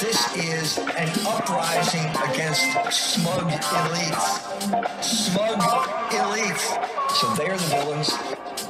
this 0.00 0.34
is 0.34 0.78
an 0.78 1.10
uprising 1.26 2.08
against 2.30 2.62
smug 2.90 3.50
elites. 3.50 5.02
Smug 5.02 5.60
elites. 6.10 6.64
So 7.16 7.34
they're 7.34 7.56
the 7.56 7.66
villains, 7.66 8.08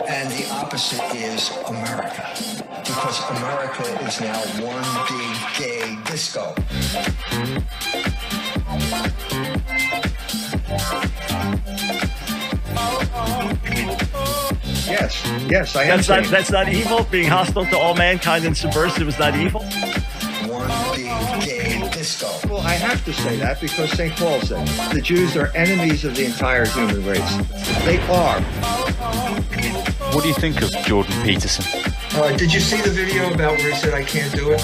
and 0.09 0.31
the 0.31 0.49
opposite 0.51 1.03
is 1.15 1.51
America. 1.69 2.27
Because 2.85 3.21
America 3.31 4.07
is 4.07 4.21
now 4.21 4.41
one 4.65 4.85
big 5.09 5.37
gay 5.59 5.99
disco. 6.05 6.55
Yes, 14.87 15.25
yes, 15.49 15.77
I 15.77 15.85
am. 15.85 15.97
That's 15.97 16.09
not 16.09 16.25
that's 16.25 16.51
not 16.51 16.69
evil. 16.73 17.05
Being 17.11 17.29
hostile 17.29 17.67
to 17.67 17.79
all 17.79 17.95
mankind 17.95 18.45
and 18.45 18.57
subversive 18.57 19.09
is 19.09 19.19
not 19.19 19.37
evil. 19.37 19.61
One 19.61 20.69
big 20.97 21.07
gay 21.45 21.91
disco. 21.93 22.29
Well, 22.49 22.61
I 22.61 22.75
have 22.75 23.05
to 23.05 23.13
say 23.13 23.37
that 23.37 23.61
because 23.61 23.91
St. 23.93 24.15
Paul 24.17 24.41
said 24.41 24.67
the 24.93 25.01
Jews 25.01 25.37
are 25.37 25.49
enemies 25.57 26.05
of 26.05 26.17
the 26.17 26.25
entire 26.25 26.67
human 26.67 27.05
race. 27.05 27.37
They 27.85 27.99
are. 28.09 28.80
What 30.13 30.23
do 30.23 30.29
you 30.29 30.35
think 30.35 30.61
of 30.61 30.71
Jordan 30.85 31.15
Peterson? 31.23 31.65
Uh, 32.15 32.37
did 32.37 32.53
you 32.53 32.59
see 32.59 32.81
the 32.81 32.91
video 32.91 33.33
about 33.33 33.57
where 33.59 33.71
he 33.71 33.77
said 33.77 33.95
I 33.95 34.03
can't 34.03 34.35
do 34.35 34.51
it? 34.51 34.61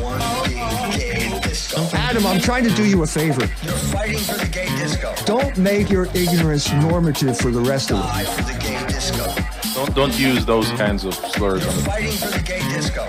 One 0.00 0.20
big 0.44 0.56
gay 1.00 1.40
disco. 1.42 1.82
Adam, 1.92 2.24
I'm 2.24 2.40
trying 2.40 2.62
to 2.64 2.70
do 2.70 2.84
you 2.84 3.02
a 3.02 3.06
favor. 3.06 3.40
You're 3.62 3.72
fighting 3.74 4.18
for 4.18 4.34
the 4.34 4.48
gay 4.50 4.66
disco. 4.76 5.12
Don't 5.26 5.58
make 5.58 5.90
your 5.90 6.06
ignorance 6.14 6.72
normative 6.72 7.36
for 7.36 7.50
the 7.50 7.60
rest 7.60 7.90
of 7.90 7.98
us. 7.98 8.06
Die 8.06 8.24
for 8.24 8.42
the 8.42 8.58
gay 8.60 8.86
disco. 8.86 9.34
Don't 9.74 9.94
don't 9.94 10.18
use 10.18 10.46
those 10.46 10.70
kinds 10.72 11.04
of 11.04 11.14
slurs. 11.14 11.62
You're 11.62 11.72
On 11.72 11.76
the, 11.76 11.82
fighting 11.82 12.12
for 12.12 12.28
the 12.28 12.42
gay 12.44 12.60
disco. 12.68 13.04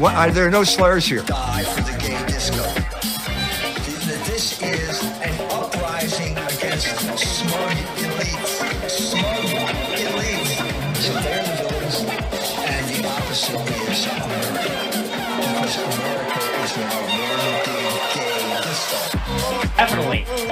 What, 0.00 0.14
are 0.14 0.30
there 0.30 0.50
no 0.50 0.64
slurs 0.64 1.04
here? 1.04 1.22
Die 1.22 1.62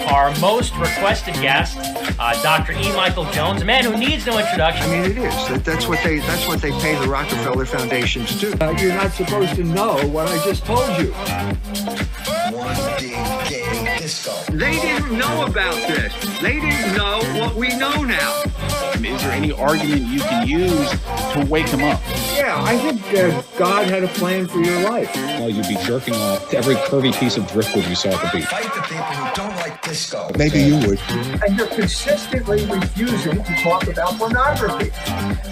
our 0.08 0.36
most 0.40 0.74
requested 0.76 1.34
guest, 1.34 1.76
uh, 2.18 2.42
Dr. 2.42 2.72
E. 2.72 2.94
Michael 2.96 3.24
Jones, 3.32 3.62
a 3.62 3.64
man 3.64 3.84
who 3.84 3.96
needs 3.96 4.26
no 4.26 4.38
introduction. 4.38 4.84
I 4.84 4.90
mean, 4.90 5.10
it 5.10 5.18
is. 5.18 5.34
That, 5.48 5.64
that's 5.64 5.86
what 5.86 6.02
they. 6.02 6.18
That's 6.20 6.46
what 6.46 6.60
they 6.60 6.70
pay 6.72 6.98
the 7.00 7.08
Rockefeller 7.08 7.66
Foundation 7.66 8.24
to 8.26 8.38
do. 8.38 8.52
Uh, 8.60 8.74
you're 8.78 8.94
not 8.94 9.12
supposed 9.12 9.54
to 9.56 9.64
know 9.64 9.96
what 10.08 10.28
I 10.28 10.42
just 10.44 10.64
told 10.64 10.88
you. 10.98 11.12
One 12.52 12.76
big 12.98 13.12
gay 13.48 13.96
disco. 13.98 14.32
They 14.52 14.72
didn't 14.80 15.16
know 15.16 15.46
about 15.46 15.74
this. 15.88 16.12
They 16.40 16.60
didn't 16.60 16.96
know 16.96 17.20
what 17.38 17.54
we 17.54 17.68
know 17.76 18.02
now. 18.02 18.42
Is 19.04 19.22
there 19.22 19.32
any 19.32 19.52
argument 19.52 20.02
you 20.02 20.20
can 20.20 20.48
use 20.48 20.90
to 21.32 21.46
wake 21.48 21.68
him 21.68 21.82
up? 21.84 22.00
Yeah, 22.34 22.60
I 22.64 22.76
think 22.78 23.00
uh, 23.14 23.42
God 23.56 23.86
had 23.86 24.02
a 24.02 24.08
plan 24.08 24.48
for 24.48 24.58
your 24.58 24.80
life. 24.90 25.14
Well, 25.14 25.48
you'd 25.48 25.68
be 25.68 25.76
jerking 25.84 26.14
off 26.14 26.50
to 26.50 26.58
every 26.58 26.74
curvy 26.74 27.16
piece 27.18 27.36
of 27.36 27.46
driftwood 27.46 27.84
you 27.86 27.94
saw 27.94 28.08
at 28.08 28.20
the 28.20 28.38
beach. 28.38 28.48
Fight 28.48 28.64
the 28.64 28.82
people 28.82 29.04
who 29.04 29.34
don't 29.36 29.47
like 29.78 29.90
disco. 29.90 30.30
Maybe 30.36 30.60
you 30.60 30.76
would. 30.86 31.00
And 31.46 31.56
you're 31.56 31.66
consistently 31.68 32.64
refusing 32.66 33.42
to 33.42 33.56
talk 33.62 33.86
about 33.86 34.16
pornography. 34.18 34.90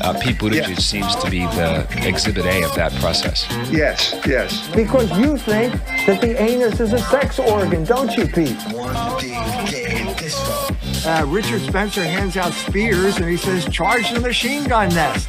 Uh, 0.01 0.19
Pete 0.21 0.39
Buttigieg 0.39 0.69
Yeah. 0.69 0.75
seems 0.77 1.15
to 1.17 1.31
be 1.31 1.41
the 1.41 1.87
exhibit 2.07 2.45
A 2.47 2.63
of 2.65 2.75
that 2.75 2.93
process. 2.97 3.47
Yes, 3.71 4.15
yes. 4.27 4.69
Because 4.75 5.11
you 5.19 5.37
think 5.37 5.73
that 6.07 6.21
the 6.21 6.41
anus 6.41 6.81
is 6.81 6.93
a 6.93 6.99
sex 6.99 7.39
organ, 7.39 7.85
don't 7.85 8.15
you, 8.17 8.27
Pete? 8.27 8.57
One 8.73 8.95
big 9.21 9.71
gay 9.71 10.15
disco. 10.19 10.75
Uh, 11.09 11.25
Richard 11.29 11.61
Spencer 11.63 12.03
hands 12.03 12.37
out 12.37 12.53
spears 12.53 13.17
and 13.19 13.29
he 13.29 13.37
says, 13.37 13.65
"Charge 13.67 14.11
the 14.11 14.21
machine 14.21 14.65
gun 14.65 14.89
nest." 14.89 15.29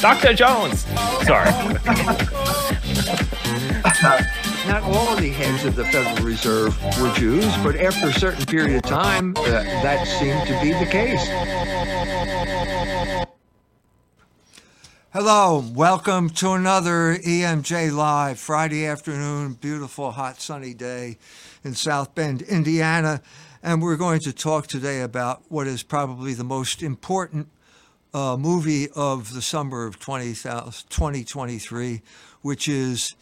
Dr. 0.00 0.34
Jones. 0.34 0.84
Sorry. 1.24 1.50
Not 4.66 4.82
all 4.82 5.14
the 5.16 5.28
heads 5.28 5.66
of 5.66 5.76
the 5.76 5.84
Federal 5.84 6.24
Reserve 6.24 6.82
were 6.98 7.12
Jews, 7.12 7.54
but 7.58 7.76
after 7.76 8.08
a 8.08 8.12
certain 8.14 8.46
period 8.46 8.76
of 8.76 8.82
time, 8.82 9.34
uh, 9.36 9.42
that 9.44 10.06
seemed 10.06 10.46
to 10.46 10.58
be 10.62 10.72
the 10.72 10.90
case. 10.90 11.22
Hello, 15.12 15.62
welcome 15.74 16.30
to 16.30 16.52
another 16.52 17.16
EMJ 17.16 17.94
Live 17.94 18.40
Friday 18.40 18.86
afternoon, 18.86 19.52
beautiful 19.52 20.12
hot 20.12 20.40
sunny 20.40 20.72
day 20.72 21.18
in 21.62 21.74
South 21.74 22.14
Bend, 22.14 22.40
Indiana. 22.40 23.20
And 23.62 23.82
we're 23.82 23.96
going 23.98 24.20
to 24.20 24.32
talk 24.32 24.66
today 24.66 25.02
about 25.02 25.42
what 25.50 25.66
is 25.66 25.82
probably 25.82 26.32
the 26.32 26.42
most 26.42 26.82
important 26.82 27.48
uh, 28.14 28.38
movie 28.38 28.88
of 28.96 29.34
the 29.34 29.42
summer 29.42 29.84
of 29.84 29.98
20, 29.98 30.28
2023, 30.32 32.00
which 32.40 32.66
is 32.66 33.14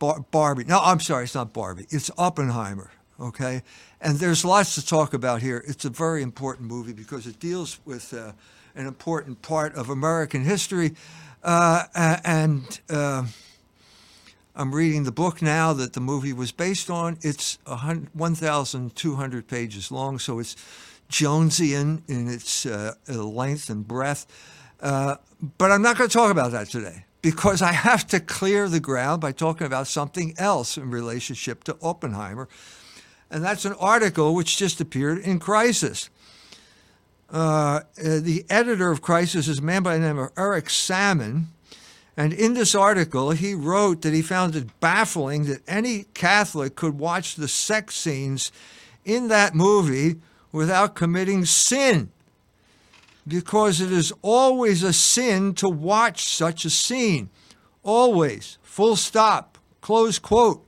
Bar- 0.00 0.24
Barbie. 0.32 0.64
No, 0.64 0.80
I'm 0.82 0.98
sorry, 0.98 1.24
it's 1.24 1.36
not 1.36 1.52
Barbie. 1.52 1.86
It's 1.90 2.10
Oppenheimer. 2.18 2.90
Okay, 3.20 3.62
and 4.00 4.16
there's 4.16 4.46
lots 4.46 4.74
to 4.76 4.84
talk 4.84 5.12
about 5.12 5.42
here. 5.42 5.62
It's 5.68 5.84
a 5.84 5.90
very 5.90 6.22
important 6.22 6.68
movie 6.68 6.94
because 6.94 7.26
it 7.26 7.38
deals 7.38 7.78
with 7.84 8.14
uh, 8.14 8.32
an 8.74 8.86
important 8.86 9.42
part 9.42 9.74
of 9.74 9.90
American 9.90 10.42
history, 10.42 10.94
uh, 11.44 11.84
and 12.24 12.80
uh, 12.88 13.26
I'm 14.56 14.74
reading 14.74 15.04
the 15.04 15.12
book 15.12 15.42
now 15.42 15.74
that 15.74 15.92
the 15.92 16.00
movie 16.00 16.32
was 16.32 16.50
based 16.50 16.88
on. 16.88 17.18
It's 17.20 17.58
1,200 17.66 19.46
pages 19.48 19.92
long, 19.92 20.18
so 20.18 20.38
it's 20.38 20.56
Jonesian 21.10 22.00
in 22.08 22.26
its 22.26 22.64
uh, 22.64 22.94
length 23.06 23.68
and 23.68 23.86
breadth. 23.86 24.26
Uh, 24.80 25.16
but 25.58 25.70
I'm 25.70 25.82
not 25.82 25.98
going 25.98 26.08
to 26.08 26.12
talk 26.12 26.30
about 26.30 26.52
that 26.52 26.70
today 26.70 27.04
because 27.22 27.62
I 27.62 27.72
have 27.72 28.06
to 28.08 28.20
clear 28.20 28.68
the 28.68 28.80
ground 28.80 29.20
by 29.20 29.32
talking 29.32 29.66
about 29.66 29.86
something 29.86 30.34
else 30.38 30.76
in 30.76 30.90
relationship 30.90 31.64
to 31.64 31.76
Oppenheimer. 31.82 32.48
And 33.30 33.44
that's 33.44 33.64
an 33.64 33.74
article 33.74 34.34
which 34.34 34.56
just 34.56 34.80
appeared 34.80 35.18
in 35.18 35.38
Crisis. 35.38 36.10
Uh, 37.30 37.80
the 37.96 38.44
editor 38.50 38.90
of 38.90 39.02
Crisis 39.02 39.46
is 39.46 39.60
a 39.60 39.62
man 39.62 39.82
by 39.82 39.96
the 39.96 40.06
name 40.06 40.18
of 40.18 40.32
Eric 40.36 40.68
Sammons. 40.68 41.46
And 42.16 42.32
in 42.32 42.54
this 42.54 42.74
article, 42.74 43.30
he 43.30 43.54
wrote 43.54 44.02
that 44.02 44.12
he 44.12 44.20
found 44.20 44.56
it 44.56 44.80
baffling 44.80 45.44
that 45.44 45.62
any 45.68 46.04
Catholic 46.12 46.74
could 46.74 46.98
watch 46.98 47.36
the 47.36 47.48
sex 47.48 47.94
scenes 47.94 48.50
in 49.04 49.28
that 49.28 49.54
movie 49.54 50.16
without 50.52 50.94
committing 50.94 51.44
sin 51.44 52.10
because 53.26 53.80
it 53.80 53.92
is 53.92 54.12
always 54.22 54.82
a 54.82 54.92
sin 54.92 55.54
to 55.54 55.68
watch 55.68 56.24
such 56.24 56.64
a 56.64 56.70
scene. 56.70 57.30
Always. 57.82 58.58
Full 58.62 58.96
stop. 58.96 59.58
Close 59.80 60.18
quote. 60.18 60.66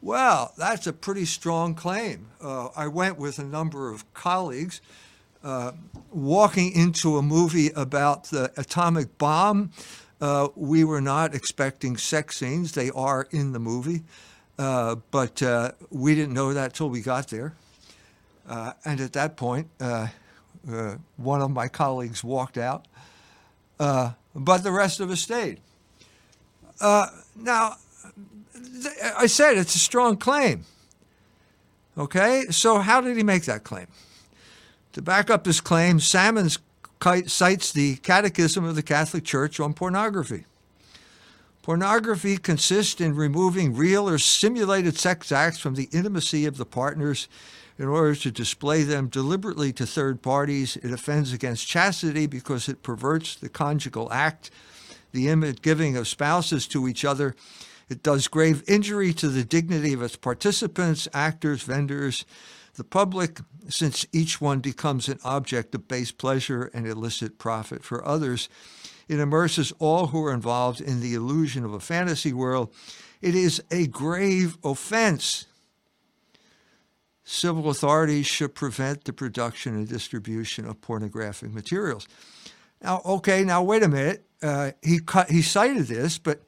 Well, 0.00 0.52
that's 0.56 0.86
a 0.86 0.92
pretty 0.92 1.24
strong 1.24 1.74
claim. 1.74 2.28
Uh, 2.40 2.68
I 2.76 2.86
went 2.86 3.18
with 3.18 3.38
a 3.38 3.44
number 3.44 3.92
of 3.92 4.12
colleagues 4.14 4.80
uh, 5.42 5.72
walking 6.12 6.72
into 6.72 7.16
a 7.16 7.22
movie 7.22 7.70
about 7.70 8.24
the 8.24 8.52
atomic 8.56 9.18
bomb. 9.18 9.72
Uh, 10.20 10.48
we 10.54 10.84
were 10.84 11.00
not 11.00 11.34
expecting 11.34 11.96
sex 11.96 12.36
scenes. 12.36 12.72
They 12.72 12.90
are 12.90 13.26
in 13.30 13.52
the 13.52 13.58
movie, 13.58 14.02
uh, 14.58 14.96
but 15.10 15.42
uh, 15.42 15.72
we 15.90 16.14
didn't 16.14 16.34
know 16.34 16.52
that 16.52 16.74
till 16.74 16.90
we 16.90 17.00
got 17.00 17.28
there. 17.28 17.54
Uh, 18.48 18.72
and 18.84 19.00
at 19.00 19.12
that 19.12 19.36
point, 19.36 19.68
uh, 20.70 20.96
one 21.16 21.42
of 21.42 21.50
my 21.50 21.68
colleagues 21.68 22.22
walked 22.24 22.58
out, 22.58 22.86
uh, 23.78 24.12
but 24.34 24.62
the 24.62 24.72
rest 24.72 25.00
of 25.00 25.10
us 25.10 25.20
stayed. 25.20 25.60
Uh, 26.80 27.06
now, 27.36 27.76
th- 28.54 28.94
I 29.16 29.26
said 29.26 29.56
it's 29.56 29.74
a 29.74 29.80
strong 29.80 30.16
claim. 30.16 30.64
Okay, 31.96 32.44
so 32.50 32.78
how 32.78 33.00
did 33.00 33.16
he 33.16 33.22
make 33.22 33.44
that 33.44 33.64
claim? 33.64 33.88
To 34.92 35.02
back 35.02 35.30
up 35.30 35.46
his 35.46 35.60
claim, 35.60 36.00
Sammons 36.00 36.58
cites 37.26 37.72
the 37.72 37.96
Catechism 37.96 38.64
of 38.64 38.76
the 38.76 38.82
Catholic 38.82 39.24
Church 39.24 39.60
on 39.60 39.74
pornography. 39.74 40.44
Pornography 41.62 42.38
consists 42.38 43.00
in 43.00 43.14
removing 43.14 43.76
real 43.76 44.08
or 44.08 44.18
simulated 44.18 44.96
sex 44.98 45.30
acts 45.30 45.58
from 45.58 45.74
the 45.74 45.88
intimacy 45.92 46.46
of 46.46 46.56
the 46.56 46.64
partners 46.64 47.28
in 47.78 47.86
order 47.86 48.14
to 48.14 48.30
display 48.30 48.82
them 48.82 49.08
deliberately 49.08 49.72
to 49.72 49.86
third 49.86 50.20
parties. 50.20 50.76
It 50.76 50.92
offends 50.92 51.32
against 51.32 51.68
chastity 51.68 52.26
because 52.26 52.68
it 52.68 52.82
perverts 52.82 53.36
the 53.36 53.48
conjugal 53.48 54.12
act, 54.12 54.50
the 55.12 55.28
image 55.28 55.62
giving 55.62 55.96
of 55.96 56.08
spouses 56.08 56.66
to 56.68 56.88
each 56.88 57.04
other. 57.04 57.36
It 57.88 58.02
does 58.02 58.28
grave 58.28 58.62
injury 58.66 59.14
to 59.14 59.28
the 59.28 59.44
dignity 59.44 59.92
of 59.92 60.02
its 60.02 60.16
participants, 60.16 61.08
actors, 61.14 61.62
vendors, 61.62 62.26
the 62.74 62.84
public, 62.84 63.40
since 63.68 64.06
each 64.12 64.40
one 64.40 64.60
becomes 64.60 65.08
an 65.08 65.18
object 65.24 65.74
of 65.74 65.88
base 65.88 66.12
pleasure 66.12 66.70
and 66.72 66.86
illicit 66.86 67.38
profit 67.38 67.82
for 67.82 68.06
others. 68.06 68.48
It 69.08 69.20
immerses 69.20 69.72
all 69.78 70.08
who 70.08 70.24
are 70.24 70.34
involved 70.34 70.80
in 70.80 71.00
the 71.00 71.14
illusion 71.14 71.64
of 71.64 71.72
a 71.72 71.80
fantasy 71.80 72.32
world. 72.32 72.72
It 73.20 73.34
is 73.34 73.62
a 73.70 73.86
grave 73.86 74.58
offense. 74.62 75.46
Civil 77.30 77.68
authorities 77.68 78.26
should 78.26 78.54
prevent 78.54 79.04
the 79.04 79.12
production 79.12 79.74
and 79.74 79.86
distribution 79.86 80.64
of 80.64 80.80
pornographic 80.80 81.52
materials. 81.52 82.08
Now, 82.82 83.02
okay, 83.04 83.44
now 83.44 83.62
wait 83.62 83.82
a 83.82 83.88
minute. 83.88 84.24
Uh, 84.42 84.70
he 84.82 84.98
cut, 84.98 85.30
he 85.30 85.42
cited 85.42 85.88
this, 85.88 86.16
but 86.16 86.40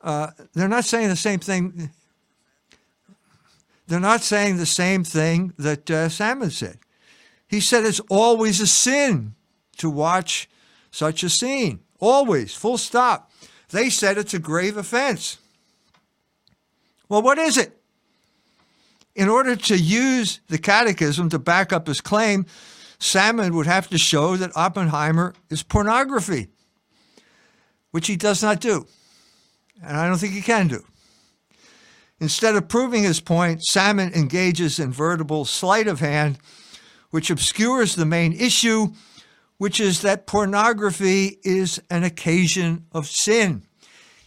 uh, 0.00 0.32
they're 0.52 0.66
not 0.66 0.84
saying 0.84 1.10
the 1.10 1.16
same 1.16 1.38
thing. 1.38 1.90
They're 3.86 4.00
not 4.00 4.22
saying 4.22 4.56
the 4.56 4.66
same 4.66 5.04
thing 5.04 5.52
that 5.58 5.88
uh, 5.88 6.08
Sammons 6.08 6.58
said. 6.58 6.78
He 7.46 7.60
said 7.60 7.84
it's 7.84 8.00
always 8.10 8.60
a 8.60 8.66
sin 8.66 9.36
to 9.76 9.88
watch 9.88 10.48
such 10.90 11.22
a 11.22 11.30
scene. 11.30 11.84
Always, 12.00 12.52
full 12.52 12.78
stop. 12.78 13.30
They 13.68 13.90
said 13.90 14.18
it's 14.18 14.34
a 14.34 14.40
grave 14.40 14.76
offense. 14.76 15.38
Well, 17.08 17.22
what 17.22 17.38
is 17.38 17.56
it? 17.56 17.80
In 19.14 19.28
order 19.28 19.54
to 19.54 19.78
use 19.78 20.40
the 20.48 20.58
catechism 20.58 21.28
to 21.30 21.38
back 21.38 21.72
up 21.72 21.86
his 21.86 22.00
claim, 22.00 22.46
Sammons 22.98 23.52
would 23.52 23.66
have 23.66 23.88
to 23.90 23.98
show 23.98 24.36
that 24.36 24.56
Oppenheimer 24.56 25.34
is 25.50 25.62
pornography, 25.62 26.48
which 27.90 28.06
he 28.06 28.16
does 28.16 28.42
not 28.42 28.60
do. 28.60 28.86
And 29.82 29.96
I 29.96 30.08
don't 30.08 30.18
think 30.18 30.32
he 30.32 30.40
can 30.40 30.68
do. 30.68 30.84
Instead 32.20 32.54
of 32.54 32.68
proving 32.68 33.02
his 33.02 33.20
point, 33.20 33.64
Sammons 33.64 34.16
engages 34.16 34.78
in 34.78 34.92
veritable 34.92 35.44
sleight 35.44 35.86
of 35.86 36.00
hand, 36.00 36.38
which 37.10 37.30
obscures 37.30 37.94
the 37.94 38.06
main 38.06 38.32
issue, 38.32 38.92
which 39.58 39.78
is 39.78 40.02
that 40.02 40.26
pornography 40.26 41.38
is 41.44 41.80
an 41.90 42.02
occasion 42.02 42.86
of 42.92 43.06
sin. 43.06 43.62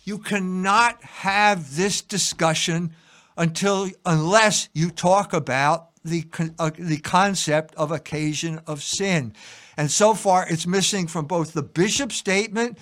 You 0.03 0.19
cannot 0.19 1.03
have 1.03 1.75
this 1.75 2.01
discussion 2.01 2.93
until 3.37 3.89
unless 4.05 4.69
you 4.73 4.89
talk 4.89 5.33
about 5.33 5.89
the 6.03 6.25
uh, 6.59 6.71
the 6.77 6.97
concept 6.97 7.75
of 7.75 7.91
occasion 7.91 8.59
of 8.67 8.81
sin. 8.81 9.33
And 9.77 9.91
so 9.91 10.13
far 10.13 10.47
it's 10.49 10.65
missing 10.65 11.07
from 11.07 11.25
both 11.25 11.53
the 11.53 11.63
bishop's 11.63 12.15
statement 12.15 12.77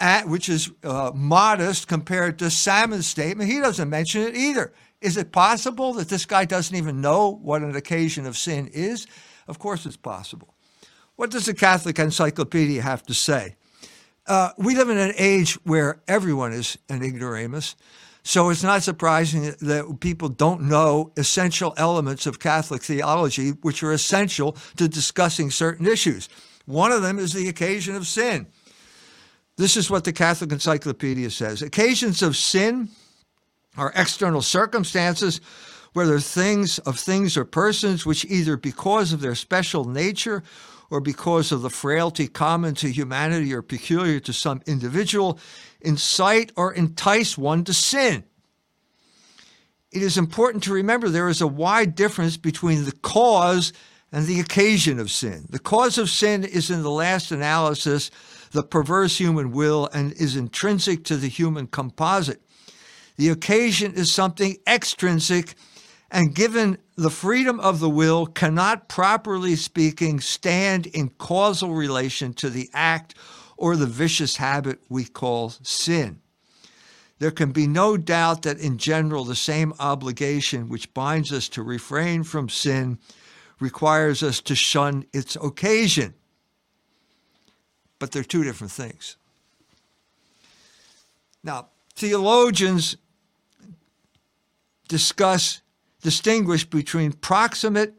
at, 0.00 0.28
which 0.28 0.48
is 0.48 0.70
uh, 0.84 1.10
modest 1.14 1.88
compared 1.88 2.38
to 2.38 2.50
Sammons' 2.50 3.06
statement. 3.06 3.50
He 3.50 3.60
doesn't 3.60 3.90
mention 3.90 4.22
it 4.22 4.36
either. 4.36 4.72
Is 5.00 5.16
it 5.16 5.32
possible 5.32 5.92
that 5.94 6.08
this 6.08 6.24
guy 6.26 6.44
doesn't 6.44 6.74
even 6.74 7.00
know 7.00 7.30
what 7.30 7.62
an 7.62 7.76
occasion 7.76 8.26
of 8.26 8.36
sin 8.36 8.68
is? 8.72 9.06
Of 9.46 9.58
course, 9.58 9.86
it's 9.86 9.96
possible. 9.96 10.54
What 11.16 11.30
does 11.30 11.46
the 11.46 11.54
Catholic 11.54 11.98
Encyclopedia 11.98 12.82
have 12.82 13.04
to 13.04 13.14
say? 13.14 13.56
Uh, 14.26 14.50
we 14.56 14.76
live 14.76 14.88
in 14.88 14.98
an 14.98 15.14
age 15.16 15.54
where 15.64 16.00
everyone 16.06 16.52
is 16.52 16.78
an 16.88 17.02
ignoramus. 17.02 17.76
So 18.28 18.50
it's 18.50 18.62
not 18.62 18.82
surprising 18.82 19.54
that 19.62 20.00
people 20.00 20.28
don't 20.28 20.64
know 20.64 21.12
essential 21.16 21.72
elements 21.78 22.26
of 22.26 22.38
Catholic 22.38 22.82
theology, 22.82 23.52
which 23.62 23.82
are 23.82 23.90
essential 23.90 24.54
to 24.76 24.86
discussing 24.86 25.50
certain 25.50 25.86
issues. 25.86 26.28
One 26.66 26.92
of 26.92 27.00
them 27.00 27.18
is 27.18 27.32
the 27.32 27.48
occasion 27.48 27.96
of 27.96 28.06
sin. 28.06 28.46
This 29.56 29.78
is 29.78 29.90
what 29.90 30.04
the 30.04 30.12
Catholic 30.12 30.52
Encyclopedia 30.52 31.30
says 31.30 31.62
Occasions 31.62 32.20
of 32.22 32.36
sin 32.36 32.90
are 33.78 33.94
external 33.96 34.42
circumstances, 34.42 35.40
whether 35.94 36.20
things 36.20 36.78
of 36.80 36.98
things 36.98 37.34
or 37.34 37.46
persons, 37.46 38.04
which 38.04 38.26
either 38.26 38.58
because 38.58 39.14
of 39.14 39.22
their 39.22 39.36
special 39.36 39.86
nature 39.86 40.42
or 40.90 41.00
because 41.00 41.52
of 41.52 41.62
the 41.62 41.70
frailty 41.70 42.28
common 42.28 42.74
to 42.76 42.90
humanity 42.90 43.52
or 43.52 43.62
peculiar 43.62 44.20
to 44.20 44.32
some 44.32 44.62
individual, 44.66 45.38
incite 45.80 46.52
or 46.56 46.72
entice 46.72 47.36
one 47.36 47.64
to 47.64 47.72
sin. 47.74 48.24
It 49.90 50.02
is 50.02 50.18
important 50.18 50.64
to 50.64 50.72
remember 50.72 51.08
there 51.08 51.28
is 51.28 51.40
a 51.40 51.46
wide 51.46 51.94
difference 51.94 52.36
between 52.36 52.84
the 52.84 52.92
cause 52.92 53.72
and 54.12 54.26
the 54.26 54.40
occasion 54.40 54.98
of 54.98 55.10
sin. 55.10 55.46
The 55.48 55.58
cause 55.58 55.98
of 55.98 56.10
sin 56.10 56.44
is, 56.44 56.70
in 56.70 56.82
the 56.82 56.90
last 56.90 57.30
analysis, 57.30 58.10
the 58.52 58.62
perverse 58.62 59.18
human 59.18 59.52
will 59.52 59.88
and 59.92 60.12
is 60.12 60.36
intrinsic 60.36 61.04
to 61.04 61.16
the 61.16 61.28
human 61.28 61.66
composite. 61.66 62.42
The 63.16 63.28
occasion 63.28 63.94
is 63.94 64.12
something 64.12 64.56
extrinsic 64.66 65.54
and 66.10 66.34
given 66.34 66.78
the 66.96 67.10
freedom 67.10 67.60
of 67.60 67.80
the 67.80 67.90
will 67.90 68.26
cannot 68.26 68.88
properly 68.88 69.56
speaking 69.56 70.20
stand 70.20 70.86
in 70.86 71.10
causal 71.10 71.74
relation 71.74 72.32
to 72.34 72.48
the 72.48 72.70
act 72.72 73.14
or 73.56 73.76
the 73.76 73.86
vicious 73.86 74.36
habit 74.36 74.80
we 74.88 75.04
call 75.04 75.50
sin. 75.62 76.20
There 77.18 77.30
can 77.30 77.50
be 77.50 77.66
no 77.66 77.96
doubt 77.96 78.42
that 78.42 78.58
in 78.58 78.78
general 78.78 79.24
the 79.24 79.34
same 79.36 79.74
obligation 79.80 80.68
which 80.68 80.94
binds 80.94 81.32
us 81.32 81.48
to 81.50 81.62
refrain 81.62 82.22
from 82.22 82.48
sin 82.48 82.98
requires 83.60 84.22
us 84.22 84.40
to 84.42 84.54
shun 84.54 85.04
its 85.12 85.36
occasion 85.36 86.14
but 87.98 88.12
they're 88.12 88.22
two 88.22 88.44
different 88.44 88.72
things. 88.72 89.16
Now, 91.42 91.68
theologians 91.94 92.96
discuss, 94.88 95.60
distinguish 96.02 96.64
between 96.64 97.12
proximate 97.12 97.94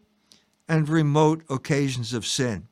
and 0.68 0.88
remote 0.88 1.44
occasions 1.50 2.14
of 2.14 2.26
sin, 2.26 2.68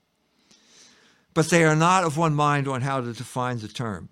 but 1.34 1.50
they 1.50 1.64
are 1.64 1.76
not 1.76 2.04
of 2.04 2.18
one 2.18 2.34
mind 2.34 2.68
on 2.68 2.82
how 2.82 3.02
to 3.02 3.14
define 3.14 3.60
the 3.60 3.68
term. 3.68 4.10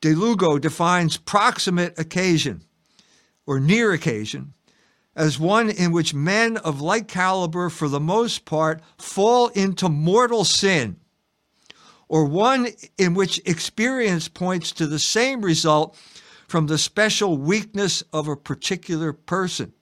De 0.00 0.14
Lugo 0.14 0.58
defines 0.58 1.16
proximate 1.16 1.98
occasion 1.98 2.62
or 3.46 3.60
near 3.60 3.92
occasion 3.92 4.52
as 5.14 5.38
one 5.38 5.70
in 5.70 5.92
which 5.92 6.14
men 6.14 6.56
of 6.58 6.80
like 6.80 7.06
caliber, 7.06 7.68
for 7.68 7.88
the 7.88 8.00
most 8.00 8.44
part, 8.44 8.80
fall 8.98 9.48
into 9.48 9.88
mortal 9.88 10.44
sin 10.44 10.96
or 12.08 12.24
one 12.24 12.68
in 12.98 13.14
which 13.14 13.40
experience 13.46 14.28
points 14.28 14.72
to 14.72 14.86
the 14.86 14.98
same 14.98 15.42
result 15.42 15.96
from 16.52 16.66
the 16.66 16.76
special 16.76 17.38
weakness 17.38 18.02
of 18.12 18.28
a 18.28 18.36
particular 18.36 19.14
person. 19.14 19.72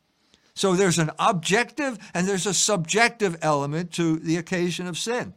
So 0.54 0.74
there's 0.74 1.00
an 1.00 1.10
objective 1.18 1.98
and 2.14 2.28
there's 2.28 2.46
a 2.46 2.54
subjective 2.54 3.36
element 3.42 3.90
to 3.94 4.20
the 4.20 4.36
occasion 4.36 4.86
of 4.86 4.96
sin. 4.96 5.34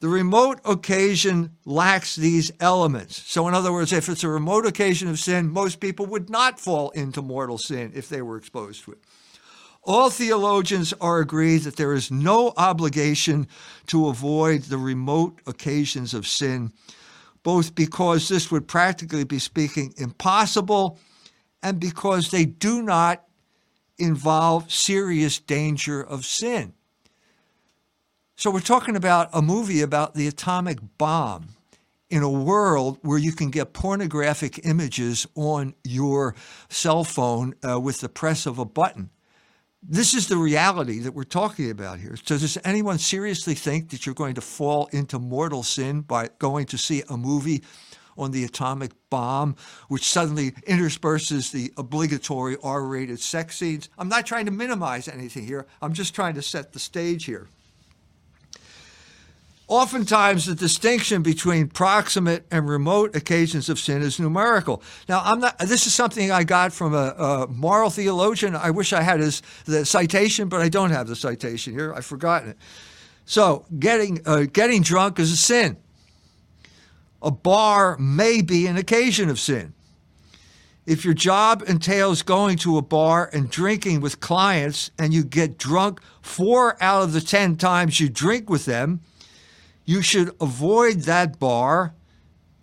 The 0.00 0.08
remote 0.08 0.58
occasion 0.64 1.56
lacks 1.64 2.16
these 2.16 2.50
elements. 2.58 3.22
So, 3.30 3.46
in 3.46 3.54
other 3.54 3.72
words, 3.72 3.92
if 3.92 4.08
it's 4.08 4.24
a 4.24 4.28
remote 4.28 4.66
occasion 4.66 5.06
of 5.06 5.20
sin, 5.20 5.48
most 5.48 5.78
people 5.78 6.06
would 6.06 6.28
not 6.28 6.58
fall 6.58 6.90
into 6.90 7.22
mortal 7.22 7.56
sin 7.56 7.92
if 7.94 8.08
they 8.08 8.20
were 8.20 8.36
exposed 8.36 8.82
to 8.86 8.90
it. 8.90 8.98
All 9.84 10.10
theologians 10.10 10.92
are 11.00 11.20
agreed 11.20 11.58
that 11.58 11.76
there 11.76 11.92
is 11.92 12.10
no 12.10 12.54
obligation 12.56 13.46
to 13.86 14.08
avoid 14.08 14.62
the 14.62 14.78
remote 14.78 15.42
occasions 15.46 16.12
of 16.12 16.26
sin, 16.26 16.72
both 17.42 17.74
because 17.74 18.28
this 18.28 18.50
would 18.50 18.68
practically 18.68 19.24
be 19.24 19.38
speaking 19.38 19.94
impossible 19.96 20.98
and 21.62 21.80
because 21.80 22.30
they 22.30 22.44
do 22.44 22.82
not 22.82 23.24
involve 23.98 24.70
serious 24.70 25.38
danger 25.38 26.02
of 26.02 26.24
sin. 26.24 26.72
So, 28.36 28.50
we're 28.50 28.60
talking 28.60 28.96
about 28.96 29.28
a 29.34 29.42
movie 29.42 29.82
about 29.82 30.14
the 30.14 30.26
atomic 30.26 30.78
bomb 30.96 31.48
in 32.08 32.22
a 32.22 32.30
world 32.30 32.98
where 33.02 33.18
you 33.18 33.32
can 33.32 33.50
get 33.50 33.72
pornographic 33.72 34.64
images 34.64 35.26
on 35.34 35.74
your 35.84 36.34
cell 36.68 37.04
phone 37.04 37.54
uh, 37.66 37.78
with 37.78 38.00
the 38.00 38.08
press 38.08 38.46
of 38.46 38.58
a 38.58 38.64
button. 38.64 39.10
This 39.82 40.12
is 40.12 40.28
the 40.28 40.36
reality 40.36 40.98
that 41.00 41.14
we're 41.14 41.24
talking 41.24 41.70
about 41.70 42.00
here. 42.00 42.14
So, 42.22 42.36
does 42.36 42.58
anyone 42.64 42.98
seriously 42.98 43.54
think 43.54 43.90
that 43.90 44.04
you're 44.04 44.14
going 44.14 44.34
to 44.34 44.42
fall 44.42 44.90
into 44.92 45.18
mortal 45.18 45.62
sin 45.62 46.02
by 46.02 46.28
going 46.38 46.66
to 46.66 46.78
see 46.78 47.02
a 47.08 47.16
movie 47.16 47.62
on 48.18 48.30
the 48.30 48.44
atomic 48.44 48.92
bomb, 49.08 49.56
which 49.88 50.04
suddenly 50.04 50.52
intersperses 50.66 51.50
the 51.50 51.72
obligatory 51.78 52.58
R 52.62 52.82
rated 52.82 53.20
sex 53.20 53.56
scenes? 53.56 53.88
I'm 53.96 54.10
not 54.10 54.26
trying 54.26 54.44
to 54.44 54.50
minimize 54.50 55.08
anything 55.08 55.46
here, 55.46 55.66
I'm 55.80 55.94
just 55.94 56.14
trying 56.14 56.34
to 56.34 56.42
set 56.42 56.74
the 56.74 56.78
stage 56.78 57.24
here. 57.24 57.48
Oftentimes, 59.70 60.46
the 60.46 60.56
distinction 60.56 61.22
between 61.22 61.68
proximate 61.68 62.44
and 62.50 62.68
remote 62.68 63.14
occasions 63.14 63.68
of 63.68 63.78
sin 63.78 64.02
is 64.02 64.18
numerical. 64.18 64.82
Now, 65.08 65.22
I'm 65.24 65.38
not. 65.38 65.60
This 65.60 65.86
is 65.86 65.94
something 65.94 66.32
I 66.32 66.42
got 66.42 66.72
from 66.72 66.92
a, 66.92 67.14
a 67.16 67.46
moral 67.46 67.88
theologian. 67.88 68.56
I 68.56 68.70
wish 68.70 68.92
I 68.92 69.02
had 69.02 69.20
his 69.20 69.42
the 69.66 69.86
citation, 69.86 70.48
but 70.48 70.60
I 70.60 70.68
don't 70.68 70.90
have 70.90 71.06
the 71.06 71.14
citation 71.14 71.72
here. 71.72 71.94
I've 71.94 72.04
forgotten 72.04 72.50
it. 72.50 72.58
So, 73.26 73.64
getting 73.78 74.22
uh, 74.26 74.46
getting 74.52 74.82
drunk 74.82 75.20
is 75.20 75.30
a 75.30 75.36
sin. 75.36 75.76
A 77.22 77.30
bar 77.30 77.96
may 77.96 78.42
be 78.42 78.66
an 78.66 78.76
occasion 78.76 79.30
of 79.30 79.38
sin. 79.38 79.72
If 80.84 81.04
your 81.04 81.14
job 81.14 81.62
entails 81.68 82.22
going 82.22 82.58
to 82.58 82.76
a 82.76 82.82
bar 82.82 83.30
and 83.32 83.48
drinking 83.48 84.00
with 84.00 84.18
clients 84.18 84.90
and 84.98 85.14
you 85.14 85.22
get 85.22 85.58
drunk 85.58 86.00
four 86.22 86.76
out 86.82 87.04
of 87.04 87.12
the 87.12 87.20
10 87.20 87.54
times 87.56 88.00
you 88.00 88.08
drink 88.08 88.50
with 88.50 88.64
them, 88.64 89.02
you 89.84 90.02
should 90.02 90.34
avoid 90.40 91.00
that 91.02 91.38
bar 91.38 91.94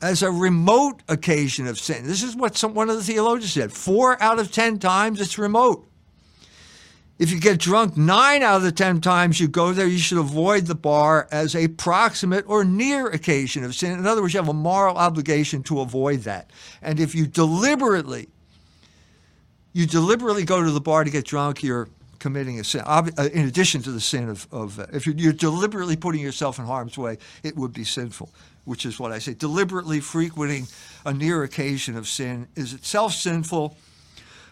as 0.01 0.21
a 0.21 0.31
remote 0.31 1.01
occasion 1.07 1.67
of 1.67 1.79
sin. 1.79 2.05
This 2.05 2.23
is 2.23 2.35
what 2.35 2.55
some, 2.55 2.73
one 2.73 2.89
of 2.89 2.95
the 2.95 3.03
theologians 3.03 3.53
said. 3.53 3.71
Four 3.71 4.21
out 4.21 4.39
of 4.39 4.51
10 4.51 4.79
times 4.79 5.19
it's 5.19 5.37
remote. 5.37 5.87
If 7.19 7.31
you 7.31 7.39
get 7.39 7.59
drunk 7.59 7.97
nine 7.97 8.43
out 8.43 8.57
of 8.57 8.61
the 8.61 8.71
10 8.71 9.01
times 9.01 9.39
you 9.39 9.47
go 9.47 9.73
there, 9.73 9.87
you 9.87 9.97
should 9.97 10.19
avoid 10.19 10.67
the 10.67 10.75
bar 10.75 11.27
as 11.31 11.55
a 11.55 11.67
proximate 11.67 12.45
or 12.47 12.63
near 12.63 13.07
occasion 13.07 13.63
of 13.63 13.73
sin. 13.73 13.97
In 13.97 14.05
other 14.05 14.21
words, 14.21 14.35
you 14.35 14.39
have 14.39 14.49
a 14.49 14.53
moral 14.53 14.97
obligation 14.97 15.63
to 15.63 15.79
avoid 15.79 16.21
that. 16.21 16.51
And 16.79 16.99
if 16.99 17.15
you 17.15 17.25
deliberately, 17.25 18.29
you 19.73 19.87
deliberately 19.87 20.45
go 20.45 20.63
to 20.63 20.69
the 20.69 20.79
bar 20.79 21.03
to 21.03 21.09
get 21.09 21.25
drunk, 21.25 21.63
you're 21.63 21.89
committing 22.19 22.59
a 22.59 22.63
sin. 22.63 22.81
Uh, 22.85 23.09
In 23.33 23.47
addition 23.47 23.81
to 23.83 23.91
the 23.91 24.01
sin 24.01 24.29
of, 24.29 24.47
of 24.51 24.79
uh, 24.79 24.87
if 24.93 25.05
you're, 25.05 25.15
you're 25.15 25.33
deliberately 25.33 25.95
putting 25.95 26.21
yourself 26.21 26.59
in 26.59 26.65
harm's 26.65 26.97
way, 26.97 27.17
it 27.43 27.55
would 27.55 27.73
be 27.73 27.83
sinful, 27.83 28.29
which 28.65 28.85
is 28.85 28.99
what 28.99 29.11
I 29.11 29.19
say. 29.19 29.33
Deliberately 29.33 29.99
frequenting 29.99 30.67
a 31.05 31.13
near 31.13 31.43
occasion 31.43 31.95
of 31.97 32.07
sin 32.07 32.47
is 32.55 32.73
itself 32.73 33.13
sinful 33.13 33.77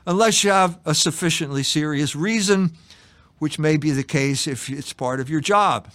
unless 0.08 0.44
you 0.44 0.52
have 0.52 0.80
a 0.86 0.94
sufficiently 0.94 1.64
serious 1.64 2.16
reason, 2.16 2.72
which 3.40 3.58
may 3.60 3.78
be 3.78 3.92
the 3.92 4.04
case 4.04 4.48
if 4.48 4.70
it's 4.70 4.94
part 4.94 5.20
of 5.20 5.30
your 5.30 5.42
job. 5.42 5.90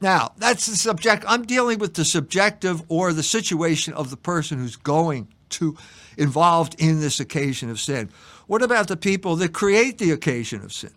Now, 0.00 0.32
that's 0.36 0.66
the 0.66 0.76
subject. 0.76 1.24
I'm 1.26 1.44
dealing 1.44 1.78
with 1.78 1.94
the 1.94 2.04
subjective 2.04 2.82
or 2.88 3.12
the 3.12 3.22
situation 3.22 3.94
of 3.94 4.10
the 4.10 4.16
person 4.16 4.58
who's 4.58 4.76
going 4.76 5.28
to 5.50 5.76
involved 6.16 6.76
in 6.78 7.00
this 7.00 7.20
occasion 7.20 7.70
of 7.70 7.80
sin. 7.80 8.10
What 8.46 8.62
about 8.62 8.88
the 8.88 8.96
people 8.96 9.36
that 9.36 9.52
create 9.52 9.98
the 9.98 10.10
occasion 10.10 10.62
of 10.62 10.72
sin? 10.72 10.92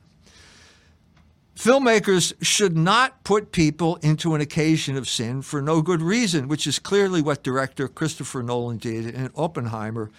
Filmmakers 1.56 2.34
should 2.40 2.78
not 2.78 3.24
put 3.24 3.52
people 3.52 3.96
into 3.98 4.36
an 4.36 4.42
occasion 4.42 4.96
of 4.96 5.10
sin 5.10 5.42
for 5.42 5.60
no 5.60 5.82
good 5.82 6.04
reason, 6.04 6.48
which 6.48 6.68
is 6.68 6.78
clearly 6.78 7.20
what 7.20 7.42
director 7.42 7.88
Christopher 7.88 8.44
Nolan 8.44 8.78
did 8.78 9.08
in 9.08 9.32
Oppenheimer, 9.36 10.12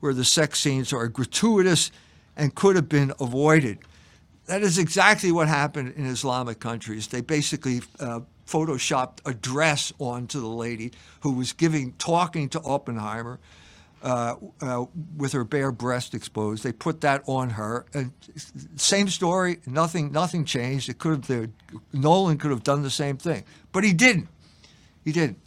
where 0.00 0.12
the 0.12 0.24
sex 0.24 0.58
scenes 0.58 0.92
are 0.92 1.06
gratuitous 1.06 1.92
and 2.36 2.54
could 2.56 2.74
have 2.74 2.88
been 2.88 3.12
avoided. 3.20 3.78
That 4.46 4.62
is 4.62 4.76
exactly 4.76 5.30
what 5.30 5.46
happened 5.46 5.94
in 5.96 6.04
Islamic 6.04 6.58
countries. 6.58 7.06
They 7.06 7.20
basically 7.20 7.82
uh, 8.00 8.20
photoshopped 8.44 9.18
a 9.24 9.34
dress 9.34 9.92
onto 10.00 10.40
the 10.40 10.48
lady 10.48 10.90
who 11.20 11.32
was 11.32 11.52
giving, 11.52 11.92
talking 11.92 12.48
to 12.48 12.60
Oppenheimer 12.62 13.38
uh, 14.02 14.36
uh, 14.60 14.84
with 15.16 15.32
her 15.32 15.44
bare 15.44 15.72
breast 15.72 16.14
exposed. 16.14 16.64
They 16.64 16.72
put 16.72 17.00
that 17.02 17.22
on 17.26 17.50
her, 17.50 17.86
and 17.94 18.12
same 18.76 19.08
story. 19.08 19.60
Nothing, 19.66 20.12
nothing 20.12 20.44
changed. 20.44 20.88
It 20.88 20.98
could 20.98 21.12
have. 21.12 21.26
The, 21.26 21.50
Nolan 21.92 22.38
could 22.38 22.50
have 22.50 22.64
done 22.64 22.82
the 22.82 22.90
same 22.90 23.16
thing, 23.16 23.44
but 23.72 23.84
he 23.84 23.92
didn't. 23.92 24.28
He 25.04 25.12
didn't. 25.12 25.38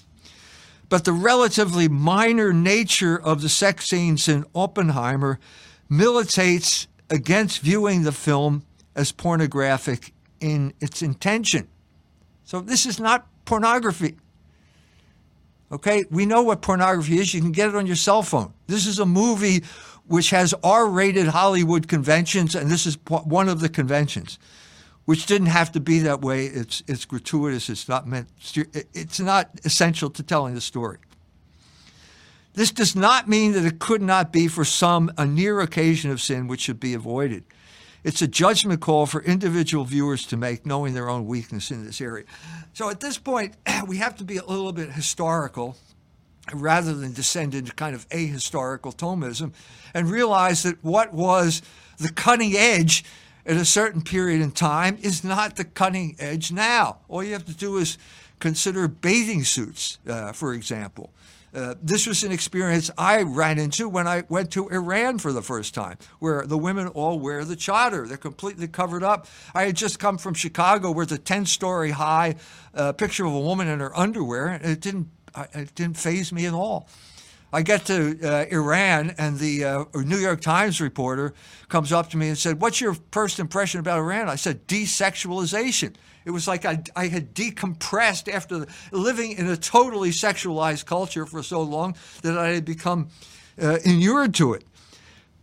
But 0.88 1.04
the 1.04 1.14
relatively 1.14 1.88
minor 1.88 2.54
nature 2.54 3.20
of 3.20 3.42
the 3.42 3.50
sex 3.50 3.90
scenes 3.90 4.28
in 4.28 4.46
Oppenheimer 4.54 5.40
militates 5.90 6.88
against 7.10 7.62
viewing 7.62 8.04
the 8.04 8.12
film 8.12 8.64
as 8.96 9.12
pornographic 9.12 10.14
in 10.40 10.74
its 10.80 11.02
intention. 11.02 11.68
So 12.44 12.62
this 12.62 12.86
is 12.86 13.00
not 13.00 13.28
pornography. 13.46 14.18
Okay, 15.72 16.06
we 16.12 16.26
know 16.26 16.44
what 16.44 16.62
pornography 16.62 17.18
is. 17.20 17.34
You 17.34 17.42
can 17.42 17.52
get 17.52 17.70
it 17.70 17.76
on 17.76 17.88
your 17.88 17.96
cell 17.96 18.22
phone. 18.22 18.54
This 18.68 18.86
is 18.86 19.00
a 19.00 19.06
movie 19.06 19.64
which 20.08 20.30
has 20.30 20.54
R 20.64 20.88
rated 20.88 21.28
Hollywood 21.28 21.88
conventions, 21.88 22.54
and 22.56 22.70
this 22.70 22.86
is 22.86 22.98
one 23.08 23.50
of 23.50 23.60
the 23.60 23.70
conventions, 23.70 24.38
which 25.06 25.26
didn't 25.26 25.48
have 25.48 25.72
to 25.72 25.80
be 25.80 26.00
that 26.00 26.22
way. 26.22 26.46
It's, 26.46 26.84
it's 26.88 27.06
gratuitous. 27.06 27.70
It's 27.70 27.90
not 27.90 28.08
meant, 28.08 28.28
it's 28.94 29.20
not 29.20 29.50
essential 29.64 30.12
to 30.12 30.22
telling 30.22 30.54
the 30.54 30.62
story. 30.62 31.00
This 32.54 32.72
does 32.72 32.96
not 32.96 33.28
mean 33.28 33.52
that 33.54 33.66
it 33.66 33.80
could 33.80 34.02
not 34.02 34.32
be 34.32 34.48
for 34.48 34.64
some 34.64 35.12
a 35.18 35.26
near 35.26 35.60
occasion 35.60 36.12
of 36.12 36.22
sin 36.22 36.48
which 36.48 36.62
should 36.62 36.80
be 36.80 36.94
avoided. 36.94 37.44
It's 38.06 38.22
a 38.22 38.28
judgment 38.28 38.82
call 38.82 39.08
for 39.08 39.24
individual 39.24 39.84
viewers 39.84 40.28
to 40.28 40.38
make, 40.38 40.64
knowing 40.64 40.94
their 40.94 41.10
own 41.10 41.26
weakness 41.26 41.72
in 41.72 41.84
this 41.84 42.00
area. 42.00 42.26
So 42.72 42.88
at 42.92 43.00
this 43.00 43.18
point, 43.18 43.56
we 43.88 43.98
have 43.98 44.16
to 44.18 44.24
be 44.24 44.38
a 44.38 44.46
little 44.46 44.72
bit 44.72 44.92
historical 44.92 45.76
rather 46.54 46.94
than 46.94 47.14
descend 47.14 47.56
into 47.56 47.74
kind 47.74 47.96
of 47.96 48.08
ahistorical 48.10 48.96
Thomism 48.96 49.54
and 49.96 50.08
realize 50.08 50.62
that 50.62 50.84
what 50.84 51.16
was 51.16 51.64
the 51.98 52.12
cutting 52.12 52.54
edge 52.56 53.04
at 53.44 53.58
a 53.58 53.66
certain 53.66 54.04
period 54.04 54.40
in 54.40 54.52
time 54.52 55.00
is 55.02 55.24
not 55.24 55.56
the 55.56 55.66
cutting 55.66 56.16
edge 56.20 56.52
now. 56.52 57.00
All 57.08 57.24
you 57.24 57.34
have 57.34 57.46
to 57.46 57.56
do 57.56 57.78
is 57.78 57.98
consider 58.38 58.88
bathing 58.88 59.44
suits, 59.44 59.98
uh, 60.08 60.32
for 60.32 60.54
example. 60.54 61.10
Uh, 61.56 61.76
this 61.82 62.06
was 62.06 62.24
an 62.24 62.34
experience 62.34 62.92
I 62.98 63.22
ran 63.22 63.58
into 63.58 63.88
when 63.88 64.08
I 64.08 64.24
went 64.28 64.52
to 64.52 64.68
Iran 64.68 65.20
for 65.20 65.32
the 65.32 65.42
first 65.42 65.74
time, 65.74 65.98
where 66.20 66.46
the 66.46 66.58
women 66.58 66.88
all 66.90 67.18
wear 67.18 67.46
the 67.46 67.56
chador. 67.56 68.08
They're 68.08 68.18
completely 68.18 68.68
covered 68.68 69.04
up. 69.04 69.28
I 69.54 69.64
had 69.64 69.76
just 69.76 69.98
come 69.98 70.18
from 70.18 70.34
Chicago, 70.34 70.92
where 70.92 71.06
the 71.06 71.18
10 71.18 71.46
story 71.46 71.92
high 71.92 72.36
uh, 72.74 72.92
picture 72.92 73.26
of 73.26 73.34
a 73.34 73.40
woman 73.40 73.70
in 73.70 73.80
her 73.80 73.98
underwear, 73.98 74.48
and 74.48 74.66
it 74.66 74.82
didn't, 74.82 75.08
it 75.54 75.74
didn't 75.76 75.98
faze 75.98 76.34
me 76.34 76.46
at 76.46 76.54
all. 76.54 76.90
I 77.54 77.62
get 77.62 77.86
to 77.86 78.20
uh, 78.22 78.46
Iran, 78.52 79.16
and 79.18 79.40
the 79.40 79.64
uh, 79.64 79.86
New 79.94 80.18
York 80.18 80.42
Times 80.42 80.82
reporter 80.82 81.34
comes 81.70 81.94
up 81.94 82.10
to 82.10 82.18
me 82.18 82.28
and 82.28 82.38
said, 82.38 82.60
What's 82.60 82.82
your 82.82 82.98
first 83.12 83.40
impression 83.40 83.80
about 83.80 84.00
Iran? 84.00 84.28
I 84.28 84.36
said, 84.36 84.68
Desexualization. 84.68 85.96
It 86.26 86.32
was 86.32 86.48
like 86.48 86.66
I, 86.66 86.82
I 86.96 87.08
had 87.08 87.34
decompressed 87.34 88.32
after 88.32 88.66
living 88.92 89.34
in 89.34 89.48
a 89.48 89.56
totally 89.56 90.10
sexualized 90.10 90.86
culture 90.86 91.26
for 91.26 91.44
so 91.44 91.62
long 91.62 91.96
that 92.24 92.38
I 92.38 92.50
had 92.50 92.66
become 92.66 93.10
uh, 93.62 93.78
inured 93.86 94.34
to 94.36 94.54
it. 94.54 94.64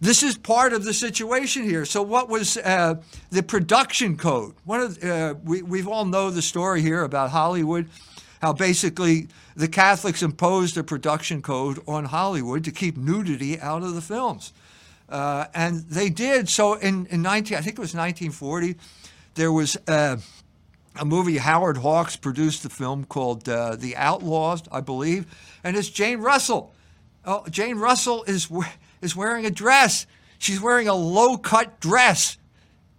This 0.00 0.24
is 0.24 0.36
part 0.36 0.72
of 0.72 0.84
the 0.84 0.92
situation 0.92 1.62
here. 1.62 1.84
So, 1.84 2.02
what 2.02 2.28
was 2.28 2.56
uh, 2.56 2.96
the 3.30 3.44
production 3.44 4.16
code? 4.16 4.54
One 4.64 4.80
of 4.80 5.04
uh, 5.04 5.34
we 5.44 5.62
we 5.62 5.84
all 5.84 6.04
know 6.04 6.28
the 6.30 6.42
story 6.42 6.82
here 6.82 7.04
about 7.04 7.30
Hollywood, 7.30 7.88
how 8.40 8.52
basically 8.52 9.28
the 9.54 9.68
Catholics 9.68 10.20
imposed 10.20 10.76
a 10.76 10.82
production 10.82 11.40
code 11.40 11.80
on 11.86 12.06
Hollywood 12.06 12.64
to 12.64 12.72
keep 12.72 12.96
nudity 12.96 13.60
out 13.60 13.84
of 13.84 13.94
the 13.94 14.00
films, 14.00 14.52
uh, 15.08 15.46
and 15.54 15.84
they 15.88 16.10
did. 16.10 16.48
So, 16.48 16.74
in, 16.74 17.06
in 17.06 17.22
19, 17.22 17.56
I 17.56 17.60
think 17.60 17.78
it 17.78 17.80
was 17.80 17.94
1940, 17.94 18.74
there 19.34 19.52
was 19.52 19.76
uh, 19.86 20.16
a 20.96 21.04
movie 21.04 21.38
Howard 21.38 21.78
Hawks 21.78 22.16
produced 22.16 22.62
the 22.62 22.68
film 22.68 23.04
called 23.04 23.48
uh, 23.48 23.76
The 23.76 23.96
Outlaws, 23.96 24.62
I 24.70 24.80
believe, 24.80 25.26
and 25.64 25.76
it's 25.76 25.88
Jane 25.88 26.20
Russell. 26.20 26.74
Oh, 27.24 27.46
Jane 27.48 27.78
Russell 27.78 28.24
is 28.24 28.48
is 29.00 29.16
wearing 29.16 29.46
a 29.46 29.50
dress. 29.50 30.06
She's 30.38 30.60
wearing 30.60 30.88
a 30.88 30.94
low 30.94 31.36
cut 31.36 31.80
dress, 31.80 32.36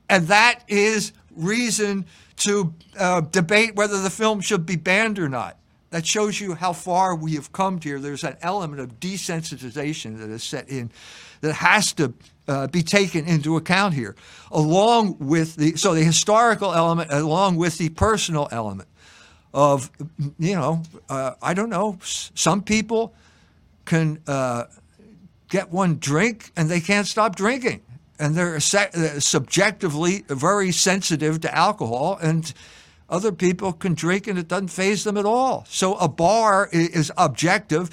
and 0.09 0.27
that 0.27 0.63
is 0.67 1.13
reason 1.35 2.05
to 2.37 2.73
uh, 2.97 3.21
debate 3.21 3.75
whether 3.75 4.01
the 4.01 4.09
film 4.09 4.41
should 4.41 4.65
be 4.65 4.75
banned 4.75 5.19
or 5.19 5.29
not. 5.29 5.57
That 5.91 6.07
shows 6.07 6.41
you 6.41 6.55
how 6.55 6.73
far 6.73 7.15
we 7.15 7.35
have 7.35 7.51
come 7.51 7.79
here. 7.79 7.99
There's 7.99 8.23
an 8.23 8.37
element 8.41 8.81
of 8.81 8.99
desensitization 8.99 10.17
that 10.19 10.29
is 10.29 10.43
set 10.43 10.67
in 10.69 10.89
that 11.41 11.53
has 11.53 11.93
to 11.93 12.13
uh, 12.47 12.67
be 12.67 12.83
taken 12.83 13.25
into 13.25 13.55
account 13.55 13.93
here, 13.93 14.15
along 14.51 15.17
with 15.19 15.55
the 15.55 15.75
so 15.75 15.93
the 15.93 16.03
historical 16.03 16.73
element, 16.73 17.11
along 17.11 17.55
with 17.55 17.77
the 17.77 17.89
personal 17.89 18.47
element 18.51 18.89
of 19.53 19.89
you 20.39 20.55
know 20.55 20.81
uh, 21.09 21.31
I 21.41 21.53
don't 21.53 21.69
know 21.69 21.97
some 22.01 22.61
people 22.63 23.13
can 23.85 24.19
uh, 24.27 24.65
get 25.49 25.71
one 25.71 25.99
drink 25.99 26.51
and 26.55 26.69
they 26.69 26.81
can't 26.81 27.07
stop 27.07 27.35
drinking. 27.35 27.81
And 28.19 28.35
they're 28.35 28.59
subjectively 28.59 30.23
very 30.27 30.71
sensitive 30.71 31.41
to 31.41 31.55
alcohol 31.55 32.17
and 32.21 32.53
other 33.09 33.31
people 33.31 33.73
can 33.73 33.93
drink 33.93 34.27
and 34.27 34.39
it 34.39 34.47
doesn't 34.47 34.69
faze 34.69 35.03
them 35.03 35.17
at 35.17 35.25
all. 35.25 35.65
So 35.67 35.95
a 35.95 36.07
bar 36.07 36.69
is 36.71 37.11
objective. 37.17 37.89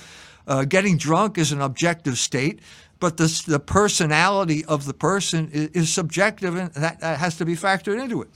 Uh, 0.47 0.65
getting 0.65 0.97
drunk 0.97 1.37
is 1.37 1.53
an 1.53 1.61
objective 1.61 2.17
state 2.17 2.61
but 3.01 3.17
the, 3.17 3.43
the 3.47 3.59
personality 3.59 4.65
of 4.67 4.85
the 4.85 4.95
person 4.95 5.51
is, 5.53 5.69
is 5.71 5.93
subjective 5.93 6.55
and 6.55 6.73
that, 6.75 7.01
that 7.01 7.19
has 7.19 7.37
to 7.39 7.45
be 7.45 7.57
factored 7.57 8.01
into 8.01 8.23
it. 8.23 8.29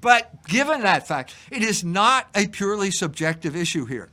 But 0.00 0.46
given 0.46 0.82
that 0.82 1.06
fact, 1.06 1.34
it 1.50 1.62
is 1.62 1.84
not 1.84 2.28
a 2.34 2.48
purely 2.48 2.90
subjective 2.90 3.54
issue 3.54 3.84
here. 3.86 4.10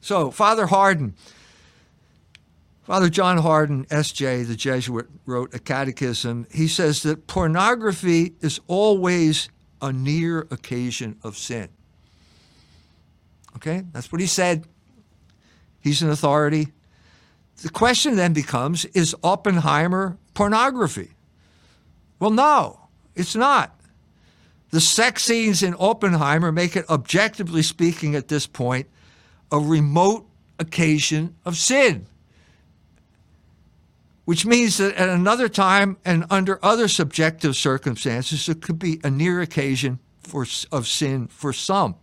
So, 0.00 0.30
Father 0.30 0.66
Hardon, 0.66 1.14
Father 2.84 3.10
John 3.10 3.38
Hardon, 3.38 3.86
S.J., 3.90 4.44
the 4.44 4.56
Jesuit, 4.56 5.08
wrote 5.26 5.54
a 5.54 5.58
catechism. 5.58 6.46
He 6.50 6.68
says 6.68 7.02
that 7.02 7.26
pornography 7.26 8.34
is 8.40 8.60
always 8.66 9.50
a 9.82 9.92
near 9.92 10.40
occasion 10.50 11.18
of 11.22 11.36
sin. 11.36 11.68
Okay, 13.56 13.82
that's 13.92 14.10
what 14.10 14.20
he 14.20 14.26
said. 14.26 14.64
He's 15.80 16.00
an 16.00 16.10
authority. 16.10 16.68
The 17.62 17.70
question 17.70 18.16
then 18.16 18.32
becomes 18.32 18.84
is 18.86 19.14
Oppenheimer 19.22 20.16
pornography? 20.34 21.10
Well, 22.20 22.30
no, 22.30 22.88
it's 23.14 23.36
not. 23.36 23.78
The 24.70 24.80
sex 24.80 25.24
scenes 25.24 25.62
in 25.62 25.74
Oppenheimer 25.78 26.52
make 26.52 26.76
it, 26.76 26.88
objectively 26.90 27.62
speaking, 27.62 28.14
at 28.14 28.28
this 28.28 28.46
point, 28.46 28.86
a 29.50 29.58
remote 29.58 30.26
occasion 30.58 31.36
of 31.44 31.56
sin. 31.56 32.06
Which 34.24 34.44
means 34.44 34.76
that 34.76 34.94
at 34.96 35.08
another 35.08 35.48
time 35.48 35.96
and 36.04 36.26
under 36.28 36.62
other 36.62 36.86
subjective 36.86 37.56
circumstances, 37.56 38.48
it 38.48 38.60
could 38.60 38.78
be 38.78 39.00
a 39.02 39.10
near 39.10 39.40
occasion 39.40 40.00
for, 40.20 40.46
of 40.70 40.86
sin 40.86 41.28
for 41.28 41.52
some. 41.52 41.94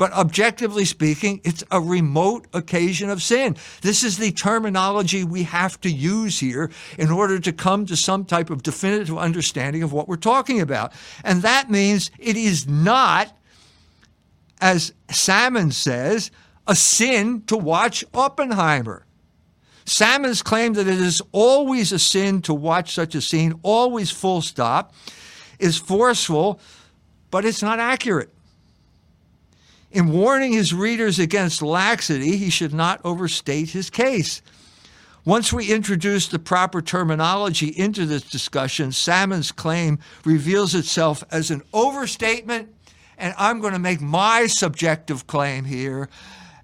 But 0.00 0.14
objectively 0.14 0.86
speaking, 0.86 1.42
it's 1.44 1.62
a 1.70 1.78
remote 1.78 2.46
occasion 2.54 3.10
of 3.10 3.22
sin. 3.22 3.54
This 3.82 4.02
is 4.02 4.16
the 4.16 4.32
terminology 4.32 5.24
we 5.24 5.42
have 5.42 5.78
to 5.82 5.90
use 5.90 6.40
here 6.40 6.70
in 6.98 7.10
order 7.10 7.38
to 7.38 7.52
come 7.52 7.84
to 7.84 7.94
some 7.96 8.24
type 8.24 8.48
of 8.48 8.62
definitive 8.62 9.18
understanding 9.18 9.82
of 9.82 9.92
what 9.92 10.08
we're 10.08 10.16
talking 10.16 10.62
about. 10.62 10.94
And 11.22 11.42
that 11.42 11.70
means 11.70 12.10
it 12.18 12.38
is 12.38 12.66
not, 12.66 13.36
as 14.58 14.94
Sammons 15.10 15.76
says, 15.76 16.30
a 16.66 16.74
sin 16.74 17.42
to 17.48 17.58
watch 17.58 18.02
Oppenheimer. 18.14 19.04
Sammons 19.84 20.40
claim 20.40 20.72
that 20.72 20.88
it 20.88 20.98
is 20.98 21.20
always 21.30 21.92
a 21.92 21.98
sin 21.98 22.40
to 22.40 22.54
watch 22.54 22.94
such 22.94 23.14
a 23.14 23.20
scene, 23.20 23.60
always 23.62 24.10
full 24.10 24.40
stop, 24.40 24.94
is 25.58 25.76
forceful, 25.76 26.58
but 27.30 27.44
it's 27.44 27.60
not 27.60 27.78
accurate. 27.78 28.32
In 29.90 30.12
warning 30.12 30.52
his 30.52 30.72
readers 30.72 31.18
against 31.18 31.62
laxity, 31.62 32.36
he 32.36 32.48
should 32.48 32.72
not 32.72 33.00
overstate 33.04 33.70
his 33.70 33.90
case. 33.90 34.40
Once 35.24 35.52
we 35.52 35.72
introduce 35.72 36.28
the 36.28 36.38
proper 36.38 36.80
terminology 36.80 37.68
into 37.68 38.06
this 38.06 38.22
discussion, 38.22 38.92
Sammons' 38.92 39.52
claim 39.52 39.98
reveals 40.24 40.74
itself 40.74 41.24
as 41.30 41.50
an 41.50 41.62
overstatement, 41.74 42.72
and 43.18 43.34
I'm 43.36 43.60
going 43.60 43.72
to 43.72 43.80
make 43.80 44.00
my 44.00 44.46
subjective 44.46 45.26
claim 45.26 45.64
here, 45.64 46.08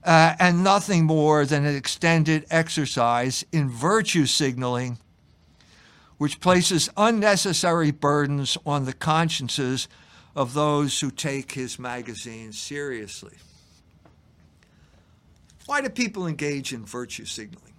uh, 0.05 0.37
and 0.39 0.63
nothing 0.63 1.05
more 1.05 1.45
than 1.45 1.67
an 1.67 1.75
extended 1.75 2.47
exercise 2.49 3.45
in 3.51 3.69
virtue 3.69 4.25
signaling, 4.25 4.99
which 6.17 6.41
places 6.41 6.89
unnecessary 6.97 7.91
burdens 7.91 8.57
on 8.65 8.85
the 8.85 8.95
consciences 8.95 9.89
of 10.37 10.53
those 10.53 11.01
who 11.01 11.11
take 11.11 11.53
his 11.53 11.79
magazine 11.79 12.53
seriously. 12.53 13.35
Why 15.65 15.81
do 15.81 15.89
people 15.89 16.27
engage 16.27 16.75
in 16.75 16.85
virtue 16.85 17.25
signaling? 17.25 17.73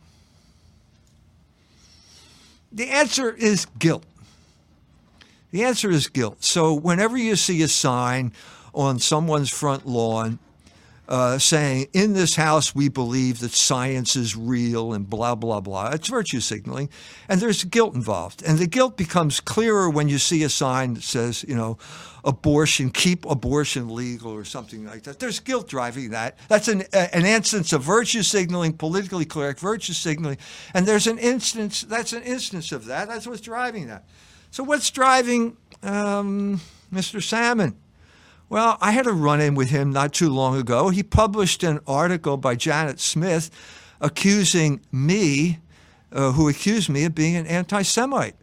The 2.71 2.89
answer 2.89 3.31
is 3.31 3.67
guilt. 3.77 4.03
The 5.51 5.63
answer 5.63 5.89
is 5.89 6.07
guilt. 6.07 6.43
So, 6.43 6.73
whenever 6.73 7.15
you 7.15 7.35
see 7.37 7.61
a 7.61 7.67
sign 7.67 8.33
on 8.73 8.99
someone's 8.99 9.49
front 9.49 9.87
lawn 9.87 10.39
uh, 11.07 11.37
saying, 11.37 11.87
in 11.93 12.13
this 12.13 12.35
house, 12.35 12.75
we 12.75 12.89
believe 12.89 13.39
that 13.39 13.51
science 13.51 14.15
is 14.15 14.35
real 14.35 14.93
and 14.93 15.09
blah, 15.09 15.35
blah, 15.35 15.61
blah. 15.61 15.91
It's 15.91 16.09
virtue 16.09 16.41
signaling. 16.41 16.89
And 17.29 17.39
there's 17.39 17.63
guilt 17.63 17.95
involved. 17.95 18.43
And 18.43 18.59
the 18.59 18.67
guilt 18.67 18.97
becomes 18.97 19.39
clearer 19.39 19.89
when 19.89 20.09
you 20.09 20.17
see 20.17 20.43
a 20.43 20.49
sign 20.49 20.95
that 20.95 21.03
says, 21.03 21.45
you 21.47 21.55
know, 21.55 21.77
abortion, 22.25 22.89
keep 22.89 23.25
abortion 23.25 23.93
legal 23.93 24.31
or 24.33 24.43
something 24.43 24.85
like 24.85 25.03
that. 25.03 25.19
There's 25.19 25.39
guilt 25.39 25.69
driving 25.69 26.09
that. 26.09 26.37
That's 26.49 26.67
an, 26.67 26.83
an 26.93 27.25
instance 27.25 27.71
of 27.71 27.83
virtue 27.83 28.21
signaling, 28.21 28.73
politically 28.73 29.25
correct 29.25 29.61
virtue 29.61 29.93
signaling. 29.93 30.37
And 30.73 30.85
there's 30.85 31.07
an 31.07 31.19
instance, 31.19 31.81
that's 31.81 32.11
an 32.11 32.23
instance 32.23 32.73
of 32.73 32.85
that. 32.85 33.07
That's 33.07 33.25
what's 33.25 33.41
driving 33.41 33.87
that. 33.87 34.03
So, 34.51 34.63
what's 34.63 34.89
driving 34.91 35.57
um, 35.83 36.59
Mr. 36.93 37.21
Sammons? 37.21 37.75
Well, 38.49 38.77
I 38.79 38.91
had 38.91 39.07
a 39.07 39.11
run 39.11 39.41
in 39.41 39.55
with 39.55 39.69
him 39.69 39.91
not 39.91 40.13
too 40.13 40.29
long 40.29 40.57
ago. 40.57 40.89
He 40.89 41.03
published 41.03 41.63
an 41.63 41.81
article 41.85 42.37
by 42.37 42.55
Janet 42.55 42.99
Smith 43.01 43.51
accusing 43.99 44.79
me, 44.91 45.59
uh, 46.13 46.31
who 46.31 46.47
accused 46.47 46.89
me 46.89 47.03
of 47.03 47.13
being 47.13 47.35
an 47.35 47.45
anti 47.45 47.81
Semite. 47.81 48.35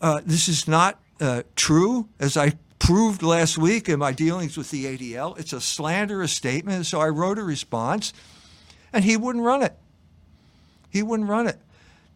Uh, 0.00 0.20
this 0.24 0.48
is 0.48 0.68
not 0.68 1.00
uh, 1.20 1.42
true, 1.56 2.08
as 2.20 2.36
I 2.36 2.52
proved 2.78 3.22
last 3.22 3.58
week 3.58 3.88
in 3.88 3.98
my 3.98 4.12
dealings 4.12 4.56
with 4.56 4.70
the 4.70 4.84
ADL. 4.84 5.38
It's 5.38 5.52
a 5.52 5.60
slanderous 5.60 6.32
statement. 6.32 6.86
So 6.86 7.00
I 7.00 7.08
wrote 7.08 7.38
a 7.38 7.42
response, 7.42 8.12
and 8.92 9.04
he 9.04 9.16
wouldn't 9.16 9.44
run 9.44 9.62
it. 9.62 9.74
He 10.90 11.02
wouldn't 11.02 11.28
run 11.28 11.48
it. 11.48 11.58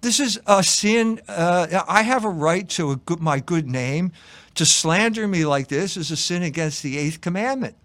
This 0.02 0.20
is 0.20 0.38
a 0.46 0.62
sin. 0.62 1.20
Uh, 1.26 1.82
I 1.88 2.02
have 2.02 2.24
a 2.24 2.30
right 2.30 2.68
to 2.70 2.92
a 2.92 2.96
good, 2.96 3.20
my 3.20 3.40
good 3.40 3.66
name. 3.66 4.12
To 4.58 4.66
slander 4.66 5.28
me 5.28 5.44
like 5.44 5.68
this 5.68 5.96
is 5.96 6.10
a 6.10 6.16
sin 6.16 6.42
against 6.42 6.82
the 6.82 6.98
eighth 6.98 7.20
commandment. 7.20 7.76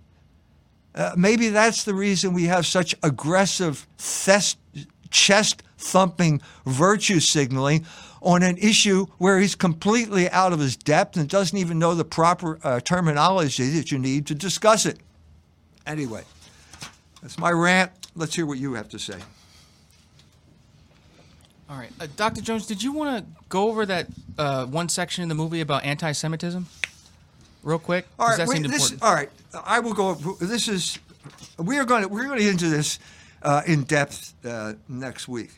Uh, 0.96 1.12
maybe 1.16 1.50
that's 1.50 1.84
the 1.84 1.94
reason 1.94 2.34
we 2.34 2.46
have 2.46 2.66
such 2.66 2.96
aggressive 3.04 3.88
chest 5.12 5.64
thumping 5.78 6.42
virtue 6.66 7.20
signaling 7.20 7.86
on 8.24 8.42
an 8.42 8.58
issue 8.58 9.06
where 9.20 9.38
he's 9.38 9.54
completely 9.54 10.28
out 10.32 10.52
of 10.52 10.58
his 10.58 10.76
depth 10.76 11.16
and 11.16 11.30
doesn't 11.30 11.60
even 11.60 11.78
know 11.78 11.94
the 11.94 12.04
proper 12.04 12.58
uh, 12.64 12.80
terminology 12.80 13.70
that 13.70 13.92
you 13.92 14.00
need 14.00 14.26
to 14.26 14.34
discuss 14.34 14.88
it. 14.88 14.98
Anyway, 15.86 16.24
that's 17.22 17.38
my 17.38 17.52
rant. 17.52 17.92
Let's 18.16 18.34
hear 18.34 18.48
what 18.48 18.58
you 18.58 18.74
have 18.74 18.90
to 18.90 18.98
say. 18.98 19.20
All 21.70 21.78
right, 21.78 21.92
uh, 22.00 22.08
Dr. 22.16 22.42
Jones, 22.42 22.66
did 22.66 22.82
you 22.82 22.94
want 22.94 23.24
to 23.24 23.44
go 23.50 23.70
over 23.70 23.86
that 23.86 24.08
uh, 24.38 24.65
one 24.65 24.89
section 24.89 25.24
in 25.24 25.30
the 25.30 25.36
movie 25.36 25.62
about 25.62 25.84
anti-Semitism, 25.84 26.67
real 27.63 27.80
quick? 27.80 28.06
All 28.19 28.28
right. 28.28 28.38
That 28.38 28.48
wait, 28.48 28.63
this, 28.63 28.96
all 29.02 29.13
right. 29.13 29.30
I 29.65 29.80
will 29.80 29.93
go. 29.93 30.15
This 30.15 30.67
is 30.67 31.00
we 31.58 31.78
are 31.78 31.86
going 31.86 32.04
to 32.04 32.08
we're 32.08 32.26
going 32.26 32.38
to 32.38 32.43
get 32.43 32.52
into 32.52 32.69
this 32.69 33.00
uh, 33.41 33.62
in 33.65 33.84
depth 33.84 34.34
uh, 34.46 34.74
next 34.88 35.28
week 35.28 35.52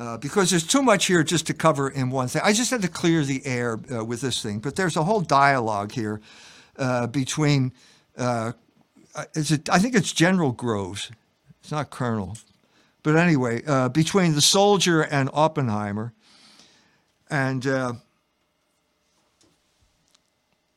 uh, 0.00 0.16
because 0.16 0.50
there's 0.50 0.66
too 0.66 0.82
much 0.82 1.06
here 1.06 1.22
just 1.22 1.46
to 1.46 1.54
cover 1.54 1.88
in 1.88 2.10
one 2.10 2.26
thing. 2.26 2.42
I 2.42 2.52
just 2.52 2.70
had 2.70 2.82
to 2.82 2.88
clear 2.88 3.22
the 3.22 3.44
air 3.44 3.78
uh, 3.94 4.04
with 4.04 4.22
this 4.22 4.42
thing, 4.42 4.58
but 4.58 4.74
there's 4.74 4.96
a 4.96 5.04
whole 5.04 5.20
dialogue 5.20 5.92
here 5.92 6.20
uh, 6.78 7.06
between. 7.06 7.72
Uh, 8.16 8.52
is 9.34 9.50
it, 9.50 9.68
I 9.68 9.78
think 9.78 9.94
it's 9.94 10.12
General 10.12 10.52
Groves. 10.52 11.10
It's 11.60 11.70
not 11.70 11.90
Colonel, 11.90 12.38
but 13.02 13.16
anyway, 13.16 13.62
uh, 13.66 13.88
between 13.90 14.34
the 14.34 14.40
soldier 14.40 15.02
and 15.02 15.28
Oppenheimer, 15.32 16.14
and. 17.30 17.66
Uh, 17.66 17.92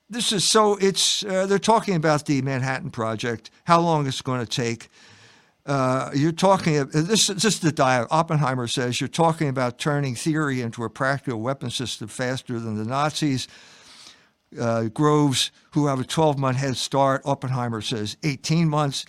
this 0.09 0.31
is 0.31 0.47
so 0.47 0.75
it's 0.75 1.25
uh, 1.25 1.47
they're 1.47 1.57
talking 1.57 1.95
about 1.95 2.27
the 2.27 2.41
Manhattan 2.43 2.91
Project, 2.91 3.49
how 3.63 3.79
long 3.79 4.05
it's 4.05 4.21
going 4.21 4.45
to 4.45 4.45
take. 4.45 4.89
Uh, 5.65 6.11
you're 6.13 6.31
talking 6.31 6.77
uh, 6.77 6.85
this. 6.91 7.29
Is 7.29 7.59
the 7.59 7.71
dialogue. 7.71 8.09
Oppenheimer 8.11 8.67
says 8.67 9.01
you're 9.01 9.07
talking 9.07 9.49
about 9.49 9.79
turning 9.79 10.13
theory 10.13 10.61
into 10.61 10.83
a 10.83 10.89
practical 10.89 11.39
weapon 11.39 11.71
system 11.71 12.07
faster 12.07 12.59
than 12.59 12.77
the 12.77 12.85
Nazis. 12.85 13.47
Uh, 14.59 14.83
Groves, 14.83 15.51
who 15.71 15.87
have 15.87 15.99
a 15.99 16.03
12 16.03 16.37
month 16.37 16.57
head 16.57 16.77
start, 16.77 17.23
Oppenheimer 17.25 17.81
says 17.81 18.17
18 18.23 18.69
months. 18.69 19.05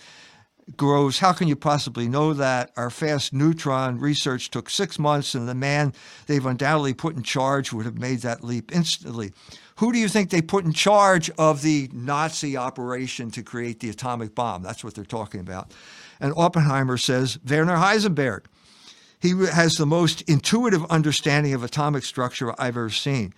Groves, 0.75 1.19
how 1.19 1.31
can 1.31 1.47
you 1.47 1.55
possibly 1.55 2.07
know 2.07 2.33
that? 2.33 2.71
Our 2.75 2.89
fast 2.89 3.33
neutron 3.33 3.99
research 3.99 4.49
took 4.49 4.69
six 4.69 4.97
months, 4.97 5.35
and 5.35 5.47
the 5.47 5.53
man 5.53 5.93
they've 6.25 6.45
undoubtedly 6.45 6.95
put 6.95 7.15
in 7.15 7.21
charge 7.21 7.71
would 7.71 7.85
have 7.85 7.99
made 7.99 8.19
that 8.21 8.43
leap 8.43 8.75
instantly. 8.75 9.31
Who 9.77 9.93
do 9.93 9.99
you 9.99 10.07
think 10.07 10.29
they 10.29 10.41
put 10.41 10.65
in 10.65 10.73
charge 10.73 11.29
of 11.37 11.61
the 11.61 11.89
Nazi 11.93 12.57
operation 12.57 13.29
to 13.31 13.43
create 13.43 13.79
the 13.79 13.89
atomic 13.89 14.33
bomb? 14.33 14.63
That's 14.63 14.83
what 14.83 14.95
they're 14.95 15.05
talking 15.05 15.39
about. 15.39 15.71
And 16.19 16.33
Oppenheimer 16.35 16.97
says 16.97 17.37
Werner 17.47 17.75
Heisenberg. 17.75 18.45
He 19.19 19.33
has 19.45 19.75
the 19.75 19.85
most 19.85 20.21
intuitive 20.23 20.85
understanding 20.85 21.53
of 21.53 21.63
atomic 21.63 22.03
structure 22.03 22.59
I've 22.59 22.77
ever 22.77 22.89
seen. 22.89 23.33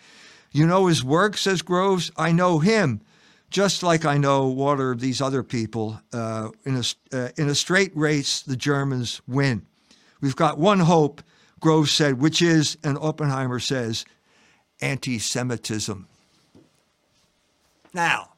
You 0.51 0.65
know 0.65 0.87
his 0.87 1.03
work, 1.03 1.37
says 1.37 1.61
Groves. 1.61 2.09
I 2.17 2.31
know 2.31 2.59
him, 2.59 3.01
just 3.49 3.83
like 3.83 4.05
I 4.05 4.17
know 4.17 4.47
water 4.47 4.91
are 4.91 4.95
these 4.95 5.21
other 5.21 5.43
people. 5.43 5.99
Uh, 6.12 6.49
in, 6.65 6.75
a, 6.75 6.83
uh, 7.15 7.29
in 7.38 7.49
a 7.49 7.55
straight 7.55 7.95
race, 7.95 8.41
the 8.41 8.57
Germans 8.57 9.21
win. 9.27 9.65
We've 10.21 10.36
got 10.36 10.57
one 10.57 10.79
hope, 10.79 11.21
Groves 11.60 11.91
said, 11.91 12.19
which 12.19 12.41
is, 12.41 12.77
and 12.83 12.97
Oppenheimer 12.97 13.60
says, 13.60 14.05
anti 14.81 15.19
Semitism. 15.19 16.07
Now, 17.93 18.33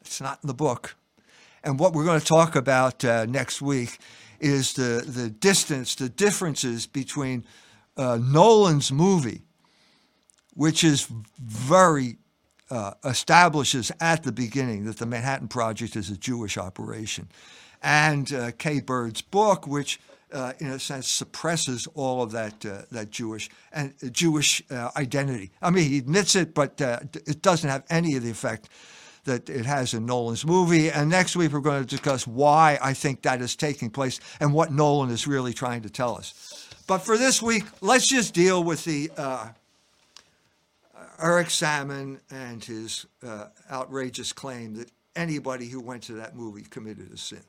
it's 0.00 0.20
not 0.20 0.38
in 0.42 0.46
the 0.46 0.54
book. 0.54 0.96
And 1.62 1.78
what 1.78 1.92
we're 1.92 2.04
going 2.04 2.20
to 2.20 2.26
talk 2.26 2.56
about 2.56 3.04
uh, 3.04 3.26
next 3.26 3.60
week 3.60 3.98
is 4.40 4.74
the, 4.74 5.04
the 5.06 5.28
distance, 5.28 5.94
the 5.94 6.08
differences 6.08 6.86
between 6.86 7.44
uh, 7.96 8.18
Nolan's 8.20 8.92
movie, 8.92 9.42
which 10.54 10.84
is 10.84 11.08
very 11.38 12.18
uh, 12.70 12.92
establishes 13.04 13.92
at 14.00 14.22
the 14.22 14.32
beginning 14.32 14.84
that 14.84 14.98
the 14.98 15.06
Manhattan 15.06 15.48
Project 15.48 15.96
is 15.96 16.10
a 16.10 16.16
Jewish 16.16 16.58
operation, 16.58 17.28
and 17.82 18.32
uh, 18.32 18.52
Kai 18.52 18.80
Bird's 18.80 19.22
book, 19.22 19.66
which 19.66 20.00
uh, 20.32 20.52
in 20.58 20.68
a 20.68 20.78
sense, 20.78 21.08
suppresses 21.08 21.86
all 21.94 22.22
of 22.22 22.32
that 22.32 22.64
uh, 22.66 22.82
that 22.90 23.10
Jewish 23.10 23.48
and 23.72 23.94
uh, 24.02 24.08
Jewish 24.08 24.62
uh, 24.70 24.90
identity. 24.96 25.50
I 25.62 25.70
mean, 25.70 25.88
he 25.88 25.98
admits 25.98 26.34
it, 26.34 26.54
but 26.54 26.80
uh, 26.80 27.00
it 27.14 27.42
doesn't 27.42 27.68
have 27.68 27.84
any 27.90 28.16
of 28.16 28.22
the 28.22 28.30
effect 28.30 28.68
that 29.24 29.48
it 29.48 29.66
has 29.66 29.94
in 29.94 30.06
Nolan's 30.06 30.44
movie. 30.44 30.90
And 30.90 31.10
next 31.10 31.36
week, 31.36 31.52
we're 31.52 31.60
going 31.60 31.82
to 31.82 31.88
discuss 31.88 32.26
why 32.26 32.78
I 32.80 32.92
think 32.92 33.22
that 33.22 33.40
is 33.40 33.56
taking 33.56 33.90
place 33.90 34.20
and 34.38 34.52
what 34.52 34.72
Nolan 34.72 35.10
is 35.10 35.26
really 35.26 35.52
trying 35.52 35.82
to 35.82 35.90
tell 35.90 36.16
us. 36.16 36.68
But 36.86 36.98
for 36.98 37.18
this 37.18 37.42
week, 37.42 37.64
let's 37.80 38.08
just 38.08 38.34
deal 38.34 38.62
with 38.62 38.84
the 38.84 39.10
Eric 41.20 41.50
Sammons 41.50 42.20
and 42.30 42.62
his 42.62 43.06
uh, 43.26 43.46
outrageous 43.70 44.32
claim 44.32 44.74
that 44.74 44.90
anybody 45.14 45.68
who 45.68 45.80
went 45.80 46.02
to 46.04 46.12
that 46.14 46.36
movie 46.36 46.62
committed 46.62 47.10
a 47.12 47.16
sin. 47.16 47.40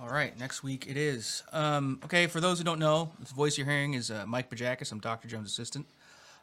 All 0.00 0.08
right, 0.08 0.36
next 0.38 0.64
week 0.64 0.86
it 0.88 0.96
is. 0.96 1.44
Um, 1.52 2.00
okay, 2.04 2.26
for 2.26 2.40
those 2.40 2.58
who 2.58 2.64
don't 2.64 2.80
know, 2.80 3.12
the 3.20 3.32
voice 3.34 3.56
you're 3.56 3.66
hearing 3.66 3.94
is 3.94 4.10
uh, 4.10 4.24
Mike 4.26 4.50
Bajakis. 4.50 4.90
I'm 4.90 4.98
Dr. 4.98 5.28
Jones' 5.28 5.50
assistant. 5.50 5.86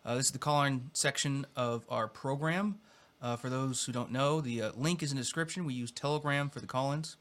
Uh, 0.06 0.16
this 0.16 0.28
is 0.28 0.32
the 0.32 0.40
call-in 0.40 0.92
section 0.94 1.46
of 1.58 1.86
our 1.90 2.08
program. 2.08 2.80
Uh, 3.22 3.36
for 3.36 3.50
those 3.50 3.84
who 3.84 3.92
don't 3.92 4.12
know, 4.12 4.40
the 4.40 4.62
uh, 4.62 4.72
link 4.78 5.04
is 5.04 5.12
in 5.12 5.18
the 5.18 5.24
description. 5.24 5.66
We 5.66 5.74
use 5.74 5.92
Telegram 5.92 6.50
for 6.50 6.62
the 6.62 6.68
call-ins. 6.68 7.18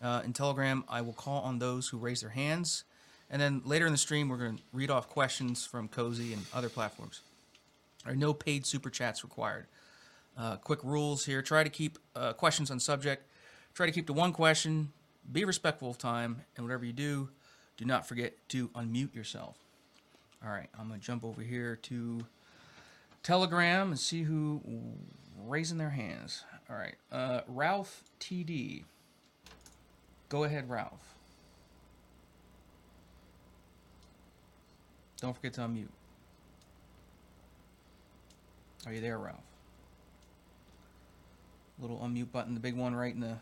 Uh, 0.00 0.22
in 0.24 0.32
Telegram, 0.32 0.84
I 0.88 1.00
will 1.00 1.14
call 1.14 1.42
on 1.42 1.58
those 1.58 1.88
who 1.88 1.98
raise 1.98 2.20
their 2.20 2.30
hands, 2.30 2.84
and 3.28 3.42
then 3.42 3.62
later 3.64 3.86
in 3.86 3.92
the 3.92 3.98
stream, 3.98 4.28
we're 4.28 4.36
going 4.36 4.58
to 4.58 4.62
read 4.72 4.90
off 4.90 5.08
questions 5.08 5.66
from 5.66 5.88
Cozy 5.88 6.32
and 6.32 6.42
other 6.54 6.68
platforms. 6.68 7.22
There 8.04 8.12
are 8.12 8.16
no 8.16 8.34
paid 8.34 8.66
super 8.66 8.90
chats 8.90 9.22
required. 9.22 9.66
Uh, 10.36 10.56
quick 10.56 10.82
rules 10.82 11.24
here: 11.24 11.42
try 11.42 11.62
to 11.62 11.70
keep 11.70 11.98
uh, 12.16 12.32
questions 12.32 12.70
on 12.70 12.80
subject. 12.80 13.28
Try 13.74 13.86
to 13.86 13.92
keep 13.92 14.06
to 14.06 14.12
one 14.12 14.32
question. 14.32 14.92
Be 15.30 15.44
respectful 15.44 15.90
of 15.90 15.98
time, 15.98 16.42
and 16.56 16.64
whatever 16.64 16.84
you 16.84 16.92
do, 16.92 17.28
do 17.76 17.84
not 17.84 18.06
forget 18.06 18.34
to 18.48 18.68
unmute 18.68 19.14
yourself. 19.14 19.56
All 20.44 20.50
right, 20.50 20.68
I'm 20.78 20.88
gonna 20.88 20.98
jump 20.98 21.24
over 21.24 21.42
here 21.42 21.76
to 21.82 22.26
Telegram 23.22 23.90
and 23.90 23.98
see 23.98 24.24
who 24.24 24.60
raising 25.46 25.78
their 25.78 25.90
hands. 25.90 26.44
All 26.68 26.76
right, 26.76 26.96
uh, 27.12 27.42
Ralph 27.46 28.02
TD. 28.18 28.84
Go 30.28 30.44
ahead, 30.44 30.68
Ralph. 30.68 31.14
Don't 35.20 35.36
forget 35.36 35.52
to 35.54 35.60
unmute. 35.60 35.88
Are 38.86 38.92
you 38.92 39.00
there, 39.00 39.18
Ralph? 39.18 39.36
Little 41.78 41.98
unmute 41.98 42.32
button, 42.32 42.54
the 42.54 42.60
big 42.60 42.76
one 42.76 42.94
right 42.94 43.14
in 43.14 43.20
the 43.20 43.36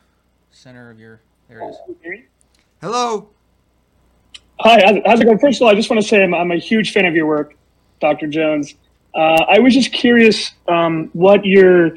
center 0.51 0.91
of 0.91 0.99
your. 1.01 1.21
There 1.49 1.61
it 1.61 1.71
is. 1.71 2.21
Hello. 2.81 3.29
Hi, 4.61 4.81
how's- 4.85 5.01
how's 5.07 5.21
it 5.21 5.25
going? 5.25 5.39
First 5.39 5.61
of 5.61 5.63
all, 5.63 5.69
I 5.71 5.75
just 5.75 5.89
want 5.91 6.03
to 6.03 6.07
say 6.09 6.23
I'm, 6.23 6.35
I'm 6.35 6.51
a 6.51 6.57
huge 6.57 6.93
fan 6.93 7.07
of 7.07 7.15
your 7.15 7.27
work, 7.27 7.55
Dr. 8.01 8.27
Jones. 8.27 8.75
Uh, 9.15 9.45
I 9.49 9.59
was 9.59 9.75
just 9.75 9.93
curious 9.93 10.53
um, 10.69 11.09
what 11.13 11.45
your 11.45 11.97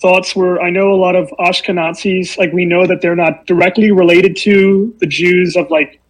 thoughts 0.00 0.34
were. 0.34 0.60
I 0.62 0.70
know 0.70 0.92
a 0.92 0.96
lot 0.96 1.16
of 1.16 1.28
Ashkenazis, 1.38 2.38
like 2.38 2.52
we 2.52 2.64
know 2.64 2.86
that 2.86 3.00
they're 3.02 3.16
not 3.16 3.46
directly 3.46 3.90
related 3.90 4.36
to 4.38 4.94
the 5.00 5.06
Jews 5.06 5.56
of 5.56 5.70
like 5.70 6.00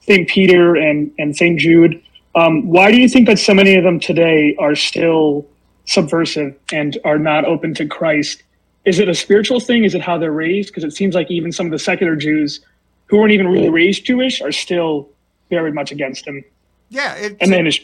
St. 0.00 0.28
Peter 0.28 0.76
and, 0.76 1.10
and 1.18 1.34
St. 1.34 1.58
Jude. 1.58 2.02
Um, 2.34 2.68
why 2.68 2.90
do 2.90 2.98
you 2.98 3.08
think 3.08 3.26
that 3.26 3.38
so 3.38 3.54
many 3.54 3.76
of 3.76 3.84
them 3.84 3.98
today 3.98 4.54
are 4.58 4.74
still 4.74 5.46
subversive 5.86 6.54
and 6.72 6.98
are 7.04 7.18
not 7.18 7.44
open 7.44 7.74
to 7.74 7.86
Christ? 7.86 8.42
Is 8.84 8.98
it 8.98 9.08
a 9.08 9.14
spiritual 9.14 9.60
thing? 9.60 9.84
Is 9.84 9.94
it 9.94 10.02
how 10.02 10.18
they're 10.18 10.32
raised? 10.32 10.68
Because 10.68 10.84
it 10.84 10.92
seems 10.92 11.14
like 11.14 11.30
even 11.30 11.50
some 11.50 11.66
of 11.66 11.72
the 11.72 11.78
secular 11.78 12.14
Jews 12.14 12.60
who 13.06 13.18
weren't 13.18 13.32
even 13.32 13.48
really 13.48 13.70
raised 13.70 14.04
Jewish 14.04 14.40
are 14.40 14.52
still 14.52 15.08
very 15.50 15.72
much 15.72 15.92
against 15.92 16.26
him. 16.26 16.44
Yeah, 16.88 17.14
it, 17.14 17.36
And 17.40 17.52
then 17.52 17.66
it's 17.66 17.80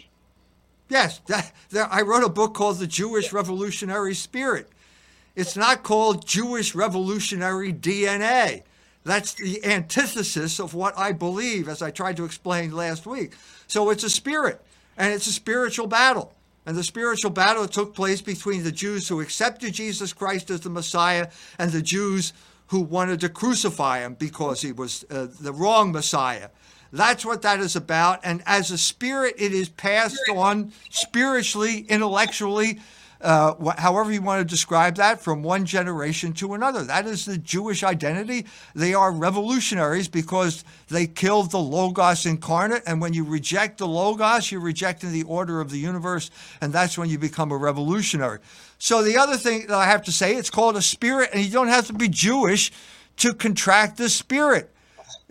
yes, 0.88 1.18
that, 1.26 1.52
that, 1.70 1.88
I 1.92 2.02
wrote 2.02 2.24
a 2.24 2.28
book 2.28 2.54
called 2.54 2.78
The 2.78 2.86
Jewish 2.86 3.32
Revolutionary 3.32 4.14
Spirit. 4.14 4.68
It's 5.34 5.56
not 5.56 5.82
called 5.82 6.26
Jewish 6.26 6.74
Revolutionary 6.74 7.72
DNA. 7.72 8.62
That's 9.04 9.34
the 9.34 9.64
antithesis 9.64 10.60
of 10.60 10.74
what 10.74 10.96
I 10.96 11.12
believe, 11.12 11.68
as 11.68 11.82
I 11.82 11.90
tried 11.90 12.16
to 12.18 12.24
explain 12.24 12.70
last 12.70 13.06
week. 13.06 13.32
So 13.66 13.90
it's 13.90 14.04
a 14.04 14.10
spirit, 14.10 14.60
and 14.96 15.12
it's 15.12 15.26
a 15.26 15.32
spiritual 15.32 15.86
battle. 15.86 16.34
And 16.64 16.76
the 16.76 16.84
spiritual 16.84 17.30
battle 17.30 17.66
took 17.66 17.94
place 17.94 18.20
between 18.20 18.62
the 18.62 18.72
Jews 18.72 19.08
who 19.08 19.20
accepted 19.20 19.74
Jesus 19.74 20.12
Christ 20.12 20.50
as 20.50 20.60
the 20.60 20.70
Messiah 20.70 21.28
and 21.58 21.72
the 21.72 21.82
Jews 21.82 22.32
who 22.68 22.80
wanted 22.80 23.20
to 23.20 23.28
crucify 23.28 24.00
him 24.00 24.14
because 24.14 24.62
he 24.62 24.72
was 24.72 25.04
uh, 25.10 25.26
the 25.40 25.52
wrong 25.52 25.92
Messiah. 25.92 26.50
That's 26.92 27.24
what 27.24 27.42
that 27.42 27.60
is 27.60 27.74
about. 27.74 28.20
And 28.22 28.42
as 28.46 28.70
a 28.70 28.78
spirit, 28.78 29.34
it 29.38 29.52
is 29.52 29.68
passed 29.68 30.20
on 30.32 30.72
spiritually, 30.90 31.86
intellectually, 31.88 32.80
uh, 33.22 33.54
wh- 33.54 33.78
however 33.78 34.12
you 34.12 34.20
want 34.20 34.40
to 34.40 34.44
describe 34.44 34.96
that, 34.96 35.20
from 35.20 35.42
one 35.42 35.64
generation 35.64 36.32
to 36.34 36.54
another. 36.54 36.82
That 36.82 37.06
is 37.06 37.24
the 37.24 37.38
Jewish 37.38 37.82
identity. 37.82 38.46
They 38.74 38.94
are 38.94 39.12
revolutionaries 39.12 40.08
because 40.08 40.64
they 40.88 41.06
killed 41.06 41.50
the 41.50 41.58
Logos 41.58 42.26
incarnate. 42.26 42.82
And 42.86 43.00
when 43.00 43.14
you 43.14 43.24
reject 43.24 43.78
the 43.78 43.86
Logos, 43.86 44.50
you're 44.50 44.60
rejecting 44.60 45.12
the 45.12 45.22
order 45.24 45.60
of 45.60 45.70
the 45.70 45.78
universe. 45.78 46.30
And 46.60 46.72
that's 46.72 46.98
when 46.98 47.08
you 47.08 47.18
become 47.18 47.52
a 47.52 47.56
revolutionary. 47.56 48.40
So 48.78 49.02
the 49.02 49.16
other 49.16 49.36
thing 49.36 49.66
that 49.68 49.76
I 49.76 49.86
have 49.86 50.02
to 50.04 50.12
say, 50.12 50.34
it's 50.34 50.50
called 50.50 50.76
a 50.76 50.82
spirit, 50.82 51.30
and 51.32 51.44
you 51.44 51.50
don't 51.50 51.68
have 51.68 51.86
to 51.86 51.92
be 51.92 52.08
Jewish 52.08 52.72
to 53.18 53.34
contract 53.34 53.98
the 53.98 54.08
spirit 54.08 54.71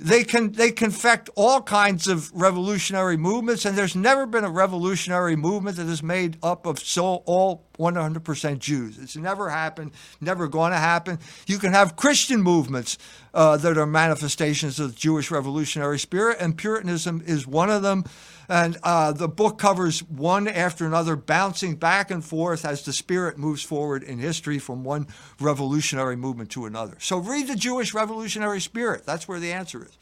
they 0.02 0.24
can 0.24 0.52
they 0.54 0.72
confect 0.72 1.30
all 1.36 1.62
kinds 1.62 2.08
of 2.08 2.32
revolutionary 2.34 3.18
movements 3.18 3.66
and 3.66 3.78
there's 3.78 3.96
never 3.96 4.26
been 4.26 4.44
a 4.44 4.50
revolutionary 4.50 5.36
movement 5.36 5.78
that 5.78 5.86
is 5.86 6.02
made 6.02 6.38
up 6.42 6.66
of 6.66 6.80
so 6.80 7.22
all 7.26 7.64
100% 7.78 8.60
Jews. 8.60 8.98
It's 9.00 9.16
never 9.16 9.50
happened, 9.50 9.92
never 10.20 10.48
going 10.48 10.72
to 10.72 10.78
happen. 10.78 11.20
You 11.48 11.58
can 11.58 11.74
have 11.74 11.96
Christian 11.96 12.42
movements 12.42 12.98
uh, 13.34 13.58
that 13.58 13.78
are 13.78 13.86
manifestations 13.86 14.80
of 14.80 14.94
the 14.94 15.00
Jewish 15.00 15.32
revolutionary 15.32 15.98
spirit, 16.00 16.38
and 16.40 16.58
Puritanism 16.58 17.24
is 17.26 17.48
one 17.48 17.70
of 17.70 17.82
them. 17.82 18.04
And 18.52 18.78
uh, 18.84 19.14
the 19.14 19.30
book 19.30 19.60
covers 19.60 20.04
one 20.04 20.50
after 20.50 20.86
another, 20.86 21.16
bouncing 21.16 21.76
back 21.78 22.12
and 22.12 22.26
forth 22.26 22.66
as 22.66 22.84
the 22.84 22.92
spirit 22.94 23.38
moves 23.38 23.64
forward 23.64 24.04
in 24.04 24.20
history 24.20 24.60
from 24.60 24.84
one 24.84 25.08
revolutionary 25.40 26.18
movement 26.18 26.52
to 26.52 26.66
another. 26.66 26.98
So 27.00 27.18
read 27.20 27.48
the 27.48 27.56
Jewish 27.56 27.94
revolutionary 27.94 28.60
spirit. 28.60 29.06
That's 29.06 29.26
where 29.26 29.40
the 29.40 29.54
answer 29.54 29.86
is. 29.86 29.98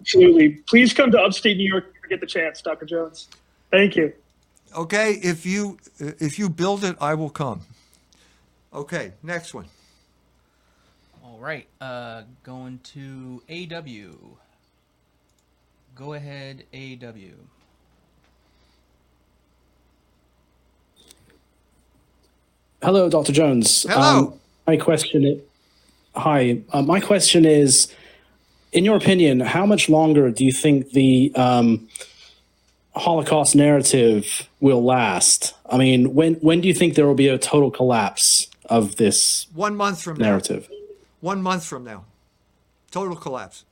absolutely. 0.00 0.50
Please 0.68 0.94
come 0.94 1.10
to 1.12 1.20
upstate 1.20 1.56
New 1.56 1.68
York 1.68 1.86
if 1.96 2.04
you 2.04 2.08
get 2.10 2.20
the 2.20 2.26
chance, 2.26 2.62
Dr. 2.62 2.86
Jones. 2.86 3.28
Thank 3.72 3.96
you. 3.96 4.12
Okay, 4.76 5.14
if 5.14 5.46
you 5.46 5.78
if 5.98 6.38
you 6.38 6.48
build 6.50 6.84
it, 6.84 6.96
I 7.00 7.14
will 7.14 7.30
come. 7.30 7.62
Okay, 8.72 9.12
next 9.22 9.54
one. 9.54 9.66
All 11.24 11.38
right, 11.38 11.66
uh, 11.80 12.22
going 12.44 12.80
to 12.94 13.42
AW. 13.50 14.38
Go 15.94 16.14
ahead, 16.14 16.64
AW. 16.74 17.12
Hello, 22.82 23.08
Dr. 23.08 23.32
Jones. 23.32 23.84
Hello. 23.88 24.18
Um, 24.18 24.40
my 24.66 24.76
question 24.76 25.24
is, 25.24 25.40
hi. 26.14 26.60
Uh, 26.72 26.82
my 26.82 27.00
question 27.00 27.44
is, 27.46 27.92
in 28.72 28.84
your 28.84 28.96
opinion, 28.96 29.40
how 29.40 29.64
much 29.64 29.88
longer 29.88 30.30
do 30.30 30.44
you 30.44 30.52
think 30.52 30.90
the 30.90 31.32
um, 31.34 31.88
Holocaust 32.94 33.56
narrative 33.56 34.48
will 34.60 34.84
last? 34.84 35.54
I 35.70 35.78
mean, 35.78 36.14
when 36.14 36.34
when 36.36 36.60
do 36.60 36.68
you 36.68 36.74
think 36.74 36.94
there 36.94 37.06
will 37.06 37.14
be 37.14 37.28
a 37.28 37.38
total 37.38 37.70
collapse 37.70 38.48
of 38.66 38.96
this 38.96 39.46
One 39.54 39.76
month 39.76 40.02
from 40.02 40.18
now. 40.18 40.26
narrative? 40.26 40.68
One 41.20 41.42
month 41.42 41.64
from 41.64 41.84
now, 41.84 42.04
total 42.90 43.16
collapse. 43.16 43.64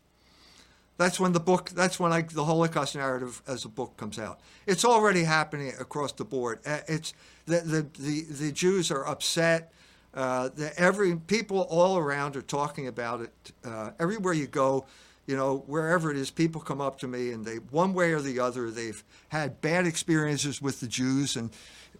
That's 0.98 1.18
when 1.18 1.32
the 1.32 1.40
book. 1.40 1.70
That's 1.70 1.98
when 1.98 2.12
I, 2.12 2.22
the 2.22 2.44
Holocaust 2.44 2.94
narrative 2.94 3.42
as 3.46 3.64
a 3.64 3.68
book 3.68 3.96
comes 3.96 4.18
out. 4.18 4.40
It's 4.66 4.84
already 4.84 5.24
happening 5.24 5.72
across 5.80 6.12
the 6.12 6.24
board. 6.24 6.60
Uh, 6.66 6.80
It's 6.86 7.14
the 7.46 7.60
the 7.60 7.86
the, 7.98 8.22
the 8.22 8.52
Jews 8.52 8.90
are 8.90 9.06
upset. 9.06 9.72
Uh, 10.14 10.50
the, 10.54 10.78
every 10.78 11.16
people 11.16 11.62
all 11.70 11.96
around 11.96 12.36
are 12.36 12.42
talking 12.42 12.86
about 12.86 13.22
it. 13.22 13.52
Uh, 13.64 13.90
everywhere 13.98 14.34
you 14.34 14.46
go, 14.46 14.84
you 15.26 15.36
know, 15.36 15.64
wherever 15.66 16.10
it 16.10 16.16
is, 16.18 16.30
people 16.30 16.60
come 16.60 16.80
up 16.80 16.98
to 16.98 17.08
me 17.08 17.32
and 17.32 17.44
they, 17.46 17.56
one 17.56 17.94
way 17.94 18.12
or 18.12 18.20
the 18.20 18.38
other, 18.38 18.70
they've 18.70 19.02
had 19.28 19.60
bad 19.62 19.86
experiences 19.86 20.60
with 20.60 20.80
the 20.80 20.86
Jews 20.86 21.36
and 21.36 21.50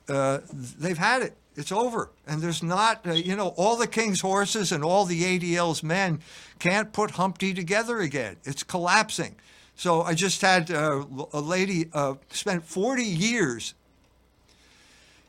uh, 0.08 0.40
they've 0.52 0.98
had 0.98 1.22
it. 1.22 1.36
It's 1.56 1.72
over. 1.72 2.10
And 2.26 2.40
there's 2.40 2.62
not, 2.62 3.06
uh, 3.06 3.12
you 3.12 3.36
know, 3.36 3.48
all 3.56 3.76
the 3.76 3.86
king's 3.86 4.20
horses 4.20 4.72
and 4.72 4.82
all 4.82 5.04
the 5.04 5.22
ADL's 5.22 5.82
men 5.82 6.20
can't 6.58 6.92
put 6.92 7.12
Humpty 7.12 7.52
together 7.52 7.98
again. 7.98 8.36
It's 8.44 8.62
collapsing. 8.62 9.36
So 9.74 10.02
I 10.02 10.14
just 10.14 10.40
had 10.40 10.70
uh, 10.70 11.04
a 11.32 11.40
lady 11.40 11.88
uh, 11.92 12.14
spent 12.30 12.64
40 12.64 13.04
years 13.04 13.74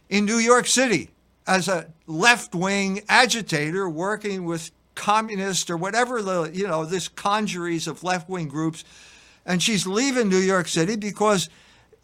in 0.09 0.25
New 0.25 0.37
York 0.37 0.67
City 0.67 1.09
as 1.47 1.67
a 1.67 1.87
left 2.07 2.55
wing 2.55 3.01
agitator 3.09 3.89
working 3.89 4.45
with 4.45 4.71
communists 4.95 5.69
or 5.69 5.77
whatever 5.77 6.21
the 6.21 6.51
you 6.53 6.67
know 6.67 6.85
this 6.85 7.07
congeries 7.07 7.87
of 7.87 8.03
left 8.03 8.29
wing 8.29 8.47
groups, 8.47 8.83
and 9.45 9.61
she's 9.61 9.87
leaving 9.87 10.29
New 10.29 10.37
York 10.37 10.67
City 10.67 10.95
because 10.95 11.49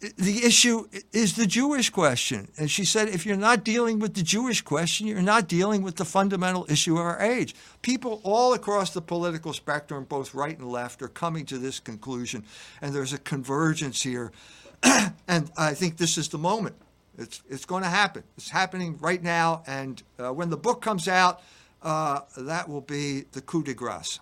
the 0.00 0.44
issue 0.44 0.86
is 1.12 1.36
the 1.36 1.46
Jewish 1.46 1.90
question. 1.90 2.48
And 2.58 2.70
she 2.70 2.86
said, 2.86 3.08
if 3.08 3.26
you're 3.26 3.36
not 3.36 3.64
dealing 3.64 3.98
with 3.98 4.14
the 4.14 4.22
Jewish 4.22 4.62
question, 4.62 5.06
you're 5.06 5.20
not 5.20 5.46
dealing 5.46 5.82
with 5.82 5.96
the 5.96 6.06
fundamental 6.06 6.64
issue 6.70 6.94
of 6.94 7.04
our 7.04 7.20
age. 7.20 7.54
People 7.82 8.20
all 8.24 8.54
across 8.54 8.94
the 8.94 9.02
political 9.02 9.52
spectrum, 9.52 10.04
both 10.08 10.34
right 10.34 10.58
and 10.58 10.70
left, 10.70 11.02
are 11.02 11.08
coming 11.08 11.44
to 11.46 11.58
this 11.58 11.80
conclusion, 11.80 12.44
and 12.80 12.94
there's 12.94 13.12
a 13.12 13.18
convergence 13.18 14.02
here. 14.02 14.32
and 15.28 15.50
I 15.58 15.74
think 15.74 15.98
this 15.98 16.16
is 16.16 16.28
the 16.28 16.38
moment. 16.38 16.76
It's, 17.18 17.42
it's 17.50 17.66
going 17.66 17.82
to 17.82 17.90
happen. 17.90 18.22
It's 18.38 18.48
happening 18.48 18.96
right 19.00 19.22
now. 19.22 19.62
And 19.66 20.02
uh, 20.18 20.32
when 20.32 20.48
the 20.48 20.56
book 20.56 20.80
comes 20.80 21.08
out, 21.08 21.42
uh, 21.82 22.20
that 22.38 22.70
will 22.70 22.80
be 22.80 23.26
the 23.32 23.42
coup 23.42 23.62
de 23.62 23.74
grace. 23.74 24.18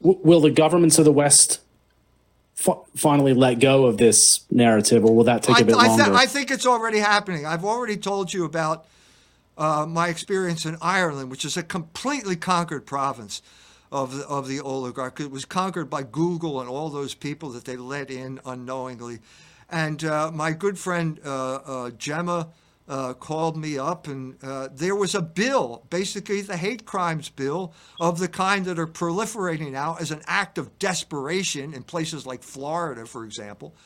Will 0.00 0.40
the 0.40 0.50
governments 0.50 0.98
of 0.98 1.04
the 1.04 1.12
West 1.12 1.60
f- 2.60 2.78
finally 2.94 3.34
let 3.34 3.54
go 3.58 3.86
of 3.86 3.96
this 3.96 4.40
narrative, 4.50 5.04
or 5.04 5.14
will 5.14 5.24
that 5.24 5.42
take 5.42 5.58
a 5.60 5.64
bit 5.64 5.74
I, 5.74 5.86
longer? 5.86 6.14
I 6.14 6.26
think 6.26 6.50
it's 6.50 6.66
already 6.66 6.98
happening. 6.98 7.46
I've 7.46 7.64
already 7.64 7.96
told 7.96 8.32
you 8.32 8.44
about 8.44 8.86
uh, 9.56 9.86
my 9.86 10.08
experience 10.08 10.64
in 10.66 10.76
Ireland, 10.80 11.30
which 11.30 11.44
is 11.44 11.56
a 11.56 11.62
completely 11.62 12.36
conquered 12.36 12.86
province 12.86 13.42
of 13.90 14.16
the, 14.16 14.26
of 14.26 14.48
the 14.48 14.60
oligarch. 14.60 15.20
It 15.20 15.30
was 15.30 15.44
conquered 15.44 15.90
by 15.90 16.02
Google 16.02 16.60
and 16.60 16.68
all 16.68 16.90
those 16.90 17.14
people 17.14 17.50
that 17.50 17.64
they 17.64 17.76
let 17.76 18.10
in 18.10 18.40
unknowingly. 18.44 19.18
And 19.68 20.02
uh, 20.04 20.30
my 20.32 20.52
good 20.52 20.78
friend 20.78 21.20
uh, 21.24 21.54
uh 21.54 21.90
Gemma 21.90 22.48
uh, 22.90 23.14
called 23.14 23.56
me 23.56 23.78
up, 23.78 24.08
and 24.08 24.36
uh, 24.42 24.68
there 24.72 24.96
was 24.96 25.14
a 25.14 25.22
bill, 25.22 25.86
basically 25.90 26.40
the 26.40 26.56
hate 26.56 26.84
crimes 26.84 27.28
bill, 27.28 27.72
of 28.00 28.18
the 28.18 28.26
kind 28.26 28.64
that 28.66 28.80
are 28.80 28.86
proliferating 28.86 29.70
now 29.70 29.96
as 30.00 30.10
an 30.10 30.20
act 30.26 30.58
of 30.58 30.76
desperation 30.80 31.72
in 31.72 31.84
places 31.84 32.26
like 32.26 32.42
Florida, 32.42 33.06
for 33.06 33.24
example. 33.24 33.76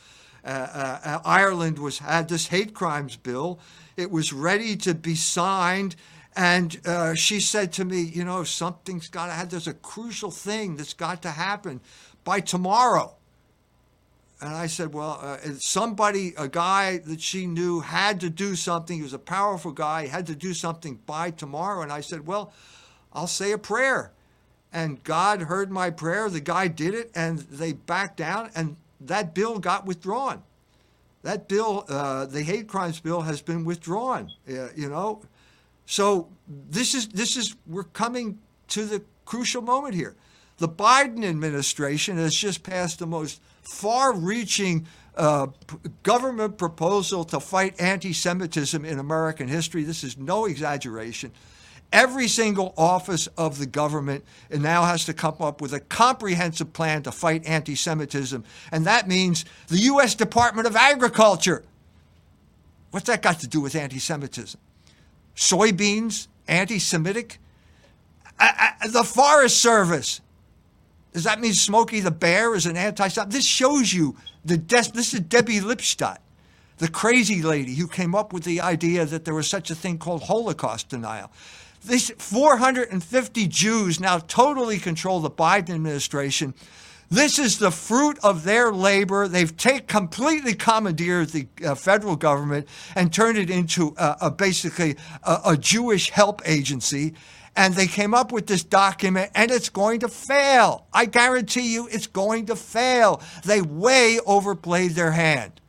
Uh, 0.42 0.48
uh, 0.48 1.20
Ireland 1.22 1.78
was 1.78 1.98
had 1.98 2.28
this 2.28 2.46
hate 2.46 2.72
crimes 2.72 3.16
bill. 3.16 3.60
It 3.98 4.10
was 4.10 4.32
ready 4.32 4.74
to 4.78 4.94
be 4.94 5.14
signed, 5.14 5.96
and 6.34 6.80
uh, 6.86 7.14
she 7.14 7.40
said 7.40 7.72
to 7.74 7.84
me, 7.84 8.00
"You 8.00 8.24
know, 8.24 8.42
something's 8.42 9.08
got 9.08 9.26
to 9.26 9.32
happen. 9.32 9.50
There's 9.50 9.68
a 9.68 9.74
crucial 9.74 10.30
thing 10.30 10.76
that's 10.76 10.94
got 10.94 11.20
to 11.22 11.30
happen 11.30 11.82
by 12.24 12.40
tomorrow." 12.40 13.16
And 14.40 14.54
I 14.54 14.66
said, 14.66 14.92
well, 14.92 15.18
uh, 15.22 15.38
somebody, 15.58 16.34
a 16.36 16.48
guy 16.48 16.98
that 16.98 17.20
she 17.20 17.46
knew 17.46 17.80
had 17.80 18.20
to 18.20 18.30
do 18.30 18.56
something. 18.56 18.96
He 18.96 19.02
was 19.02 19.12
a 19.12 19.18
powerful 19.18 19.72
guy. 19.72 20.02
He 20.02 20.08
had 20.08 20.26
to 20.26 20.34
do 20.34 20.52
something 20.52 21.00
by 21.06 21.30
tomorrow. 21.30 21.82
And 21.82 21.92
I 21.92 22.00
said, 22.00 22.26
well, 22.26 22.52
I'll 23.12 23.26
say 23.26 23.52
a 23.52 23.58
prayer. 23.58 24.12
And 24.72 25.02
God 25.04 25.42
heard 25.42 25.70
my 25.70 25.90
prayer. 25.90 26.28
The 26.28 26.40
guy 26.40 26.68
did 26.68 26.94
it, 26.94 27.10
and 27.14 27.38
they 27.38 27.72
backed 27.72 28.16
down, 28.16 28.50
and 28.56 28.76
that 29.00 29.34
bill 29.34 29.60
got 29.60 29.86
withdrawn. 29.86 30.42
That 31.22 31.48
bill, 31.48 31.84
uh, 31.88 32.26
the 32.26 32.42
hate 32.42 32.66
crimes 32.66 33.00
bill, 33.00 33.22
has 33.22 33.40
been 33.40 33.64
withdrawn. 33.64 34.32
Uh, 34.48 34.68
you 34.74 34.90
know, 34.90 35.22
so 35.86 36.28
this 36.48 36.94
is 36.94 37.08
this 37.08 37.36
is 37.36 37.54
we're 37.66 37.84
coming 37.84 38.40
to 38.68 38.84
the 38.84 39.02
crucial 39.24 39.62
moment 39.62 39.94
here. 39.94 40.16
The 40.58 40.68
Biden 40.68 41.24
administration 41.24 42.16
has 42.18 42.34
just 42.34 42.62
passed 42.62 42.98
the 42.98 43.06
most 43.06 43.40
far-reaching 43.64 44.86
uh, 45.16 45.46
government 46.02 46.58
proposal 46.58 47.24
to 47.24 47.40
fight 47.40 47.80
anti-Semitism 47.80 48.84
in 48.84 48.98
American 48.98 49.48
history. 49.48 49.82
This 49.82 50.04
is 50.04 50.18
no 50.18 50.46
exaggeration. 50.46 51.32
Every 51.92 52.26
single 52.26 52.74
office 52.76 53.28
of 53.38 53.58
the 53.58 53.66
government 53.66 54.24
now 54.50 54.82
has 54.84 55.04
to 55.04 55.14
come 55.14 55.36
up 55.40 55.60
with 55.60 55.72
a 55.72 55.78
comprehensive 55.78 56.72
plan 56.72 57.04
to 57.04 57.12
fight 57.12 57.46
anti 57.46 57.76
Semitism. 57.76 58.42
And 58.72 58.84
that 58.86 59.06
means 59.06 59.44
the 59.68 59.78
U.S. 59.78 60.16
Department 60.16 60.66
of 60.66 60.74
Agriculture. 60.74 61.62
What's 62.90 63.06
that 63.06 63.22
got 63.22 63.40
to 63.40 63.46
do 63.46 63.60
with 63.60 63.76
anti 63.76 64.00
Semitism? 64.00 64.58
Soybeans, 65.36 66.26
anti 66.48 66.80
Semitic? 66.80 67.38
the 68.38 69.04
Forest 69.04 69.60
Service. 69.60 70.20
Does 71.14 71.24
that 71.24 71.40
mean 71.40 71.54
Smokey 71.54 72.00
the 72.00 72.10
Bear 72.10 72.56
is 72.56 72.66
an 72.66 72.76
anti 72.76 73.06
Semite? 73.06 73.30
This 73.30 73.46
shows 73.46 73.92
you 73.92 74.16
the 74.44 74.58
des- 74.58 74.90
this 74.92 75.14
is 75.14 75.20
Debbie 75.20 75.60
Lipstadt, 75.60 76.18
the 76.78 76.88
crazy 76.88 77.40
lady 77.40 77.76
who 77.76 77.86
came 77.86 78.16
up 78.16 78.32
with 78.32 78.42
the 78.42 78.60
idea 78.60 79.06
that 79.06 79.24
there 79.24 79.32
was 79.32 79.46
such 79.46 79.70
a 79.70 79.76
thing 79.76 79.96
called 79.96 80.24
Holocaust 80.24 80.88
denial. 80.88 81.30
These 81.86 82.10
450 82.18 83.46
Jews 83.46 84.00
now 84.00 84.18
totally 84.18 84.78
control 84.78 85.20
the 85.20 85.30
Biden 85.30 85.70
administration. 85.70 86.52
This 87.10 87.38
is 87.38 87.58
the 87.58 87.70
fruit 87.70 88.18
of 88.24 88.42
their 88.42 88.72
labor. 88.72 89.28
They've 89.28 89.56
take, 89.56 89.86
completely 89.86 90.54
commandeered 90.54 91.28
the 91.28 91.46
uh, 91.64 91.76
federal 91.76 92.16
government 92.16 92.66
and 92.96 93.12
turned 93.12 93.38
it 93.38 93.50
into 93.50 93.94
uh, 93.98 94.16
a, 94.20 94.30
basically 94.32 94.96
a, 95.22 95.40
a 95.46 95.56
Jewish 95.56 96.10
help 96.10 96.42
agency. 96.44 97.14
And 97.56 97.74
they 97.74 97.86
came 97.86 98.14
up 98.14 98.32
with 98.32 98.46
this 98.48 98.64
document, 98.64 99.30
and 99.34 99.50
it's 99.50 99.68
going 99.68 100.00
to 100.00 100.08
fail. 100.08 100.86
I 100.92 101.04
guarantee 101.04 101.72
you 101.72 101.88
it's 101.88 102.08
going 102.08 102.46
to 102.46 102.56
fail. 102.56 103.22
They 103.44 103.62
way 103.62 104.18
overplayed 104.26 104.92
their 104.92 105.12
hand. 105.12 105.60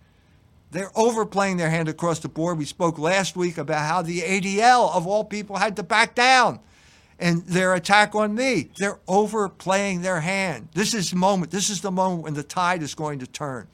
They're 0.71 0.91
overplaying 0.95 1.57
their 1.57 1.69
hand 1.69 1.87
across 1.87 2.19
the 2.19 2.27
board. 2.27 2.57
We 2.57 2.65
spoke 2.65 2.97
last 2.97 3.35
week 3.35 3.57
about 3.57 3.87
how 3.87 4.01
the 4.01 4.21
ADL, 4.21 4.93
of 4.95 5.07
all 5.07 5.23
people, 5.23 5.57
had 5.57 5.75
to 5.75 5.83
back 5.83 6.15
down 6.15 6.59
and 7.19 7.45
their 7.45 7.73
attack 7.75 8.15
on 8.15 8.35
me. 8.35 8.71
They're 8.77 8.99
overplaying 9.07 10.01
their 10.01 10.19
hand. 10.19 10.69
This 10.73 10.93
is 10.93 11.11
the 11.11 11.15
moment. 11.15 11.51
This 11.51 11.69
is 11.69 11.81
the 11.81 11.91
moment 11.91 12.23
when 12.23 12.33
the 12.33 12.43
tide 12.43 12.81
is 12.81 12.95
going 12.95 13.19
to 13.19 13.27
turn. 13.27 13.67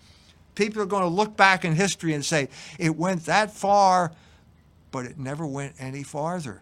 People 0.54 0.82
are 0.82 0.86
going 0.86 1.04
to 1.04 1.10
look 1.10 1.36
back 1.36 1.66
in 1.66 1.74
history 1.74 2.14
and 2.14 2.24
say, 2.24 2.50
it 2.78 2.96
went 2.96 3.26
that 3.26 3.52
far, 3.52 4.12
but 4.92 5.06
it 5.06 5.18
never 5.18 5.48
went 5.48 5.74
any 5.80 6.04
farther. 6.04 6.62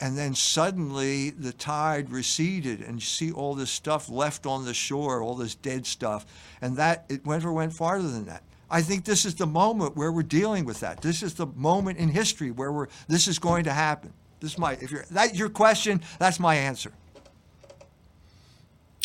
And 0.00 0.16
then 0.16 0.34
suddenly 0.34 1.30
the 1.30 1.52
tide 1.52 2.10
receded, 2.10 2.82
and 2.82 2.96
you 2.96 3.06
see 3.06 3.32
all 3.32 3.54
this 3.54 3.70
stuff 3.70 4.10
left 4.10 4.44
on 4.44 4.66
the 4.66 4.74
shore, 4.74 5.22
all 5.22 5.34
this 5.34 5.54
dead 5.54 5.86
stuff. 5.86 6.26
And 6.60 6.76
that, 6.76 7.06
it 7.08 7.24
went 7.24 7.44
or 7.44 7.52
went 7.52 7.72
farther 7.72 8.08
than 8.08 8.26
that. 8.26 8.42
I 8.70 8.82
think 8.82 9.04
this 9.04 9.24
is 9.24 9.36
the 9.36 9.46
moment 9.46 9.96
where 9.96 10.10
we're 10.10 10.22
dealing 10.22 10.64
with 10.64 10.80
that. 10.80 11.00
This 11.00 11.22
is 11.22 11.34
the 11.34 11.46
moment 11.46 11.98
in 11.98 12.08
history 12.08 12.50
where 12.50 12.72
we're 12.72 12.88
this 13.08 13.28
is 13.28 13.38
going 13.38 13.64
to 13.64 13.72
happen. 13.72 14.12
This 14.40 14.58
might 14.58 14.82
if 14.82 14.90
you're 14.90 15.04
that 15.12 15.36
your 15.36 15.48
question, 15.48 16.00
that's 16.18 16.40
my 16.40 16.56
answer. 16.56 16.92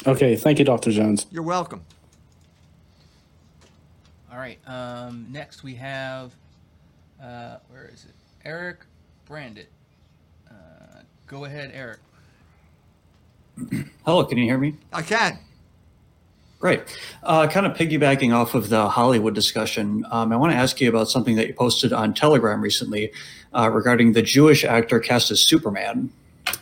Okay, 0.07 0.35
thank 0.35 0.57
you, 0.57 0.65
Dr. 0.65 0.91
Jones. 0.91 1.27
You're 1.31 1.43
welcome. 1.43 1.83
All 4.31 4.39
right. 4.39 4.57
Um, 4.65 5.27
next 5.29 5.61
we 5.61 5.75
have 5.75 6.35
uh, 7.21 7.57
where 7.69 7.89
is 7.93 8.05
it? 8.05 8.15
Eric 8.43 8.79
Brandit. 9.29 9.67
Go 11.31 11.45
ahead, 11.45 11.71
Eric. 11.73 11.99
Hello, 14.05 14.25
can 14.25 14.37
you 14.37 14.43
hear 14.43 14.57
me? 14.57 14.75
I 14.91 15.01
can. 15.01 15.39
Great. 16.59 16.81
Uh, 17.23 17.47
kind 17.47 17.65
of 17.65 17.71
piggybacking 17.71 18.35
off 18.35 18.53
of 18.53 18.67
the 18.67 18.89
Hollywood 18.89 19.33
discussion, 19.33 20.05
um, 20.11 20.33
I 20.33 20.35
want 20.35 20.51
to 20.51 20.57
ask 20.57 20.81
you 20.81 20.89
about 20.89 21.09
something 21.09 21.37
that 21.37 21.47
you 21.47 21.53
posted 21.53 21.93
on 21.93 22.13
Telegram 22.13 22.59
recently 22.59 23.13
uh, 23.53 23.69
regarding 23.69 24.11
the 24.11 24.21
Jewish 24.21 24.65
actor 24.65 24.99
cast 24.99 25.31
as 25.31 25.47
Superman. 25.47 26.11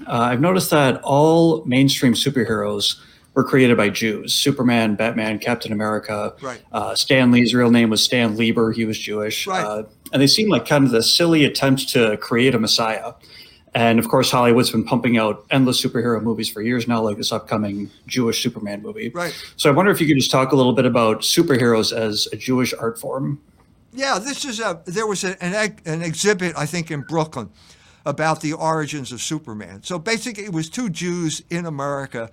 Uh, 0.05 0.19
I've 0.19 0.39
noticed 0.39 0.69
that 0.69 1.01
all 1.03 1.65
mainstream 1.65 2.13
superheroes 2.13 2.99
were 3.33 3.43
created 3.43 3.75
by 3.75 3.89
Jews 3.89 4.35
Superman, 4.35 4.93
Batman, 4.93 5.39
Captain 5.39 5.71
America. 5.71 6.35
Right. 6.41 6.61
Uh, 6.71 6.93
Stan 6.93 7.31
Lee's 7.31 7.55
real 7.55 7.71
name 7.71 7.89
was 7.89 8.03
Stan 8.03 8.37
Lieber, 8.37 8.71
he 8.71 8.85
was 8.85 8.99
Jewish. 8.99 9.47
Right. 9.47 9.65
Uh, 9.65 9.83
and 10.13 10.21
they 10.21 10.27
seem 10.27 10.47
like 10.47 10.67
kind 10.67 10.85
of 10.85 10.91
the 10.91 11.01
silly 11.01 11.43
attempt 11.43 11.89
to 11.89 12.17
create 12.17 12.53
a 12.53 12.59
messiah. 12.59 13.13
And 13.75 13.99
of 13.99 14.07
course, 14.07 14.31
Hollywood's 14.31 14.71
been 14.71 14.83
pumping 14.83 15.17
out 15.17 15.45
endless 15.51 15.83
superhero 15.83 16.21
movies 16.21 16.49
for 16.49 16.61
years 16.61 16.87
now, 16.87 17.01
like 17.01 17.17
this 17.17 17.31
upcoming 17.31 17.89
Jewish 18.07 18.41
Superman 18.41 18.81
movie. 18.81 19.09
Right. 19.09 19.33
So 19.57 19.69
I 19.69 19.73
wonder 19.73 19.91
if 19.91 20.01
you 20.01 20.07
could 20.07 20.17
just 20.17 20.31
talk 20.31 20.51
a 20.51 20.55
little 20.55 20.73
bit 20.73 20.85
about 20.85 21.21
superheroes 21.21 21.95
as 21.95 22.27
a 22.33 22.35
Jewish 22.35 22.73
art 22.73 22.99
form. 22.99 23.39
Yeah, 23.93 24.19
this 24.19 24.45
is 24.45 24.59
a. 24.59 24.81
There 24.85 25.07
was 25.07 25.23
a, 25.23 25.41
an 25.43 25.77
an 25.85 26.01
exhibit 26.01 26.55
I 26.57 26.65
think 26.65 26.91
in 26.91 27.01
Brooklyn 27.01 27.49
about 28.05 28.41
the 28.41 28.53
origins 28.53 29.11
of 29.11 29.21
Superman. 29.21 29.83
So 29.83 29.99
basically, 29.99 30.45
it 30.45 30.53
was 30.53 30.69
two 30.69 30.89
Jews 30.89 31.43
in 31.49 31.65
America 31.65 32.29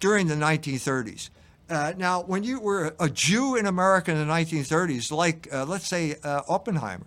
during 0.00 0.26
the 0.26 0.34
1930s. 0.34 1.30
Uh, 1.68 1.92
now, 1.96 2.22
when 2.22 2.42
you 2.42 2.58
were 2.58 2.94
a 2.98 3.08
Jew 3.08 3.54
in 3.54 3.66
America 3.66 4.10
in 4.10 4.18
the 4.18 4.32
1930s, 4.32 5.12
like 5.12 5.48
uh, 5.52 5.64
let's 5.64 5.86
say 5.86 6.16
uh, 6.24 6.42
Oppenheimer, 6.48 7.06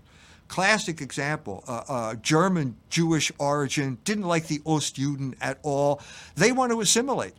classic 0.53 1.01
example, 1.01 1.63
uh, 1.67 1.81
uh, 1.87 2.13
German 2.13 2.75
Jewish 2.91 3.31
origin, 3.39 3.97
didn't 4.03 4.25
like 4.25 4.45
the 4.45 4.59
Ostjuden 4.59 5.33
at 5.41 5.57
all. 5.63 5.99
They 6.35 6.51
want 6.51 6.71
to 6.71 6.79
assimilate. 6.79 7.33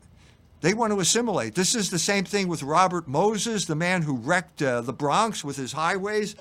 They 0.63 0.75
want 0.75 0.93
to 0.93 0.99
assimilate. 0.99 1.55
This 1.55 1.77
is 1.77 1.91
the 1.91 1.99
same 2.01 2.25
thing 2.25 2.49
with 2.49 2.65
Robert 2.65 3.07
Moses, 3.07 3.67
the 3.67 3.77
man 3.77 4.03
who 4.03 4.17
wrecked 4.17 4.61
uh, 4.61 4.81
the 4.81 4.93
Bronx 4.93 5.45
with 5.45 5.57
his 5.57 5.71
highways. 5.71 6.35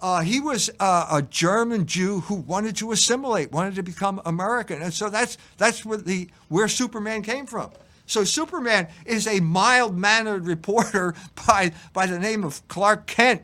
Uh, 0.00 0.22
he 0.22 0.40
was 0.40 0.68
uh, 0.80 1.06
a 1.08 1.22
German 1.22 1.86
Jew 1.86 2.18
who 2.22 2.34
wanted 2.34 2.74
to 2.78 2.90
assimilate, 2.90 3.52
wanted 3.52 3.76
to 3.76 3.84
become 3.84 4.20
American, 4.24 4.82
and 4.82 4.92
so 4.92 5.08
that's 5.08 5.38
that's 5.56 5.84
where 5.84 5.98
the 5.98 6.28
where 6.48 6.66
Superman 6.66 7.22
came 7.22 7.46
from. 7.46 7.70
So 8.06 8.24
Superman 8.24 8.88
is 9.06 9.28
a 9.28 9.38
mild-mannered 9.38 10.46
reporter 10.46 11.14
by 11.46 11.70
by 11.92 12.06
the 12.06 12.18
name 12.18 12.42
of 12.42 12.66
Clark 12.66 13.06
Kent 13.06 13.42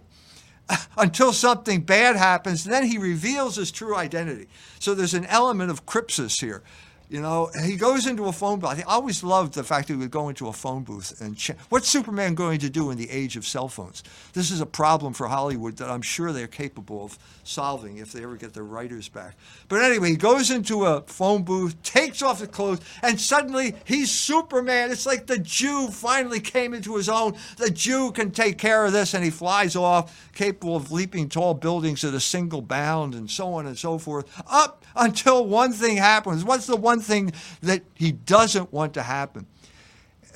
until 0.96 1.32
something 1.32 1.82
bad 1.82 2.16
happens. 2.16 2.64
Then 2.64 2.86
he 2.86 2.98
reveals 2.98 3.56
his 3.56 3.70
true 3.70 3.96
identity. 3.96 4.46
So 4.78 4.94
there's 4.94 5.14
an 5.14 5.26
element 5.26 5.70
of 5.70 5.86
crypsis 5.86 6.40
here. 6.40 6.62
You 7.10 7.20
know, 7.20 7.50
he 7.64 7.76
goes 7.76 8.06
into 8.06 8.24
a 8.26 8.32
phone 8.32 8.60
booth. 8.60 8.70
I 8.70 8.82
always 8.82 9.22
loved 9.22 9.54
the 9.54 9.62
fact 9.62 9.88
that 9.88 9.94
he 9.94 9.98
would 9.98 10.10
go 10.10 10.30
into 10.30 10.48
a 10.48 10.52
phone 10.52 10.84
booth 10.84 11.20
and 11.20 11.36
ch- 11.36 11.52
what's 11.68 11.88
Superman 11.88 12.34
going 12.34 12.58
to 12.60 12.70
do 12.70 12.90
in 12.90 12.96
the 12.96 13.10
age 13.10 13.36
of 13.36 13.46
cell 13.46 13.68
phones? 13.68 14.02
This 14.32 14.50
is 14.50 14.60
a 14.60 14.66
problem 14.66 15.12
for 15.12 15.28
Hollywood 15.28 15.76
that 15.76 15.90
I'm 15.90 16.02
sure 16.02 16.32
they're 16.32 16.46
capable 16.46 17.04
of 17.04 17.18
solving 17.44 17.98
if 17.98 18.12
they 18.12 18.22
ever 18.22 18.36
get 18.36 18.54
their 18.54 18.64
writers 18.64 19.08
back. 19.08 19.36
But 19.68 19.82
anyway, 19.82 20.10
he 20.10 20.16
goes 20.16 20.50
into 20.50 20.84
a 20.84 21.02
phone 21.02 21.42
booth, 21.42 21.80
takes 21.82 22.22
off 22.22 22.40
the 22.40 22.46
clothes, 22.46 22.80
and 23.02 23.20
suddenly 23.20 23.74
he's 23.84 24.10
Superman. 24.10 24.90
It's 24.90 25.06
like 25.06 25.26
the 25.26 25.38
Jew 25.38 25.88
finally 25.88 26.40
came 26.40 26.74
into 26.74 26.96
his 26.96 27.08
own. 27.08 27.36
The 27.56 27.70
Jew 27.70 28.12
can 28.12 28.30
take 28.30 28.58
care 28.58 28.84
of 28.84 28.92
this, 28.92 29.14
and 29.14 29.24
he 29.24 29.30
flies 29.30 29.76
off, 29.76 30.30
capable 30.34 30.76
of 30.76 30.90
leaping 30.90 31.28
tall 31.28 31.54
buildings 31.54 32.04
at 32.04 32.14
a 32.14 32.20
single 32.20 32.62
bound, 32.62 33.14
and 33.14 33.30
so 33.30 33.54
on 33.54 33.66
and 33.66 33.78
so 33.78 33.98
forth, 33.98 34.26
up 34.46 34.84
until 34.96 35.46
one 35.46 35.72
thing 35.72 35.96
happens. 35.96 36.44
What's 36.44 36.66
the 36.66 36.76
one 36.76 37.00
thing 37.00 37.32
that 37.62 37.82
he 37.94 38.12
doesn't 38.12 38.72
want 38.72 38.94
to 38.94 39.02
happen? 39.02 39.46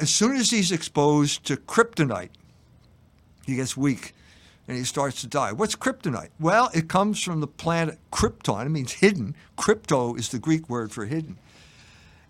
As 0.01 0.11
soon 0.11 0.37
as 0.37 0.51
he's 0.51 0.71
exposed 0.71 1.45
to 1.47 1.57
kryptonite, 1.57 2.31
he 3.47 3.57
gets 3.57 3.77
weak 3.77 4.15
and 4.69 4.77
he 4.77 4.85
starts 4.85 5.23
to 5.23 5.27
die. 5.27 5.53
What's 5.53 5.75
kryptonite? 5.75 6.29
Well, 6.39 6.71
it 6.75 6.89
comes 6.89 7.23
from 7.23 7.41
the 7.41 7.47
planet 7.47 7.99
Krypton. 8.13 8.67
It 8.67 8.69
means 8.69 8.93
hidden. 8.93 9.35
Crypto 9.57 10.15
is 10.15 10.29
the 10.29 10.39
Greek 10.39 10.69
word 10.69 10.93
for 10.93 11.07
hidden. 11.07 11.39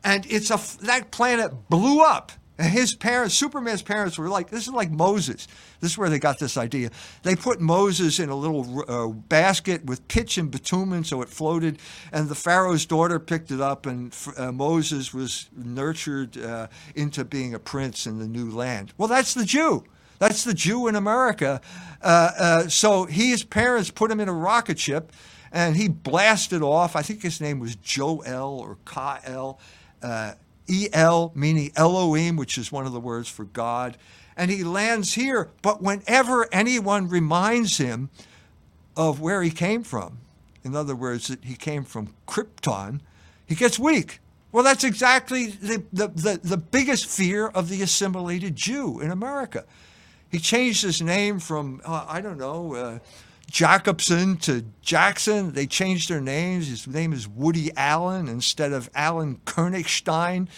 And 0.05 0.25
it's 0.31 0.51
a 0.51 0.61
that 0.87 1.11
planet 1.11 1.69
blew 1.69 2.01
up. 2.01 2.31
And 2.61 2.73
his 2.73 2.95
parents, 2.95 3.37
Superman's 3.37 3.83
parents, 3.83 4.19
were 4.19 4.29
like, 4.29 4.51
this 4.51 4.67
is 4.67 4.73
like 4.73 4.91
Moses. 4.91 5.47
This 5.81 5.93
is 5.93 5.99
where 5.99 6.11
they 6.11 6.19
got 6.19 6.41
this 6.41 6.57
idea. 6.57 6.91
They 7.23 7.37
put 7.37 7.61
Moses 7.61 8.19
in 8.19 8.31
a 8.31 8.35
little 8.35 8.85
uh, 8.89 9.09
basket 9.09 9.85
with 9.85 10.07
pitch 10.09 10.39
and 10.39 10.51
bitumen 10.51 11.05
so 11.05 11.23
it 11.23 11.29
floated, 11.29 11.79
and 12.11 12.29
the 12.29 12.35
Pharaoh's 12.35 12.85
daughter 12.85 13.21
picked 13.21 13.53
it 13.53 13.61
up, 13.61 13.87
and 13.87 14.13
uh, 14.37 14.51
Moses 14.51 15.15
was 15.15 15.49
nurtured 15.57 16.37
uh, 16.37 16.67
into 16.97 17.25
being 17.25 17.55
a 17.55 17.61
prince 17.61 18.07
in 18.09 18.19
the 18.19 18.27
new 18.27 18.51
land. 18.51 18.93
Well, 18.99 19.09
that's 19.09 19.35
the 19.35 19.45
Jew. 19.45 19.85
That's 20.19 20.45
the 20.45 20.55
Jew 20.55 20.87
in 20.89 20.95
America. 20.95 21.61
Uh, 22.03 22.31
uh, 22.39 22.69
so 22.69 23.05
his 23.05 23.45
parents 23.45 23.91
put 23.91 24.11
him 24.11 24.21
in 24.21 24.29
a 24.29 24.33
rocket 24.33 24.79
ship, 24.79 25.13
and 25.53 25.77
he 25.77 25.89
blasted 25.89 26.63
off. 26.63 26.97
I 26.97 27.03
think 27.03 27.23
his 27.23 27.41
name 27.41 27.61
was 27.61 27.77
Jor-El 27.77 28.59
or 28.59 28.79
Kal-El. 28.85 29.59
Uh, 30.03 30.33
El, 30.93 31.33
meaning 31.35 31.73
Elohim, 31.77 32.37
which 32.37 32.59
is 32.59 32.71
one 32.71 32.87
of 32.87 32.93
the 32.93 33.01
words 33.01 33.29
for 33.29 33.45
God. 33.45 33.97
And 34.37 34.51
he 34.51 34.63
lands 34.63 35.15
here. 35.15 35.51
But 35.63 35.83
whenever 35.83 36.47
anyone 36.53 37.09
reminds 37.09 37.79
him 37.79 38.11
of 38.97 39.21
where 39.21 39.43
he 39.43 39.51
came 39.51 39.83
from, 39.83 40.19
in 40.63 40.77
other 40.77 40.95
words, 40.95 41.29
that 41.29 41.45
he 41.45 41.55
came 41.55 41.85
from 41.85 42.15
Krypton, 42.27 43.01
he 43.47 43.55
gets 43.55 43.79
weak. 43.79 44.21
Well, 44.53 44.65
that's 44.65 44.85
exactly 44.85 45.47
the, 45.47 45.83
the, 45.93 46.09
the, 46.09 46.41
the 46.43 46.57
biggest 46.57 47.07
fear 47.07 47.49
of 47.49 47.69
the 47.69 47.83
assimilated 47.83 48.57
Jew 48.57 49.01
in 49.01 49.11
America. 49.11 49.65
He 50.31 50.39
changed 50.39 50.83
his 50.83 51.01
name 51.01 51.39
from, 51.39 51.81
uh, 51.85 52.05
I 52.09 52.21
don't 52.21 52.39
know, 52.39 52.75
uh, 52.75 52.99
Jacobson 53.51 54.37
to 54.39 54.65
Jackson. 54.83 55.53
They 55.53 55.67
changed 55.67 56.11
their 56.11 56.21
names. 56.21 56.69
His 56.69 56.87
name 56.87 57.13
is 57.13 57.27
Woody 57.27 57.71
Allen 57.77 58.29
instead 58.29 58.73
of 58.73 58.91
Alan 58.95 59.37
Königstein. 59.47 60.49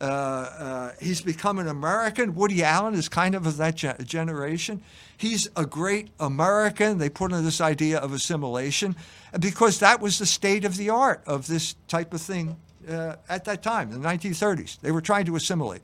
Uh, 0.00 0.04
uh, 0.04 0.92
he's 1.00 1.20
become 1.20 1.60
an 1.60 1.68
American. 1.68 2.34
Woody 2.34 2.64
Allen 2.64 2.94
is 2.94 3.08
kind 3.08 3.36
of 3.36 3.46
of 3.46 3.56
that 3.58 3.76
ge- 3.76 4.04
generation. 4.04 4.82
He's 5.16 5.48
a 5.56 5.64
great 5.64 6.08
American. 6.18 6.98
They 6.98 7.08
put 7.08 7.32
in 7.32 7.44
this 7.44 7.60
idea 7.60 7.98
of 7.98 8.12
assimilation 8.12 8.96
because 9.38 9.78
that 9.78 10.00
was 10.00 10.18
the 10.18 10.26
state 10.26 10.64
of 10.64 10.76
the 10.76 10.90
art 10.90 11.22
of 11.26 11.46
this 11.46 11.76
type 11.86 12.12
of 12.12 12.20
thing 12.20 12.56
uh, 12.88 13.16
at 13.28 13.44
that 13.44 13.62
time, 13.62 13.90
the 13.90 13.98
1930s. 13.98 14.80
They 14.80 14.90
were 14.90 15.00
trying 15.00 15.26
to 15.26 15.36
assimilate. 15.36 15.82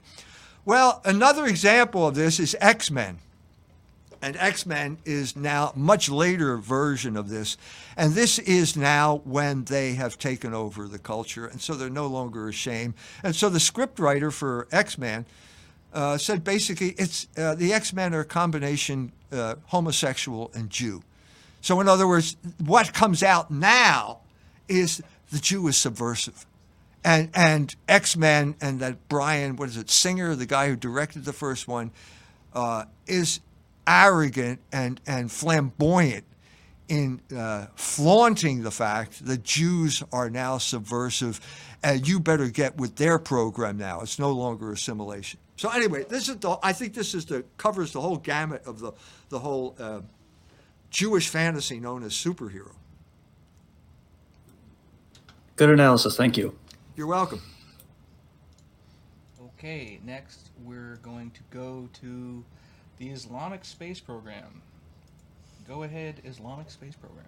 Well, 0.71 1.01
another 1.05 1.47
example 1.47 2.07
of 2.07 2.15
this 2.15 2.39
is 2.39 2.57
X 2.61 2.93
Men. 2.93 3.19
And 4.23 4.37
X 4.37 4.65
Men 4.65 4.99
is 5.05 5.35
now 5.35 5.73
much 5.75 6.09
later 6.09 6.57
version 6.59 7.17
of 7.17 7.29
this, 7.29 7.57
and 7.97 8.13
this 8.13 8.39
is 8.39 8.77
now 8.77 9.21
when 9.25 9.65
they 9.65 9.95
have 9.95 10.17
taken 10.17 10.55
over 10.55 10.87
the 10.87 11.01
culture, 11.01 11.45
and 11.45 11.61
so 11.61 11.75
they're 11.75 11.91
no 11.91 12.07
longer 12.07 12.47
ashamed. 12.47 12.95
And 13.25 13.35
so 13.35 13.49
the 13.49 13.59
scriptwriter 13.59 14.33
for 14.33 14.69
X 14.71 14.97
Men 14.97 15.27
uh, 15.93 16.19
said 16.19 16.45
basically 16.45 16.91
it's 16.91 17.27
uh, 17.37 17.57
the 17.57 17.73
X 17.73 17.93
Men 17.93 18.15
are 18.15 18.21
a 18.21 18.25
combination 18.25 19.11
uh, 19.33 19.57
homosexual 19.67 20.53
and 20.55 20.71
Jew. 20.71 21.03
So 21.63 21.81
in 21.81 21.89
other 21.89 22.07
words, 22.07 22.37
what 22.65 22.95
comes 22.95 23.25
out 23.25 23.51
now 23.51 24.21
is 24.69 25.03
the 25.33 25.41
Jew 25.41 25.67
is 25.67 25.77
subversive. 25.77 26.47
And 27.03 27.31
and 27.35 27.75
X 27.89 28.17
Men 28.17 28.57
and 28.61 28.81
that 28.81 29.09
Bryan, 29.09 29.57
what 29.57 29.69
is 29.71 29.77
it, 29.77 29.89
Singer, 29.91 30.35
the 30.35 30.47
guy 30.47 30.69
who 30.69 30.77
directed 30.77 31.25
the 31.25 31.33
first 31.33 31.67
one, 31.67 31.93
uh, 32.53 32.85
is 33.07 33.41
arrogant 33.87 34.61
and, 34.73 35.01
and 35.07 35.33
flamboyant 35.33 36.25
in 36.89 37.21
uh, 37.35 37.67
flaunting 37.77 38.63
the 38.63 38.71
fact 38.71 39.25
that 39.25 39.45
Jews 39.45 40.03
are 40.13 40.29
now 40.29 40.59
subversive, 40.59 41.41
and 41.83 42.07
you 42.07 42.19
better 42.19 42.49
get 42.49 42.77
with 42.77 42.97
their 42.97 43.19
program 43.19 43.79
now. 43.79 44.01
It's 44.01 44.19
no 44.19 44.33
longer 44.33 44.73
assimilation. 44.73 45.39
So 45.57 45.71
anyway, 45.71 46.05
this 46.09 46.29
is 46.29 46.37
the. 46.37 46.59
I 46.63 46.73
think 46.73 46.95
this 46.95 47.15
is 47.15 47.27
the 47.27 47.45
covers 47.57 47.93
the 47.93 48.01
whole 48.01 48.17
gamut 48.17 48.67
of 48.67 48.81
the 48.81 48.93
the 49.29 49.39
whole 49.39 49.77
uh, 49.79 50.01
Jewish 50.91 51.29
fantasy 51.29 51.79
known 51.79 52.03
as 52.03 52.13
superhero. 52.13 52.73
Good 55.57 55.71
analysis. 55.71 56.17
Thank 56.17 56.37
you. 56.37 56.57
You're 57.01 57.07
welcome. 57.07 57.41
Okay, 59.43 60.01
next 60.05 60.51
we're 60.63 60.99
going 61.03 61.31
to 61.31 61.41
go 61.51 61.89
to 62.03 62.45
the 62.99 63.09
Islamic 63.09 63.65
Space 63.65 63.99
Program. 63.99 64.61
Go 65.67 65.85
ahead, 65.85 66.21
Islamic 66.27 66.71
Space 66.71 66.95
Program. 66.95 67.25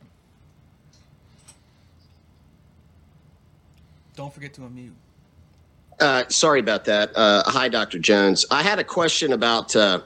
Don't 4.14 4.30
forget 4.30 4.52
to 4.52 4.60
unmute. 4.60 4.92
Uh, 5.98 6.24
sorry 6.28 6.60
about 6.60 6.84
that. 6.84 7.10
Uh, 7.16 7.42
hi, 7.46 7.70
Dr. 7.70 7.98
Jones. 7.98 8.44
I 8.50 8.62
had 8.62 8.78
a 8.78 8.84
question 8.84 9.32
about 9.32 9.74
uh, 9.74 10.02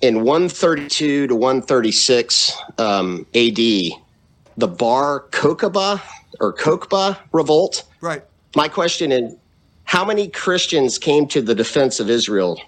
in 0.00 0.22
132 0.22 1.26
to 1.26 1.34
136 1.34 2.56
um, 2.78 3.26
AD, 3.34 3.56
the 3.56 4.68
Bar 4.68 5.24
Kokhba 5.32 6.00
or 6.38 6.52
Kokhba 6.52 7.18
revolt. 7.32 7.82
Right. 8.00 8.22
My 8.56 8.68
question 8.68 9.12
is 9.12 9.36
how 9.84 10.02
many 10.02 10.28
Christians 10.28 10.96
came 10.96 11.28
to 11.28 11.42
the 11.42 11.54
defense 11.54 12.00
of 12.00 12.08
Israel 12.08 12.58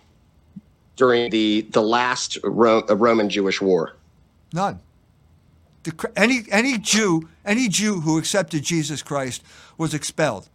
during 0.96 1.30
the 1.30 1.62
the 1.70 1.80
last 1.80 2.36
Ro- 2.44 2.84
Roman 2.86 3.30
Jewish 3.30 3.62
war? 3.62 3.96
None. 4.52 4.80
The, 5.84 6.10
any 6.14 6.42
any 6.50 6.76
Jew 6.76 7.30
any 7.42 7.68
Jew 7.68 8.00
who 8.00 8.18
accepted 8.18 8.64
Jesus 8.64 9.02
Christ 9.02 9.42
was 9.78 9.94
expelled. 9.94 10.50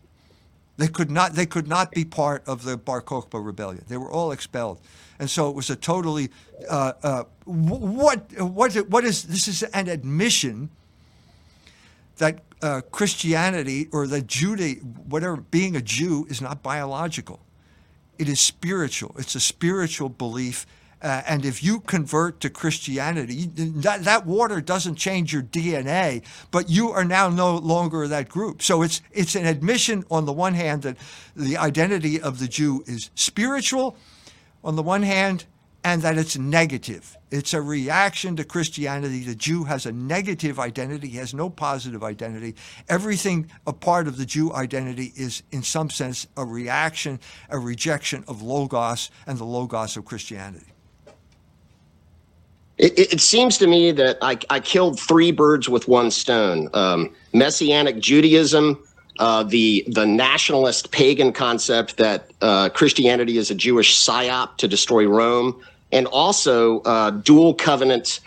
They 0.77 0.87
could 0.87 1.09
not 1.09 1.33
they 1.33 1.47
could 1.47 1.67
not 1.67 1.91
be 1.91 2.05
part 2.05 2.47
of 2.47 2.63
the 2.63 2.77
Bar 2.77 3.01
Kokhba 3.01 3.43
rebellion. 3.43 3.85
They 3.87 3.97
were 3.97 4.11
all 4.11 4.31
expelled, 4.31 4.81
and 5.17 5.31
so 5.31 5.49
it 5.49 5.55
was 5.55 5.71
a 5.71 5.75
totally 5.75 6.29
uh, 6.69 6.93
uh, 7.01 7.23
what 7.45 8.31
what 8.37 8.75
what 8.87 9.03
is 9.03 9.23
this 9.23 9.47
is 9.47 9.63
an 9.63 9.87
admission 9.87 10.69
that 12.17 12.39
uh, 12.63 12.81
Christianity 12.91 13.89
or 13.91 14.07
the 14.07 14.21
Jude 14.21 14.79
whatever 15.07 15.37
being 15.37 15.75
a 15.75 15.81
Jew 15.81 16.25
is 16.29 16.41
not 16.41 16.63
biological. 16.63 17.41
It 18.17 18.29
is 18.29 18.39
spiritual. 18.39 19.13
It's 19.19 19.35
a 19.35 19.39
spiritual 19.39 20.07
belief. 20.07 20.65
Uh, 21.01 21.21
and 21.27 21.43
if 21.43 21.61
you 21.61 21.81
convert 21.81 22.39
to 22.39 22.49
Christianity, 22.49 23.47
that, 23.47 24.05
that 24.05 24.25
water 24.25 24.61
doesn't 24.61 24.95
change 24.95 25.33
your 25.33 25.43
DNA, 25.43 26.23
but 26.49 26.69
you 26.69 26.91
are 26.91 27.03
now 27.03 27.27
no 27.27 27.57
longer 27.57 28.07
that 28.07 28.29
group. 28.29 28.61
So 28.61 28.81
it's 28.81 29.01
it's 29.11 29.35
an 29.35 29.45
admission 29.45 30.05
on 30.09 30.25
the 30.25 30.31
one 30.31 30.53
hand 30.53 30.83
that 30.83 30.95
the 31.35 31.57
identity 31.57 32.21
of 32.21 32.39
the 32.39 32.47
Jew 32.47 32.85
is 32.87 33.09
spiritual, 33.15 33.97
on 34.63 34.77
the 34.77 34.83
one 34.83 35.03
hand, 35.03 35.43
and 35.83 36.01
that 36.01 36.17
it's 36.17 36.37
negative. 36.37 37.17
It's 37.29 37.53
a 37.53 37.61
reaction 37.61 38.35
to 38.37 38.43
Christianity. 38.43 39.23
The 39.23 39.35
Jew 39.35 39.65
has 39.65 39.85
a 39.85 39.91
negative 39.91 40.59
identity, 40.59 41.09
he 41.09 41.17
has 41.17 41.33
no 41.33 41.49
positive 41.49 42.03
identity. 42.03 42.55
Everything 42.87 43.49
a 43.67 43.73
part 43.73 44.07
of 44.07 44.17
the 44.17 44.25
Jew 44.25 44.53
identity 44.53 45.11
is, 45.15 45.43
in 45.51 45.63
some 45.63 45.89
sense, 45.89 46.27
a 46.37 46.45
reaction, 46.45 47.19
a 47.49 47.59
rejection 47.59 48.23
of 48.27 48.41
Logos 48.41 49.09
and 49.27 49.37
the 49.37 49.45
Logos 49.45 49.97
of 49.97 50.05
Christianity. 50.05 50.67
It, 52.77 53.13
it, 53.13 53.21
seems 53.21 53.57
to 53.59 53.67
me 53.67 53.91
that 53.91 54.17
I, 54.21 54.37
I 54.49 54.59
killed 54.59 54.99
three 54.99 55.31
birds 55.31 55.69
with 55.69 55.87
one 55.87 56.09
stone. 56.09 56.69
Um, 56.73 57.13
Messianic 57.31 57.99
Judaism, 57.99 58.83
uh, 59.19 59.43
the 59.43 59.85
the 59.87 60.07
nationalist 60.07 60.91
pagan 60.91 61.31
concept 61.33 61.97
that 61.97 62.31
uh, 62.41 62.69
Christianity 62.69 63.37
is 63.37 63.51
a 63.51 63.55
Jewish 63.55 63.95
psyop 63.95 64.57
to 64.57 64.67
destroy 64.67 65.05
Rome, 65.05 65.61
and 65.93 66.07
also 66.07 66.81
uh, 66.81 67.11
dual 67.11 67.53
covenant 67.53 68.19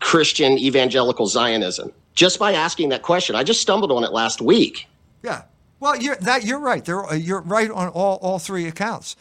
Christian 0.00 0.58
evangelical 0.58 1.26
Zionism. 1.26 1.92
Just 2.14 2.38
by 2.38 2.52
asking 2.52 2.90
that 2.90 3.02
question, 3.02 3.34
I 3.34 3.42
just 3.42 3.60
stumbled 3.60 3.90
on 3.90 4.04
it 4.04 4.12
last 4.12 4.40
week. 4.40 4.86
Yeah. 5.22 5.42
Well, 5.80 5.96
you're 5.96 6.16
that 6.16 6.44
you're 6.44 6.60
right. 6.60 6.84
There, 6.84 7.14
you're 7.16 7.40
right 7.40 7.70
on 7.70 7.88
all, 7.88 8.18
all 8.22 8.38
three 8.38 8.66
accounts. 8.66 9.16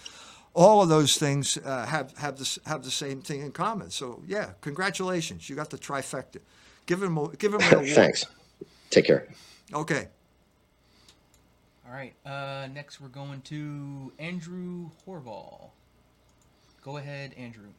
All 0.54 0.84
of 0.84 0.89
those 0.89 1.18
things 1.18 1.58
uh, 1.58 1.86
have 1.88 2.16
have 2.18 2.38
the 2.38 2.60
have 2.68 2.84
the 2.84 2.91
same 2.91 3.22
thing 3.22 3.41
in 3.41 3.51
common. 3.51 3.89
So 3.89 4.22
yeah, 4.28 4.51
congratulations, 4.62 5.49
you 5.49 5.56
got 5.56 5.72
the 5.72 5.80
trifecta. 5.80 6.38
Give 6.86 7.01
him 7.01 7.18
a, 7.18 7.30
give 7.38 7.54
him 7.54 7.62
an 7.62 7.74
award. 7.74 7.89
Thanks. 7.89 8.26
Take 8.91 9.06
care. 9.06 9.28
Okay. 9.74 10.08
All 11.88 11.93
right. 11.93 12.14
Uh, 12.26 12.68
next, 12.74 13.01
we're 13.01 13.08
going 13.08 13.41
to 13.41 14.12
Andrew 14.20 14.89
Horval. 15.08 15.72
Go 16.84 16.97
ahead, 16.97 17.34
Andrew. 17.38 17.70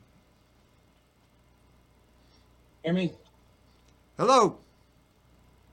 Hear 2.84 2.92
me? 2.92 3.14
Hello. 4.18 4.58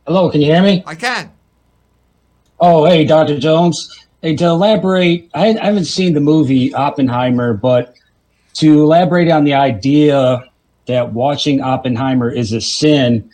Hello, 0.08 0.32
can 0.32 0.40
you 0.40 0.48
hear 0.48 0.64
me? 0.64 0.82
I 0.88 0.96
can. 0.96 1.30
Oh, 2.58 2.86
hey, 2.86 3.04
Dr. 3.04 3.38
Jones. 3.38 4.08
Hey, 4.22 4.34
to 4.38 4.46
elaborate, 4.46 5.30
I, 5.34 5.50
I 5.50 5.66
haven't 5.66 5.86
seen 5.86 6.14
the 6.14 6.22
movie 6.22 6.74
Oppenheimer, 6.74 7.54
but 7.54 7.96
to 8.54 8.82
elaborate 8.82 9.30
on 9.30 9.44
the 9.44 9.56
idea 9.56 10.42
that 10.86 11.12
watching 11.12 11.60
Oppenheimer 11.60 12.32
is 12.32 12.54
a 12.54 12.62
sin, 12.62 13.30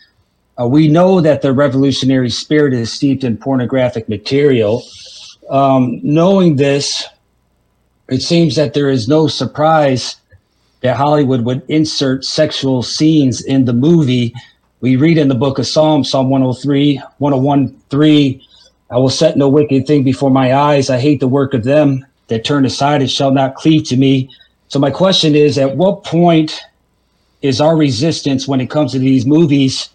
uh, 0.60 0.66
we 0.66 0.88
know 0.88 1.20
that 1.20 1.42
the 1.42 1.52
revolutionary 1.52 2.30
spirit 2.30 2.74
is 2.74 2.92
steeped 2.92 3.22
in 3.22 3.36
pornographic 3.36 4.08
material. 4.08 4.82
Um, 5.50 6.00
knowing 6.02 6.56
this, 6.56 7.04
it 8.08 8.22
seems 8.22 8.56
that 8.56 8.74
there 8.74 8.90
is 8.90 9.06
no 9.06 9.28
surprise 9.28 10.16
that 10.80 10.96
Hollywood 10.96 11.42
would 11.42 11.62
insert 11.68 12.24
sexual 12.24 12.82
scenes 12.82 13.42
in 13.42 13.64
the 13.64 13.72
movie. 13.72 14.34
We 14.80 14.96
read 14.96 15.18
in 15.18 15.28
the 15.28 15.34
book 15.34 15.58
of 15.58 15.66
Psalms, 15.66 16.10
Psalm 16.10 16.30
103, 16.30 17.02
101, 17.18 17.80
3, 17.90 18.48
I 18.90 18.96
will 18.96 19.10
set 19.10 19.36
no 19.36 19.48
wicked 19.48 19.86
thing 19.86 20.02
before 20.02 20.30
my 20.30 20.54
eyes. 20.54 20.88
I 20.88 20.98
hate 20.98 21.20
the 21.20 21.28
work 21.28 21.52
of 21.52 21.64
them 21.64 22.06
that 22.28 22.44
turn 22.44 22.64
aside 22.64 23.00
and 23.00 23.10
shall 23.10 23.30
not 23.30 23.54
cleave 23.54 23.84
to 23.88 23.96
me. 23.96 24.30
So 24.68 24.78
my 24.78 24.90
question 24.90 25.34
is, 25.34 25.58
at 25.58 25.76
what 25.76 26.04
point 26.04 26.58
is 27.42 27.60
our 27.60 27.76
resistance 27.76 28.48
when 28.48 28.60
it 28.60 28.70
comes 28.70 28.92
to 28.92 28.98
these 28.98 29.26
movies 29.26 29.90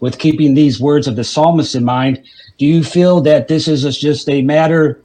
with 0.00 0.18
keeping 0.18 0.54
these 0.54 0.80
words 0.80 1.06
of 1.06 1.16
the 1.16 1.24
psalmist 1.24 1.74
in 1.74 1.84
mind? 1.84 2.22
Do 2.58 2.66
you 2.66 2.84
feel 2.84 3.20
that 3.22 3.48
this 3.48 3.66
is 3.66 3.98
just 3.98 4.28
a 4.28 4.42
matter 4.42 5.00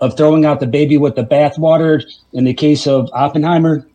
of 0.00 0.16
throwing 0.16 0.44
out 0.44 0.60
the 0.60 0.66
baby 0.66 0.98
with 0.98 1.14
the 1.14 1.24
bathwater 1.24 2.04
in 2.32 2.44
the 2.44 2.54
case 2.54 2.86
of 2.86 3.08
Oppenheimer? 3.14 3.86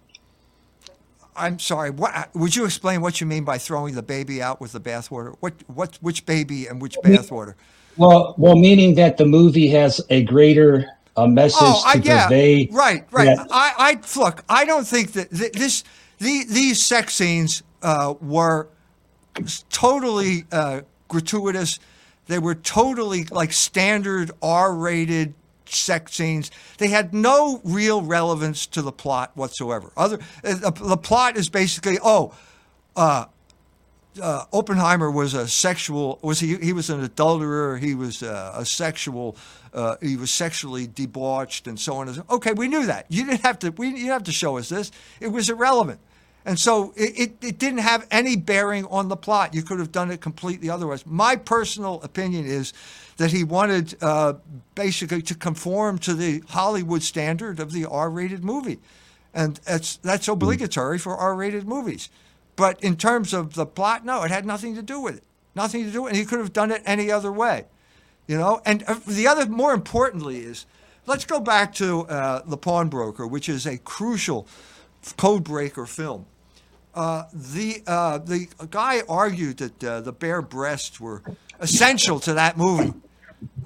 I'm 1.38 1.60
sorry. 1.60 1.92
What 1.92 2.34
would 2.36 2.56
you 2.56 2.66
explain 2.66 3.02
what 3.02 3.22
you 3.22 3.28
mean 3.28 3.44
by 3.44 3.58
throwing 3.58 3.96
the 3.96 4.04
baby 4.04 4.42
out 4.42 4.60
with 4.60 4.72
the 4.72 4.80
bathwater? 4.80 5.36
What 5.40 5.54
what 5.68 5.98
which 6.02 6.26
baby 6.26 6.68
and 6.68 6.82
which 6.82 6.98
bathwater? 7.04 7.54
Well, 7.98 8.36
well, 8.38 8.56
meaning 8.56 8.96
that 8.96 9.18
the 9.18 9.26
movie 9.26 9.68
has 9.70 10.02
a 10.10 10.24
greater 10.24 10.86
uh, 11.16 11.28
message 11.28 11.60
oh, 11.62 11.84
I, 11.86 11.98
to 11.98 12.08
yeah, 12.08 12.22
convey. 12.28 12.70
right, 12.72 13.08
right. 13.12 13.38
that- 13.38 13.48
I, 13.50 13.74
I 13.78 14.20
look. 14.20 14.44
I 14.48 14.66
don't 14.66 14.86
think 14.86 15.14
that 15.14 15.32
th- 15.32 15.54
this 15.54 15.84
the, 16.20 16.46
these 16.48 16.82
sex 16.82 17.16
scenes 17.16 17.64
uh, 17.82 18.14
were 18.22 18.70
totally 19.70 20.46
uh, 20.52 20.82
gratuitous. 21.08 21.80
They 22.28 22.40
were 22.40 22.56
totally 22.56 23.24
like 23.26 23.54
standard 23.54 24.32
R-rated 24.42 25.34
sex 25.76 26.14
scenes. 26.14 26.52
They 26.78 26.88
had 26.88 27.14
no 27.14 27.62
real 27.64 28.02
relevance 28.02 28.66
to 28.68 28.82
the 28.82 28.92
plot 28.92 29.32
whatsoever. 29.36 29.92
Other 29.96 30.20
uh, 30.44 30.72
the 30.72 30.98
plot 30.98 31.38
is 31.38 31.50
basically 31.50 31.98
oh. 32.04 32.34
Uh, 32.96 33.26
uh, 34.22 34.46
Oppenheimer 34.52 35.12
was 35.12 35.34
a 35.34 35.48
sexual 35.48 36.20
was 36.22 36.40
he 36.40 36.56
he 36.58 36.74
was 36.74 36.90
an 36.90 37.04
adulterer 37.04 37.78
he 37.78 37.94
was 37.94 38.24
uh, 38.24 38.54
a 38.56 38.66
sexual 38.66 39.38
uh, 39.74 39.96
he 40.02 40.16
was 40.16 40.32
sexually 40.32 40.88
debauched 40.88 41.68
and 41.68 41.80
so 41.80 41.98
on 41.98 42.24
okay 42.30 42.54
we 42.54 42.68
knew 42.68 42.86
that 42.86 43.06
you 43.10 43.26
didn't 43.26 43.42
have 43.42 43.60
to 43.60 43.70
we 43.72 43.88
you 43.88 43.94
didn't 43.94 44.10
have 44.10 44.24
to 44.24 44.32
show 44.32 44.58
us 44.58 44.70
this 44.70 44.92
it 45.20 45.28
was 45.28 45.50
irrelevant 45.50 46.00
and 46.48 46.58
so 46.58 46.94
it, 46.96 47.20
it, 47.20 47.44
it 47.44 47.60
didn't 47.60 47.80
have 47.80 48.08
any 48.10 48.36
bearing 48.36 48.86
on 48.86 49.08
the 49.10 49.16
plot 49.16 49.54
you 49.54 49.62
could 49.62 49.78
have 49.78 49.92
done 49.92 50.10
it 50.10 50.22
completely 50.22 50.70
otherwise 50.70 51.06
my 51.06 51.36
personal 51.36 52.02
opinion 52.02 52.46
is 52.46 52.74
that 53.18 53.32
he 53.32 53.44
wanted 53.44 53.96
uh, 54.02 54.34
basically 54.74 55.22
to 55.22 55.36
conform 55.36 56.00
to 56.00 56.14
the 56.14 56.42
Hollywood 56.50 57.04
standard 57.04 57.60
of 57.60 57.72
the 57.72 57.86
R-rated 57.86 58.44
movie 58.44 58.80
and 59.34 59.58
that's 59.66 59.98
that's 59.98 60.28
obligatory 60.28 60.98
for 60.98 61.16
R-rated 61.16 61.68
movies 61.68 62.10
but 62.58 62.84
in 62.84 62.98
terms 62.98 63.34
of 63.34 63.54
the 63.54 63.66
plot, 63.66 64.04
no, 64.04 64.24
it 64.24 64.32
had 64.32 64.46
nothing 64.46 64.76
to 64.76 64.82
do 64.82 65.00
with 65.00 65.18
it. 65.18 65.24
Nothing 65.56 65.86
to 65.86 65.92
do 65.92 66.02
with 66.02 66.12
it. 66.12 66.16
And 66.16 66.20
he 66.20 66.26
could 66.26 66.40
have 66.40 66.52
done 66.52 66.72
it 66.72 66.82
any 66.86 67.10
other 67.10 67.32
way, 67.32 67.66
you 68.28 68.38
know. 68.38 68.62
And 68.66 68.84
uh, 68.88 68.96
the 69.08 69.28
other, 69.28 69.46
more 69.46 69.74
importantly, 69.74 70.40
is 70.40 70.66
let's 71.06 71.24
go 71.24 71.40
back 71.40 71.74
to 71.76 72.02
uh, 72.08 72.42
The 72.46 72.58
Pawnbroker, 72.58 73.28
which 73.28 73.48
is 73.48 73.66
a 73.66 73.78
crucial 73.78 74.48
code 75.18 75.44
breaker 75.44 75.86
film. 75.86 76.26
Uh, 76.98 77.28
the 77.32 77.84
uh, 77.86 78.18
the 78.18 78.48
guy 78.72 79.04
argued 79.08 79.58
that 79.58 79.84
uh, 79.84 80.02
the 80.02 80.12
bare 80.12 80.42
breasts 80.42 81.00
were 81.00 81.22
essential 81.60 82.20
to 82.20 82.34
that 82.34 82.58
movie. 82.58 82.92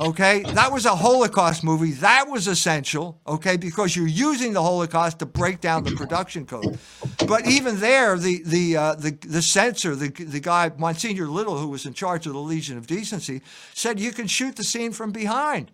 Okay, 0.02 0.42
that 0.42 0.70
was 0.70 0.86
a 0.86 0.94
Holocaust 0.98 1.64
movie. 1.64 1.92
That 1.92 2.28
was 2.28 2.48
essential. 2.48 3.22
Okay, 3.26 3.56
because 3.56 3.96
you're 3.96 4.06
using 4.06 4.52
the 4.52 4.62
Holocaust 4.62 5.20
to 5.20 5.26
break 5.26 5.62
down 5.62 5.86
the 5.86 5.92
production 5.92 6.46
code. 6.46 6.78
But 7.26 7.48
even 7.48 7.80
there, 7.80 8.18
the 8.18 8.44
the 8.44 8.76
uh, 8.76 8.96
the 8.96 9.12
the 9.12 9.42
censor, 9.42 9.96
the 9.96 10.10
the 10.10 10.42
guy 10.42 10.70
Monsignor 10.78 11.28
Little, 11.28 11.58
who 11.58 11.70
was 11.70 11.86
in 11.86 11.94
charge 11.94 12.28
of 12.28 12.34
the 12.34 12.40
Legion 12.40 12.78
of 12.78 12.86
Decency, 12.86 13.42
said 13.74 13.98
you 13.98 14.12
can 14.12 14.28
shoot 14.28 14.58
the 14.58 14.66
scene 14.66 14.92
from 14.92 15.14
behind. 15.14 15.72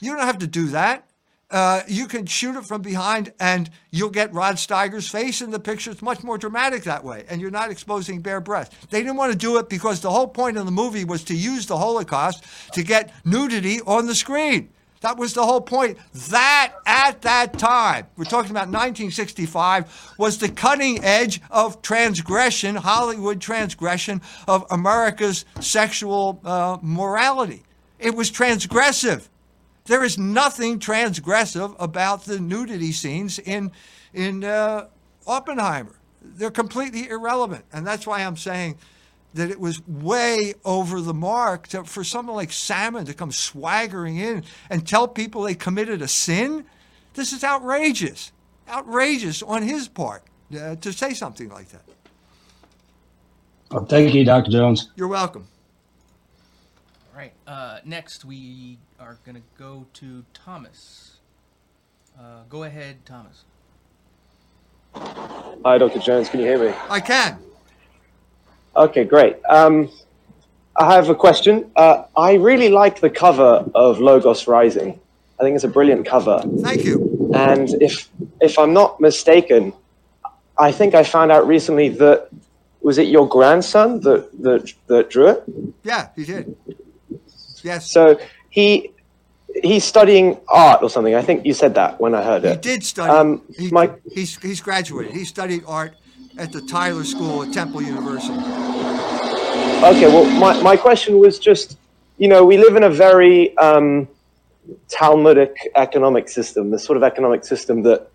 You 0.00 0.12
don't 0.14 0.24
have 0.24 0.38
to 0.38 0.46
do 0.46 0.68
that. 0.68 1.08
Uh, 1.50 1.80
you 1.88 2.06
can 2.06 2.26
shoot 2.26 2.56
it 2.56 2.64
from 2.66 2.82
behind 2.82 3.32
and 3.40 3.70
you'll 3.90 4.10
get 4.10 4.32
Rod 4.34 4.56
Steiger's 4.56 5.08
face 5.08 5.40
in 5.40 5.50
the 5.50 5.58
picture. 5.58 5.90
It's 5.90 6.02
much 6.02 6.22
more 6.22 6.36
dramatic 6.36 6.84
that 6.84 7.02
way, 7.02 7.24
and 7.30 7.40
you're 7.40 7.50
not 7.50 7.70
exposing 7.70 8.20
bare 8.20 8.40
breasts. 8.40 8.74
They 8.90 9.00
didn't 9.00 9.16
want 9.16 9.32
to 9.32 9.38
do 9.38 9.56
it 9.58 9.70
because 9.70 10.00
the 10.00 10.10
whole 10.10 10.28
point 10.28 10.58
of 10.58 10.66
the 10.66 10.72
movie 10.72 11.04
was 11.04 11.24
to 11.24 11.34
use 11.34 11.64
the 11.64 11.78
Holocaust 11.78 12.44
to 12.74 12.82
get 12.82 13.12
nudity 13.24 13.80
on 13.86 14.06
the 14.06 14.14
screen. 14.14 14.68
That 15.00 15.16
was 15.16 15.32
the 15.32 15.44
whole 15.44 15.60
point. 15.60 15.96
That, 16.30 16.74
at 16.84 17.22
that 17.22 17.58
time, 17.58 18.08
we're 18.16 18.24
talking 18.24 18.50
about 18.50 18.66
1965, 18.66 20.14
was 20.18 20.38
the 20.38 20.48
cutting 20.48 21.02
edge 21.04 21.40
of 21.50 21.82
transgression, 21.82 22.74
Hollywood 22.74 23.40
transgression 23.40 24.20
of 24.48 24.66
America's 24.70 25.44
sexual 25.60 26.40
uh, 26.44 26.78
morality. 26.82 27.62
It 27.98 28.14
was 28.14 28.30
transgressive. 28.30 29.28
There 29.88 30.04
is 30.04 30.18
nothing 30.18 30.78
transgressive 30.78 31.74
about 31.78 32.26
the 32.26 32.38
nudity 32.38 32.92
scenes 32.92 33.38
in 33.38 33.72
in 34.12 34.44
uh, 34.44 34.88
Oppenheimer. 35.26 35.96
They're 36.20 36.50
completely 36.50 37.08
irrelevant, 37.08 37.64
and 37.72 37.86
that's 37.86 38.06
why 38.06 38.20
I'm 38.20 38.36
saying 38.36 38.76
that 39.32 39.50
it 39.50 39.58
was 39.58 39.86
way 39.88 40.52
over 40.62 41.00
the 41.00 41.14
mark 41.14 41.68
to, 41.68 41.84
for 41.84 42.04
someone 42.04 42.36
like 42.36 42.52
Sammons 42.52 43.08
to 43.08 43.14
come 43.14 43.32
swaggering 43.32 44.18
in 44.18 44.44
and 44.68 44.86
tell 44.86 45.08
people 45.08 45.42
they 45.42 45.54
committed 45.54 46.02
a 46.02 46.08
sin. 46.08 46.66
This 47.14 47.32
is 47.32 47.42
outrageous, 47.42 48.32
outrageous 48.68 49.42
on 49.42 49.62
his 49.62 49.88
part 49.88 50.22
uh, 50.54 50.76
to 50.76 50.92
say 50.92 51.14
something 51.14 51.48
like 51.48 51.70
that. 51.70 51.82
Oh, 53.70 53.84
thank 53.86 54.12
you, 54.12 54.24
Dr. 54.24 54.50
Jones. 54.50 54.90
You're 54.96 55.08
welcome. 55.08 55.46
All 57.12 57.18
right. 57.18 57.32
Uh, 57.46 57.78
next, 57.84 58.24
we 58.24 58.78
are 59.00 59.18
going 59.24 59.36
to 59.36 59.42
go 59.56 59.86
to 59.94 60.24
Thomas. 60.34 61.18
Uh, 62.18 62.42
go 62.48 62.64
ahead, 62.64 62.96
Thomas. 63.04 63.44
Hi, 65.64 65.78
Dr. 65.78 66.00
Jones. 66.00 66.28
Can 66.28 66.40
you 66.40 66.46
hear 66.46 66.58
me? 66.58 66.74
I 66.90 66.98
can. 67.00 67.38
Okay, 68.76 69.04
great. 69.04 69.36
Um, 69.48 69.90
I 70.76 70.94
have 70.94 71.08
a 71.10 71.14
question. 71.14 71.70
Uh, 71.76 72.04
I 72.16 72.34
really 72.34 72.70
like 72.70 73.00
the 73.00 73.10
cover 73.10 73.64
of 73.74 74.00
Logos 74.00 74.48
Rising. 74.48 74.98
I 75.38 75.42
think 75.44 75.54
it's 75.54 75.64
a 75.64 75.68
brilliant 75.68 76.06
cover. 76.06 76.42
Thank 76.60 76.84
you. 76.84 77.30
And 77.34 77.68
if 77.80 78.08
if 78.40 78.58
I'm 78.58 78.72
not 78.72 79.00
mistaken, 79.00 79.72
I 80.58 80.72
think 80.72 80.94
I 80.94 81.04
found 81.04 81.30
out 81.30 81.46
recently 81.46 81.88
that 81.90 82.28
was 82.80 82.98
it 82.98 83.06
your 83.08 83.28
grandson 83.28 84.00
that 84.00 84.30
that, 84.42 84.72
that 84.88 85.10
drew 85.10 85.28
it? 85.28 85.44
Yeah, 85.84 86.08
he 86.16 86.24
did. 86.24 86.56
Yes. 87.62 87.90
So 87.90 88.18
he 88.50 88.92
he's 89.62 89.84
studying 89.84 90.38
art 90.48 90.82
or 90.82 90.90
something. 90.90 91.14
I 91.14 91.22
think 91.22 91.44
you 91.44 91.54
said 91.54 91.74
that 91.74 92.00
when 92.00 92.14
I 92.14 92.22
heard 92.22 92.42
He 92.42 92.48
it. 92.48 92.64
He 92.64 92.70
did 92.70 92.84
study. 92.84 93.10
Um, 93.10 93.42
he, 93.56 93.70
my 93.70 93.90
he's 94.10 94.36
he's 94.38 94.60
graduated. 94.60 95.12
He 95.12 95.24
studied 95.24 95.64
art 95.66 95.94
at 96.38 96.52
the 96.52 96.60
Tyler 96.62 97.04
School 97.04 97.42
at 97.42 97.52
Temple 97.52 97.82
University. 97.82 98.34
Okay, 99.78 100.06
well, 100.06 100.24
my, 100.40 100.60
my 100.62 100.76
question 100.76 101.18
was 101.18 101.38
just, 101.38 101.78
you 102.16 102.28
know, 102.28 102.44
we 102.44 102.56
live 102.58 102.76
in 102.76 102.84
a 102.84 102.90
very 102.90 103.56
um, 103.58 104.08
Talmudic 104.88 105.56
economic 105.76 106.28
system, 106.28 106.70
the 106.70 106.78
sort 106.78 106.96
of 106.96 107.02
economic 107.02 107.44
system 107.44 107.82
that 107.82 108.08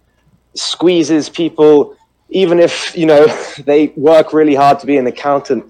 squeezes 0.56 1.30
people, 1.30 1.96
even 2.30 2.60
if, 2.60 2.96
you 2.98 3.06
know, 3.06 3.28
they 3.66 3.88
work 3.96 4.34
really 4.34 4.56
hard 4.56 4.80
to 4.80 4.86
be 4.86 4.98
an 4.98 5.08
accountant, 5.08 5.66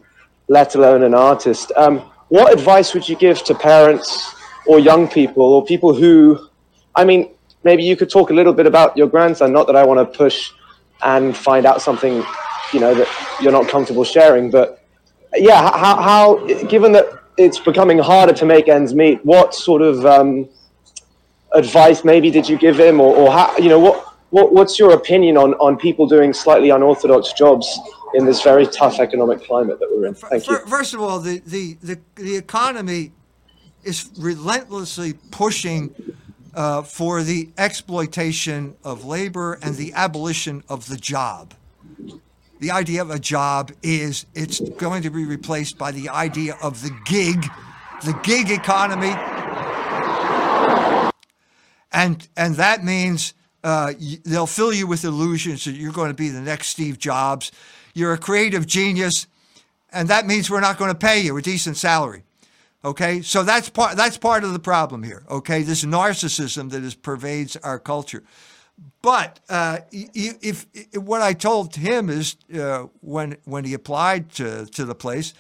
let 0.48 0.76
alone 0.76 1.04
an 1.04 1.14
artist. 1.14 1.72
Um, 1.76 2.00
what 2.30 2.52
advice 2.52 2.94
would 2.94 3.08
you 3.08 3.16
give 3.16 3.44
to 3.44 3.54
parents 3.54 4.34
or 4.66 4.80
young 4.80 5.08
people 5.08 5.44
or 5.44 5.66
people 5.66 5.94
who, 5.94 6.48
I 6.96 7.06
mean, 7.06 7.32
maybe 7.64 7.84
you 7.84 7.96
could 7.96 8.10
talk 8.10 8.30
a 8.30 8.34
little 8.34 8.54
bit 8.54 8.66
about 8.66 8.96
your 8.98 9.08
grandson, 9.08 9.52
not 9.52 9.68
that 9.68 9.76
I 9.76 9.84
want 9.86 10.00
to 10.00 10.18
push 10.18 10.52
and 11.04 11.36
find 11.36 11.66
out 11.66 11.82
something, 11.82 12.24
you 12.74 12.80
know, 12.80 12.94
that 12.94 13.38
you're 13.42 13.52
not 13.52 13.68
comfortable 13.68 14.04
sharing, 14.04 14.50
but 14.50 14.86
yeah, 15.36 15.62
how, 15.78 16.02
how 16.02 16.48
given 16.68 16.92
that 16.94 17.06
it's 17.38 17.60
becoming 17.60 17.98
harder 17.98 18.34
to 18.34 18.46
make 18.46 18.68
ends 18.68 18.94
meet, 18.94 19.24
what 19.26 19.54
sort 19.54 19.82
of 19.82 20.06
um, 20.06 20.48
advice 21.54 22.04
maybe 22.04 22.30
did 22.30 22.48
you 22.48 22.58
give 22.58 22.80
him, 22.80 23.02
or, 23.02 23.16
or 23.16 23.32
how, 23.32 23.58
you 23.58 23.70
know, 23.70 23.80
what, 23.80 24.14
what 24.30 24.52
what's 24.52 24.80
your 24.80 24.94
opinion 24.94 25.38
on 25.38 25.54
on 25.56 25.78
people 25.78 26.08
doing 26.08 26.34
slightly 26.34 26.72
unorthodox 26.72 27.34
jobs 27.34 27.80
in 28.16 28.26
this 28.26 28.42
very 28.42 28.66
tough 28.66 29.00
economic 29.00 29.44
climate 29.44 29.80
that 29.80 29.90
we're 29.92 30.08
in? 30.08 30.16
Thank 30.16 30.48
you. 30.48 30.58
First 30.66 30.94
of 30.94 31.02
all, 31.02 31.20
the, 31.20 31.40
the, 31.46 31.78
the, 31.84 32.00
the 32.16 32.36
economy 32.38 33.12
is 33.84 34.10
relentlessly 34.18 35.14
pushing 35.32 35.94
uh, 36.54 36.84
for 36.84 37.24
the 37.24 37.50
exploitation 37.58 38.76
of 38.84 39.06
labor 39.06 39.60
and 39.62 39.76
the 39.76 39.94
abolition 39.94 40.64
of 40.70 40.88
the 40.88 40.98
job. 40.98 41.54
The 42.60 42.72
idea 42.72 43.02
of 43.02 43.10
a 43.10 43.20
job 43.20 43.72
is 43.82 44.26
it's 44.34 44.60
going 44.60 45.04
to 45.04 45.10
be 45.10 45.26
replaced 45.26 45.78
by 45.78 45.92
the 45.92 46.10
idea 46.10 46.56
of 46.62 46.82
the 46.82 46.98
gig, 47.06 47.46
the 48.04 48.14
gig 48.24 48.50
economy. 48.50 49.14
And, 51.92 52.28
and 52.38 52.56
that 52.56 52.84
means 52.84 53.34
uh, 53.64 53.94
they'll 54.24 54.48
fill 54.48 54.74
you 54.74 54.88
with 54.88 55.04
illusions 55.04 55.66
that 55.66 55.74
you're 55.74 55.92
going 55.92 56.10
to 56.10 56.14
be 56.14 56.30
the 56.30 56.42
next 56.42 56.68
Steve 56.68 57.00
Jobs. 57.00 57.52
You're 57.94 58.14
a 58.14 58.18
creative 58.18 58.66
genius, 58.66 59.28
and 59.92 60.08
that 60.08 60.26
means 60.26 60.50
we're 60.50 60.60
not 60.60 60.78
going 60.78 60.92
to 60.92 60.98
pay 60.98 61.20
you 61.20 61.38
a 61.38 61.42
decent 61.42 61.78
salary. 61.78 62.24
Okay, 62.86 63.22
so 63.22 63.44
that's 63.44 63.70
part 63.70 63.96
that's 63.96 64.18
part 64.18 64.44
of 64.44 64.52
the 64.52 64.60
problem 64.60 65.04
here. 65.04 65.24
Okay, 65.30 65.64
this 65.64 65.86
narcissism 65.86 66.70
that 66.72 66.84
is 66.84 66.96
pervades 66.96 67.56
our 67.58 67.80
culture. 67.80 68.24
But 69.02 69.40
uh, 69.50 69.80
if, 69.92 70.66
if, 70.74 70.98
what 70.98 71.22
I 71.22 71.34
told 71.34 71.76
him 71.76 72.10
is 72.10 72.36
uh, 72.54 72.88
when 73.02 73.38
when 73.46 73.64
he 73.66 73.74
applied 73.74 74.32
to, 74.34 74.66
to 74.66 74.86
the 74.86 74.96
place, 74.96 75.34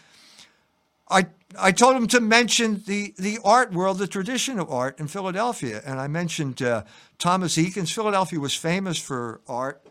I 1.09 1.27
I 1.59 1.71
told 1.71 1.95
him 1.95 2.07
to 2.07 2.21
mention 2.21 2.83
the 2.85 3.13
the 3.17 3.39
art 3.43 3.73
world, 3.73 3.97
the 3.97 4.07
tradition 4.07 4.59
of 4.59 4.71
art 4.71 4.99
in 4.99 5.07
Philadelphia, 5.07 5.81
and 5.85 5.99
I 5.99 6.07
mentioned 6.07 6.61
uh, 6.61 6.83
Thomas 7.17 7.57
Eakins. 7.57 7.91
Philadelphia 7.93 8.39
was 8.39 8.55
famous 8.55 8.97
for 8.97 9.41
art. 9.47 9.85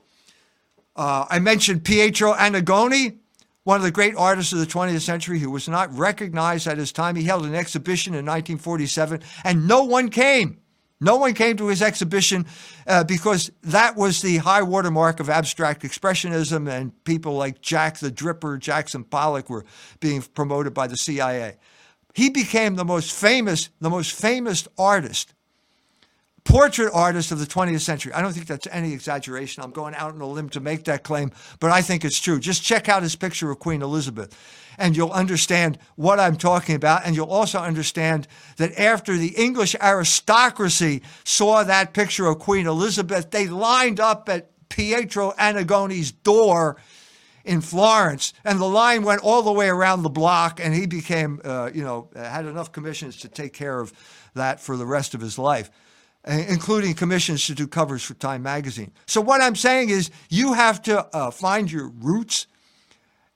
Uh, 0.94 1.26
I 1.28 1.38
mentioned 1.38 1.84
Pietro 1.84 2.34
Annigoni, 2.34 3.18
one 3.64 3.76
of 3.76 3.82
the 3.82 3.90
great 3.90 4.16
artists 4.16 4.52
of 4.52 4.58
the 4.58 4.66
20th 4.66 5.02
century 5.02 5.38
who 5.38 5.50
was 5.50 5.68
not 5.68 5.96
recognized 5.96 6.66
at 6.66 6.78
his 6.78 6.92
time. 6.92 7.16
He 7.16 7.24
held 7.24 7.46
an 7.46 7.54
exhibition 7.54 8.12
in 8.12 8.26
1947, 8.26 9.20
and 9.44 9.68
no 9.68 9.84
one 9.84 10.08
came. 10.08 10.58
No 11.00 11.16
one 11.16 11.34
came 11.34 11.56
to 11.56 11.66
his 11.66 11.82
exhibition 11.82 12.46
uh, 12.86 13.02
because 13.02 13.50
that 13.64 13.96
was 13.96 14.22
the 14.22 14.36
high 14.36 14.62
watermark 14.62 15.18
of 15.18 15.28
abstract 15.28 15.82
expressionism, 15.82 16.70
and 16.70 16.92
people 17.04 17.34
like 17.34 17.60
Jack 17.60 17.98
the 17.98 18.10
Dripper, 18.10 18.58
Jackson 18.58 19.02
Pollock 19.02 19.50
were 19.50 19.64
being 19.98 20.22
promoted 20.22 20.74
by 20.74 20.86
the 20.86 20.96
CIA. 20.96 21.56
He 22.14 22.30
became 22.30 22.76
the 22.76 22.84
most 22.84 23.12
famous, 23.12 23.70
the 23.80 23.90
most 23.90 24.12
famous 24.12 24.68
artist 24.78 25.34
portrait 26.45 26.90
artist 26.93 27.30
of 27.30 27.38
the 27.38 27.47
20th 27.47 27.80
century. 27.80 28.12
I 28.12 28.20
don't 28.20 28.32
think 28.32 28.47
that's 28.47 28.66
any 28.70 28.93
exaggeration. 28.93 29.62
I'm 29.62 29.70
going 29.70 29.95
out 29.95 30.12
on 30.12 30.20
a 30.20 30.26
limb 30.26 30.49
to 30.51 30.61
make 30.61 30.84
that 30.84 31.05
claim, 31.05 31.30
but 31.61 31.70
I 31.70 31.82
think 31.82 32.05
it's 32.05 32.18
true. 32.18 32.40
Just 32.40 32.62
check 32.62 32.88
out 32.88 33.03
his 33.03 33.16
picture 33.16 33.51
of 33.51 33.59
Queen 33.59 33.82
Elizabeth, 33.82 34.36
and 34.76 34.97
you'll 34.97 35.12
understand 35.12 35.78
what 35.95 36.18
I'm 36.18 36.36
talking 36.36 36.74
about. 36.74 37.03
And 37.05 37.14
you'll 37.14 37.30
also 37.30 37.61
understand 37.61 38.26
that 38.57 38.78
after 38.78 39.16
the 39.16 39.34
English 39.36 39.76
aristocracy 39.80 41.03
saw 41.24 41.62
that 41.62 41.95
picture 41.95 42.26
of 42.26 42.38
Queen 42.38 42.66
Elizabeth, 42.66 43.30
they 43.30 43.47
lined 43.47 44.01
up 44.01 44.28
at 44.28 44.51
Pietro 44.68 45.32
Annigoni's 45.32 46.11
door 46.11 46.76
in 47.45 47.61
Florence, 47.61 48.32
and 48.45 48.61
the 48.61 48.68
line 48.68 49.03
went 49.03 49.20
all 49.22 49.43
the 49.43 49.53
way 49.53 49.68
around 49.68 50.03
the 50.03 50.09
block, 50.09 50.61
and 50.61 50.74
he 50.74 50.86
became, 50.86 51.40
uh, 51.45 51.70
you 51.74 51.82
know, 51.82 52.09
had 52.14 52.47
enough 52.47 52.70
commissions 52.72 53.16
to 53.18 53.28
take 53.28 53.53
care 53.53 53.80
of 53.80 53.93
that 54.34 54.61
for 54.61 54.76
the 54.76 54.86
rest 54.86 55.14
of 55.14 55.20
his 55.20 55.38
life 55.38 55.70
including 56.26 56.94
commissions 56.94 57.46
to 57.46 57.54
do 57.54 57.66
covers 57.66 58.02
for 58.02 58.14
Time 58.14 58.42
Magazine. 58.42 58.92
So, 59.06 59.20
what 59.20 59.42
I'm 59.42 59.56
saying 59.56 59.90
is, 59.90 60.10
you 60.28 60.52
have 60.52 60.82
to 60.82 61.06
uh, 61.16 61.30
find 61.30 61.70
your 61.70 61.88
roots 61.88 62.46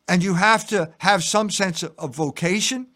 and 0.09 0.22
you 0.22 0.34
have 0.34 0.66
to 0.68 0.93
have 0.99 1.24
some 1.24 1.51
sense 1.51 1.82
of 1.82 2.14
vocation, 2.14 2.87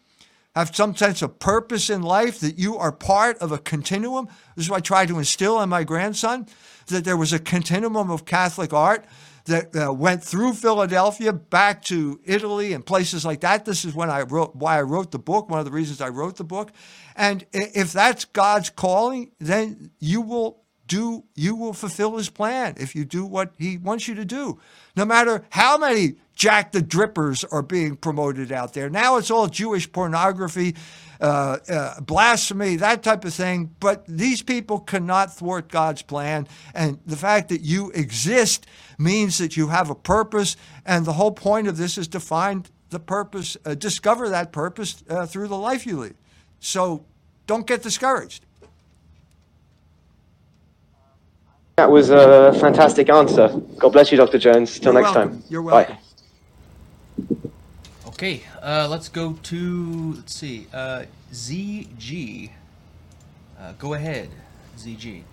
have 0.55 0.75
some 0.75 0.95
sense 0.95 1.21
of 1.21 1.39
purpose 1.39 1.89
in 1.89 2.01
life, 2.01 2.39
that 2.39 2.57
you 2.57 2.77
are 2.77 2.91
part 2.91 3.37
of 3.39 3.51
a 3.51 3.57
continuum. 3.57 4.27
This 4.55 4.65
is 4.65 4.69
what 4.69 4.77
I 4.77 4.81
try 4.81 5.05
to 5.05 5.17
instill 5.17 5.61
in 5.61 5.69
my 5.69 5.83
grandson 5.83 6.47
that 6.87 7.05
there 7.05 7.17
was 7.17 7.33
a 7.33 7.39
continuum 7.39 8.11
of 8.11 8.25
Catholic 8.25 8.73
art 8.73 9.05
that 9.51 9.75
uh, 9.75 9.93
went 9.93 10.23
through 10.23 10.53
Philadelphia 10.53 11.31
back 11.31 11.83
to 11.83 12.19
Italy 12.25 12.73
and 12.73 12.85
places 12.85 13.25
like 13.25 13.41
that. 13.41 13.65
This 13.65 13.85
is 13.85 13.93
when 13.93 14.09
I 14.09 14.21
wrote 14.21 14.55
why 14.55 14.77
I 14.77 14.81
wrote 14.81 15.11
the 15.11 15.19
book, 15.19 15.49
one 15.49 15.59
of 15.59 15.65
the 15.65 15.71
reasons 15.71 16.01
I 16.01 16.09
wrote 16.09 16.37
the 16.37 16.43
book. 16.43 16.71
And 17.15 17.45
if 17.53 17.93
that's 17.93 18.25
God's 18.25 18.69
calling, 18.69 19.31
then 19.39 19.91
you 19.99 20.21
will 20.21 20.61
do 20.87 21.23
you 21.35 21.55
will 21.55 21.71
fulfill 21.73 22.17
his 22.17 22.29
plan 22.29 22.75
if 22.77 22.95
you 22.95 23.05
do 23.05 23.25
what 23.25 23.53
he 23.57 23.77
wants 23.77 24.07
you 24.07 24.15
to 24.15 24.25
do. 24.25 24.59
No 24.95 25.05
matter 25.05 25.45
how 25.49 25.77
many 25.77 26.15
Jack 26.35 26.71
the 26.71 26.81
Drippers 26.81 27.45
are 27.51 27.61
being 27.61 27.95
promoted 27.95 28.51
out 28.51 28.73
there. 28.73 28.89
Now 28.89 29.17
it's 29.17 29.29
all 29.29 29.47
Jewish 29.47 29.91
pornography, 29.91 30.75
uh, 31.19 31.59
uh, 31.69 32.01
blasphemy, 32.01 32.77
that 32.77 33.03
type 33.03 33.25
of 33.25 33.33
thing. 33.33 33.75
But 33.79 34.05
these 34.07 34.41
people 34.41 34.79
cannot 34.79 35.35
thwart 35.35 35.69
God's 35.69 36.01
plan. 36.01 36.47
And 36.73 36.99
the 37.05 37.15
fact 37.15 37.49
that 37.49 37.61
you 37.61 37.91
exist 37.91 38.65
means 39.01 39.37
that 39.37 39.57
you 39.57 39.67
have 39.67 39.89
a 39.89 39.95
purpose. 39.95 40.55
And 40.85 41.05
the 41.05 41.13
whole 41.13 41.31
point 41.31 41.67
of 41.67 41.77
this 41.77 41.97
is 41.97 42.07
to 42.09 42.19
find 42.19 42.69
the 42.89 42.99
purpose, 42.99 43.57
uh, 43.65 43.73
discover 43.75 44.29
that 44.29 44.51
purpose 44.51 45.03
uh, 45.09 45.25
through 45.25 45.47
the 45.47 45.57
life 45.57 45.85
you 45.85 45.99
lead. 45.99 46.15
So 46.59 47.05
don't 47.47 47.65
get 47.65 47.81
discouraged. 47.81 48.45
That 51.77 51.89
was 51.89 52.09
a 52.11 52.53
fantastic 52.59 53.09
answer. 53.09 53.47
God 53.77 53.89
bless 53.89 54.11
you, 54.11 54.17
Dr. 54.17 54.37
Jones. 54.37 54.77
Till 54.77 54.93
You're 54.93 55.01
next 55.01 55.15
welcome. 55.15 55.41
time. 55.41 55.43
You're 55.49 55.61
welcome. 55.61 55.95
Bye. 55.95 56.01
Okay, 58.07 58.43
uh, 58.61 58.87
let's 58.87 59.09
go 59.09 59.33
to 59.41 60.13
let's 60.15 60.35
see, 60.35 60.67
uh, 60.73 61.05
ZG. 61.33 62.51
Uh, 63.59 63.73
go 63.79 63.95
ahead, 63.95 64.29
ZG. 64.77 65.23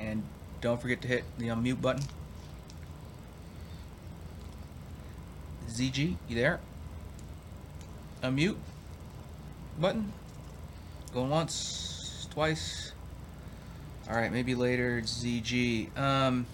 And 0.00 0.22
don't 0.60 0.80
forget 0.80 1.00
to 1.02 1.08
hit 1.08 1.24
the 1.38 1.48
unmute 1.48 1.80
button. 1.80 2.02
ZG, 5.68 6.16
you 6.28 6.36
there? 6.36 6.60
Unmute 8.22 8.56
button. 9.78 10.12
Going 11.12 11.30
once, 11.30 12.28
twice. 12.30 12.92
All 14.08 14.16
right, 14.16 14.32
maybe 14.32 14.54
later. 14.54 15.00
ZG. 15.04 15.96
Um, 15.98 16.46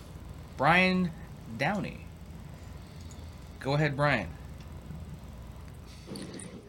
Brian 0.57 1.11
Downey. 1.59 2.01
Go 3.61 3.74
ahead, 3.74 3.97
Brian. 3.97 4.28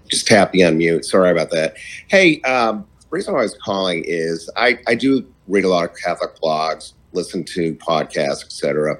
just 0.08 0.28
tapping 0.28 0.64
on 0.64 0.78
mute. 0.78 1.06
Sorry 1.06 1.32
about 1.32 1.52
that. 1.52 1.76
Hey, 2.08 2.42
um, 2.42 2.86
the 3.02 3.08
reason 3.10 3.34
why 3.34 3.42
I 3.42 3.44
was 3.44 3.58
calling 3.64 4.04
is 4.08 4.50
I, 4.56 4.80
I 4.88 4.96
do 4.96 5.26
read 5.48 5.66
a 5.66 5.70
lot 5.70 5.90
of 5.90 5.96
Catholic 5.96 6.36
blogs, 6.36 6.94
listen 7.14 7.44
to 7.44 7.76
podcasts, 7.76 8.44
etc. 8.44 8.98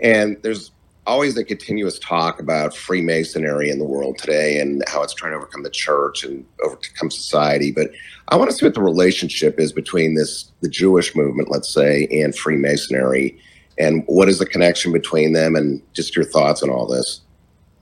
And 0.00 0.36
there's 0.42 0.72
always 1.06 1.36
a 1.36 1.44
continuous 1.44 1.98
talk 1.98 2.40
about 2.40 2.76
Freemasonry 2.76 3.70
in 3.70 3.78
the 3.78 3.84
world 3.84 4.18
today 4.18 4.60
and 4.60 4.82
how 4.86 5.02
it's 5.02 5.14
trying 5.14 5.32
to 5.32 5.38
overcome 5.38 5.62
the 5.62 5.70
church 5.70 6.24
and 6.24 6.44
overcome 6.62 7.10
society. 7.10 7.72
But 7.72 7.90
I 8.28 8.36
want 8.36 8.50
to 8.50 8.56
see 8.56 8.66
what 8.66 8.74
the 8.74 8.82
relationship 8.82 9.58
is 9.58 9.72
between 9.72 10.14
this, 10.14 10.52
the 10.60 10.68
Jewish 10.68 11.16
movement, 11.16 11.50
let's 11.50 11.72
say, 11.72 12.06
and 12.12 12.36
Freemasonry, 12.36 13.40
and 13.78 14.04
what 14.06 14.28
is 14.28 14.38
the 14.38 14.46
connection 14.46 14.92
between 14.92 15.32
them, 15.32 15.56
and 15.56 15.82
just 15.94 16.14
your 16.14 16.24
thoughts 16.24 16.62
on 16.62 16.70
all 16.70 16.86
this. 16.86 17.22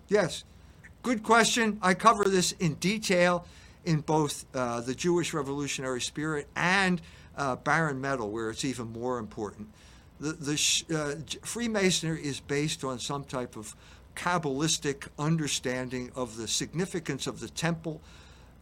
Yes. 0.09 0.45
Good 1.03 1.23
question. 1.23 1.79
I 1.83 1.95
cover 1.95 2.25
this 2.25 2.53
in 2.53 2.75
detail 2.75 3.45
in 3.85 4.01
both 4.01 4.45
uh, 4.55 4.81
the 4.81 4.95
Jewish 4.95 5.35
Revolutionary 5.35 6.01
Spirit 6.01 6.47
and 6.57 7.01
uh, 7.39 7.57
Barren 7.57 8.01
Metal, 8.01 8.30
where 8.30 8.51
it's 8.51 8.64
even 8.64 8.93
more 8.93 9.18
important. 9.18 9.68
the, 10.20 10.32
the 10.32 10.84
uh, 10.95 11.47
Freemasonry 11.47 12.22
is 12.22 12.41
based 12.41 12.84
on 12.84 12.99
some 12.99 13.24
type 13.24 13.57
of 13.57 13.74
Kabbalistic 14.14 15.09
understanding 15.18 16.11
of 16.16 16.36
the 16.36 16.49
significance 16.49 17.26
of 17.26 17.39
the 17.39 17.49
temple. 17.49 18.01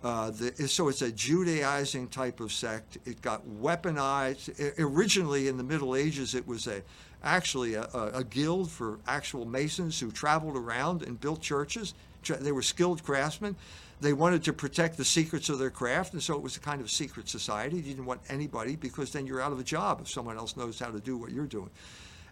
Uh, 0.04 0.30
the, 0.30 0.68
so 0.68 0.88
it's 0.88 1.00
a 1.00 1.10
Judaizing 1.10 2.08
type 2.08 2.40
of 2.40 2.52
sect. 2.52 2.98
It 3.06 3.22
got 3.22 3.42
weaponized. 3.48 4.50
Originally, 4.78 5.48
in 5.48 5.56
the 5.56 5.64
Middle 5.64 5.96
Ages, 5.96 6.34
it 6.34 6.46
was 6.46 6.66
a 6.66 6.82
actually 7.24 7.74
a, 7.74 7.84
a, 7.94 8.18
a 8.18 8.24
guild 8.24 8.70
for 8.70 8.98
actual 9.08 9.46
masons 9.46 9.98
who 9.98 10.12
traveled 10.12 10.56
around 10.56 11.02
and 11.02 11.18
built 11.18 11.40
churches. 11.40 11.94
They 12.28 12.52
were 12.52 12.62
skilled 12.62 13.02
craftsmen. 13.02 13.56
They 14.00 14.12
wanted 14.12 14.44
to 14.44 14.52
protect 14.52 14.96
the 14.98 15.04
secrets 15.04 15.48
of 15.48 15.58
their 15.58 15.70
craft, 15.70 16.12
and 16.12 16.22
so 16.22 16.34
it 16.34 16.42
was 16.42 16.56
a 16.56 16.60
kind 16.60 16.80
of 16.80 16.90
secret 16.90 17.28
society. 17.28 17.76
You 17.76 17.82
didn't 17.82 18.04
want 18.04 18.20
anybody 18.28 18.76
because 18.76 19.10
then 19.10 19.26
you're 19.26 19.40
out 19.40 19.52
of 19.52 19.58
a 19.58 19.64
job 19.64 20.00
if 20.02 20.10
someone 20.10 20.36
else 20.36 20.56
knows 20.56 20.78
how 20.78 20.90
to 20.90 21.00
do 21.00 21.16
what 21.16 21.32
you're 21.32 21.46
doing. 21.46 21.70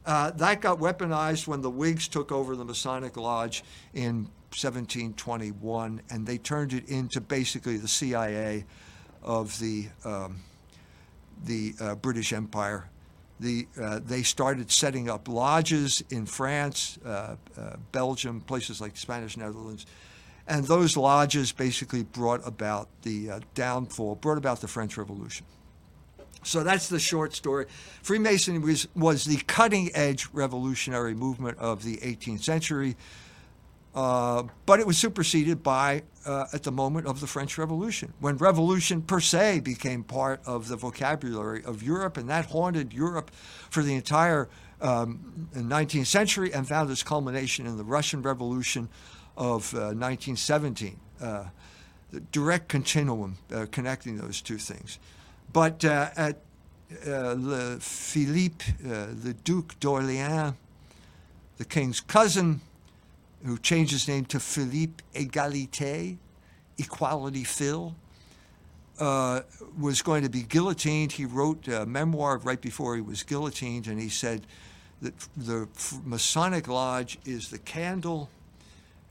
Uh, 0.05 0.31
that 0.33 0.61
got 0.61 0.79
weaponized 0.79 1.47
when 1.47 1.63
the 1.63 1.71
Whigs 1.71 2.09
took 2.09 2.31
over 2.31 2.55
the 2.55 2.65
Masonic 2.65 3.17
Lodge 3.17 3.65
in 3.95 4.29
1721, 4.51 6.03
and 6.11 6.27
they 6.27 6.37
turned 6.37 6.75
it 6.75 6.87
into 6.89 7.21
basically 7.21 7.79
the 7.79 7.89
CIA 7.89 8.67
of 9.23 9.59
the 9.59 9.89
um, 10.05 10.37
the 11.45 11.75
uh, 11.81 11.95
British 11.95 12.33
Empire. 12.33 12.89
The, 13.41 13.67
uh, 13.81 14.01
they 14.05 14.23
started 14.23 14.71
setting 14.71 15.11
up 15.11 15.29
lodges 15.29 16.03
in 16.11 16.25
France, 16.25 16.99
uh, 17.05 17.37
uh, 17.59 17.77
Belgium, 17.91 18.41
places 18.41 18.81
like 18.81 18.97
Spanish 18.97 19.37
Netherlands, 19.37 19.87
and 20.47 20.65
those 20.67 20.97
lodges 20.97 21.53
basically 21.53 22.03
brought 22.03 22.47
about 22.47 22.89
the 23.03 23.31
uh, 23.31 23.41
downfall, 23.55 24.17
brought 24.17 24.39
about 24.39 24.61
the 24.61 24.69
French 24.69 24.97
Revolution. 24.97 25.47
So 26.43 26.63
that's 26.63 26.89
the 26.89 26.99
short 26.99 27.35
story. 27.35 27.67
Freemasonry 28.03 28.59
was, 28.59 28.87
was 28.95 29.25
the 29.25 29.37
cutting 29.47 29.91
edge 29.95 30.29
revolutionary 30.33 31.15
movement 31.15 31.59
of 31.59 31.83
the 31.83 31.97
18th 31.97 32.43
century, 32.43 32.97
uh, 33.95 34.43
but 34.67 34.81
it 34.81 34.87
was 34.87 34.99
superseded 34.99 35.63
by, 35.63 36.03
uh, 36.27 36.47
at 36.53 36.65
the 36.65 36.73
moment 36.73 37.07
of 37.07 37.21
the 37.21 37.27
French 37.27 37.57
Revolution, 37.57 38.13
when 38.21 38.37
revolution 38.37 39.01
per 39.01 39.21
se 39.21 39.61
became 39.61 40.05
part 40.05 40.43
of 40.45 40.69
the 40.69 40.77
vocabulary 40.77 41.65
of 41.65 41.83
Europe, 41.83 42.19
and 42.19 42.29
that 42.29 42.47
haunted 42.47 42.93
Europe 42.93 43.31
for 43.71 43.83
the 43.83 43.95
entire 43.95 44.49
um, 44.83 45.49
19th 45.55 46.07
century 46.07 46.53
and 46.53 46.69
found 46.69 46.91
its 46.91 47.03
culmination 47.03 47.67
in 47.67 47.79
the 47.79 47.85
Russian 47.85 48.21
Revolution 48.21 48.89
of 49.37 49.75
uh, 49.75 49.95
1917. 49.95 50.99
Uh, 51.21 51.45
the 52.15 52.21
direct 52.21 52.69
continuum 52.69 53.37
uh, 53.53 53.67
connecting 53.71 54.17
those 54.19 54.41
two 54.41 54.59
things. 54.59 54.99
But 55.53 55.85
uh, 55.85 56.11
at 56.17 56.39
uh, 57.07 57.33
Louis 57.33 57.79
Philippe, 57.81 58.65
uh, 58.85 59.07
the 59.13 59.35
Duc 59.45 59.79
d'Orléans, 59.81 60.55
the 61.57 61.65
king's 61.65 62.01
cousin, 62.01 62.61
who 63.45 63.59
changed 63.59 63.93
his 63.93 64.09
name 64.09 64.25
to 64.27 64.41
Philippe 64.41 65.03
Égalité, 65.15 66.17
Equality 66.79 67.45
Phil, 67.45 67.95
uh, 68.99 69.41
was 69.79 70.03
going 70.03 70.23
to 70.23 70.31
be 70.31 70.43
guillotined. 70.43 71.13
He 71.13 71.25
wrote 71.25 71.67
a 71.69 71.85
memoir 71.85 72.39
right 72.39 72.61
before 72.61 72.95
he 72.95 73.03
was 73.03 73.23
guillotined, 73.23 73.87
and 73.87 74.01
he 74.01 74.09
said 74.09 74.47
that 75.03 75.15
the 75.37 75.69
Masonic 76.05 76.69
Lodge 76.69 77.19
is 77.25 77.51
the 77.51 77.59
candle 77.59 78.31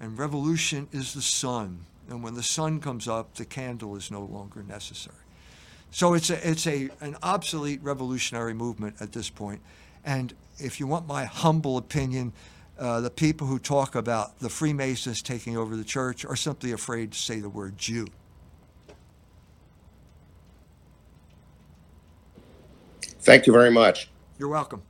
and 0.04 0.20
revolution 0.20 0.90
is 0.92 1.14
the 1.14 1.22
sun. 1.22 1.86
And 2.10 2.22
when 2.22 2.34
the 2.34 2.44
sun 2.44 2.82
comes 2.82 3.08
up, 3.08 3.36
the 3.36 3.46
candle 3.46 3.96
is 3.96 4.12
no 4.12 4.22
longer 4.22 4.62
necessary. 4.62 5.16
So 5.92 6.14
it's 6.14 6.30
a, 6.30 6.46
it's 6.46 6.68
a, 6.68 6.90
an 7.00 7.16
obsolete 7.24 7.82
revolutionary 7.82 8.54
movement 8.54 8.98
at 9.00 9.14
this 9.14 9.30
point. 9.30 9.62
And 10.04 10.34
if 10.58 10.82
you 10.82 10.88
want 10.88 11.08
my 11.08 11.24
humble 11.24 11.78
opinion, 11.78 12.34
uh, 12.78 13.00
the 13.00 13.10
people 13.10 13.48
who 13.48 13.58
talk 13.58 13.96
about 13.96 14.40
the 14.40 14.50
Freemasons 14.50 15.22
taking 15.22 15.56
over 15.56 15.78
the 15.78 15.86
church 15.86 16.26
are 16.26 16.36
simply 16.36 16.74
afraid 16.74 17.14
to 17.14 17.18
say 17.18 17.40
the 17.40 17.48
word 17.48 17.78
Jew. 17.78 18.08
Thank 23.22 23.48
you 23.48 23.54
very 23.54 23.72
much. 23.72 24.10
You're 24.38 24.50
welcome. 24.50 24.82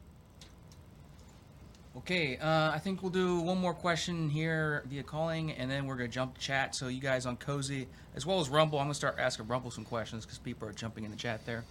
Okay, 2.06 2.36
uh, 2.36 2.70
I 2.70 2.80
think 2.80 3.01
we'll 3.01 3.14
do 3.14 3.39
one 3.39 3.58
more 3.58 3.74
question 3.74 4.30
here 4.30 4.84
via 4.88 5.04
calling, 5.04 5.54
and 5.54 5.72
then 5.72 5.86
we're 5.86 5.95
gonna 5.95 6.10
jump 6.10 6.36
to 6.36 6.41
chat. 6.41 6.76
So 6.76 6.89
you 6.89 6.99
guys 6.99 7.26
on 7.26 7.38
Cozy 7.38 7.88
as 8.14 8.26
well 8.26 8.41
as 8.41 8.49
Rumble, 8.49 8.78
I'm 8.78 8.88
gonna 8.88 8.93
start 8.93 9.16
asking 9.18 9.47
Rumble 9.47 9.72
some 9.72 9.86
questions 9.86 10.26
because 10.26 10.38
people 10.38 10.68
are 10.68 10.74
jumping 10.74 11.06
in 11.06 11.12
the 11.12 11.18
chat 11.18 11.45
there. 11.45 11.64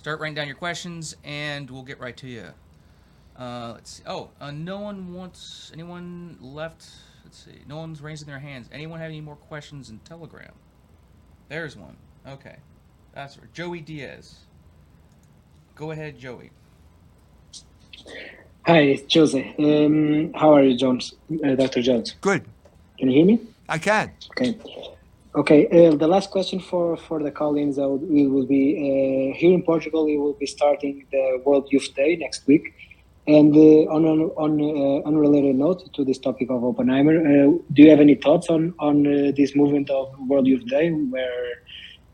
Start 0.00 0.18
writing 0.18 0.34
down 0.34 0.48
your 0.48 0.56
questions, 0.56 1.14
and 1.22 1.70
we'll 1.70 1.84
get 1.84 2.00
right 2.00 2.16
to 2.16 2.26
you. 2.26 2.46
Uh, 3.38 3.74
let's 3.74 3.90
see. 3.90 4.02
Oh, 4.06 4.30
uh, 4.40 4.50
no 4.50 4.80
one 4.80 5.14
wants 5.14 5.70
anyone 5.72 6.36
left. 6.40 6.88
Let's 7.22 7.38
see. 7.44 7.60
No 7.68 7.76
one's 7.76 8.02
raising 8.02 8.26
their 8.26 8.40
hands. 8.40 8.68
Anyone 8.72 8.98
have 8.98 9.10
any 9.10 9.20
more 9.20 9.36
questions 9.36 9.88
in 9.88 10.00
Telegram? 10.00 10.52
There's 11.48 11.76
one. 11.76 11.96
Okay, 12.26 12.56
that's 13.14 13.38
right. 13.38 13.52
Joey 13.52 13.82
Diaz. 13.82 14.40
Go 15.76 15.92
ahead, 15.92 16.18
Joey. 16.18 16.50
Hi, 18.70 18.82
it's 18.82 19.12
Jose. 19.12 19.54
Um, 19.58 20.32
how 20.32 20.54
are 20.54 20.62
you, 20.62 20.76
Jones? 20.76 21.14
Uh, 21.44 21.56
Dr. 21.56 21.82
Jones. 21.82 22.14
Good. 22.20 22.44
Can 22.98 23.10
you 23.10 23.16
hear 23.16 23.26
me? 23.26 23.40
I 23.68 23.78
can. 23.78 24.12
Okay. 24.30 24.56
Okay. 25.34 25.66
Uh, 25.66 25.96
the 25.96 26.06
last 26.06 26.30
question 26.30 26.60
for 26.60 26.96
for 26.96 27.20
the 27.20 27.32
call-ins 27.32 27.80
uh, 27.80 27.88
will, 27.88 28.28
will 28.34 28.46
be 28.46 28.64
uh, 28.78 29.36
here 29.36 29.52
in 29.52 29.64
Portugal. 29.64 30.04
We 30.04 30.18
will 30.18 30.34
be 30.34 30.46
starting 30.46 31.04
the 31.10 31.42
World 31.44 31.66
Youth 31.72 31.92
Day 31.96 32.14
next 32.14 32.46
week. 32.46 32.72
And 33.26 33.52
uh, 33.56 33.96
on 33.96 34.04
an 34.12 34.20
on, 34.44 34.52
uh, 34.60 35.08
unrelated 35.08 35.56
note 35.56 35.92
to 35.94 36.04
this 36.04 36.18
topic 36.18 36.48
of 36.48 36.62
Oppenheimer, 36.62 37.16
uh, 37.18 37.50
do 37.72 37.82
you 37.82 37.90
have 37.90 37.98
any 37.98 38.14
thoughts 38.14 38.46
on 38.50 38.72
on 38.78 39.04
uh, 39.04 39.32
this 39.36 39.56
movement 39.56 39.90
of 39.90 40.06
World 40.28 40.46
Youth 40.46 40.66
Day, 40.66 40.90
where 40.90 41.48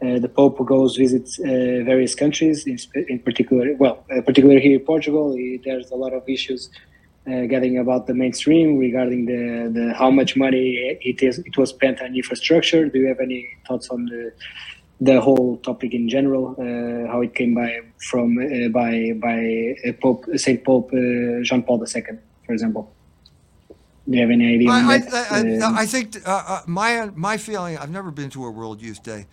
uh, 0.03 0.19
the 0.19 0.29
Pope 0.29 0.65
goes 0.67 0.97
visits 0.97 1.39
uh, 1.39 1.45
various 1.45 2.15
countries, 2.15 2.67
in, 2.67 2.79
in 3.09 3.19
particular, 3.19 3.75
well, 3.79 4.05
uh, 4.11 4.21
particularly 4.21 4.61
here 4.61 4.79
in 4.79 4.85
Portugal, 4.85 5.35
eh, 5.39 5.57
there's 5.65 5.91
a 5.91 5.95
lot 5.97 6.13
of 6.13 6.29
issues 6.29 6.69
uh, 7.27 7.47
getting 7.47 7.79
about 7.79 8.07
the 8.07 8.15
mainstream 8.15 8.79
regarding 8.79 9.25
the, 9.27 9.71
the 9.73 9.95
how 9.95 10.11
much 10.11 10.37
money 10.37 10.99
it 11.01 11.23
is 11.23 11.39
it 11.39 11.57
was 11.57 11.71
spent 11.71 12.01
on 12.01 12.15
infrastructure. 12.15 12.89
Do 12.89 12.99
you 12.99 13.09
have 13.09 13.21
any 13.21 13.49
thoughts 13.67 13.89
on 13.89 14.05
the 14.07 14.33
the 15.01 15.21
whole 15.21 15.59
topic 15.59 15.93
in 15.93 16.09
general, 16.09 16.55
uh, 16.59 17.11
how 17.11 17.23
it 17.23 17.35
came 17.35 17.55
by 17.55 17.81
from 17.99 18.39
uh, 18.39 18.69
by 18.69 19.13
by 19.17 19.75
Pope 20.01 20.27
Saint 20.37 20.63
Pope 20.63 20.91
uh, 20.93 21.43
Jean 21.43 21.63
Paul 21.63 21.83
II, 21.83 22.03
for 22.45 22.53
example? 22.53 22.93
Do 24.09 24.17
you 24.17 24.21
have 24.21 24.31
any 24.31 24.55
idea? 24.55 24.71
I, 24.71 24.81
I? 24.81 25.39
I, 25.41 25.81
I 25.83 25.87
think 25.87 26.17
my 26.67 27.11
my 27.15 27.39
feeling. 27.39 27.77
I've 27.79 27.91
never 27.91 28.11
been 28.11 28.31
to 28.31 28.45
a 28.45 28.51
World 28.51 28.81
Youth 28.81 29.03
Day. 29.03 29.27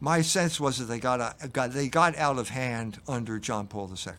My 0.00 0.22
sense 0.22 0.60
was 0.60 0.78
that 0.78 0.84
they 0.84 1.00
got, 1.00 1.20
a, 1.20 1.48
got 1.48 1.72
they 1.72 1.88
got 1.88 2.16
out 2.16 2.38
of 2.38 2.50
hand 2.50 2.98
under 3.08 3.38
John 3.38 3.66
Paul 3.66 3.90
II. 3.90 4.12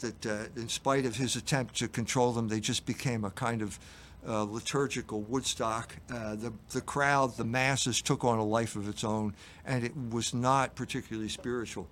That 0.00 0.26
uh, 0.26 0.44
in 0.56 0.68
spite 0.68 1.06
of 1.06 1.16
his 1.16 1.36
attempt 1.36 1.76
to 1.76 1.88
control 1.88 2.32
them, 2.32 2.48
they 2.48 2.60
just 2.60 2.86
became 2.86 3.24
a 3.24 3.30
kind 3.30 3.62
of 3.62 3.78
uh, 4.26 4.44
liturgical 4.44 5.22
Woodstock. 5.22 5.96
Uh, 6.10 6.36
the 6.36 6.52
the 6.70 6.80
crowd, 6.80 7.36
the 7.36 7.44
masses, 7.44 8.00
took 8.00 8.24
on 8.24 8.38
a 8.38 8.44
life 8.44 8.76
of 8.76 8.88
its 8.88 9.02
own, 9.02 9.34
and 9.64 9.84
it 9.84 9.92
was 10.10 10.32
not 10.32 10.74
particularly 10.76 11.28
spiritual. 11.28 11.88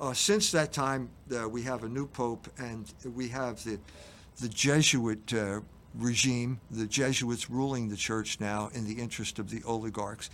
Uh, 0.00 0.12
since 0.12 0.50
that 0.52 0.72
time, 0.72 1.08
uh, 1.36 1.48
we 1.48 1.62
have 1.62 1.84
a 1.84 1.88
new 1.88 2.06
pope, 2.06 2.46
and 2.58 2.92
we 3.14 3.28
have 3.28 3.62
the 3.64 3.78
the 4.40 4.48
Jesuit 4.48 5.32
uh, 5.34 5.60
regime, 5.94 6.60
the 6.70 6.86
Jesuits 6.86 7.50
ruling 7.50 7.88
the 7.88 7.96
church 7.96 8.40
now 8.40 8.70
in 8.74 8.84
the 8.84 8.94
interest 9.00 9.38
of 9.38 9.50
the 9.50 9.62
oligarchs, 9.64 10.30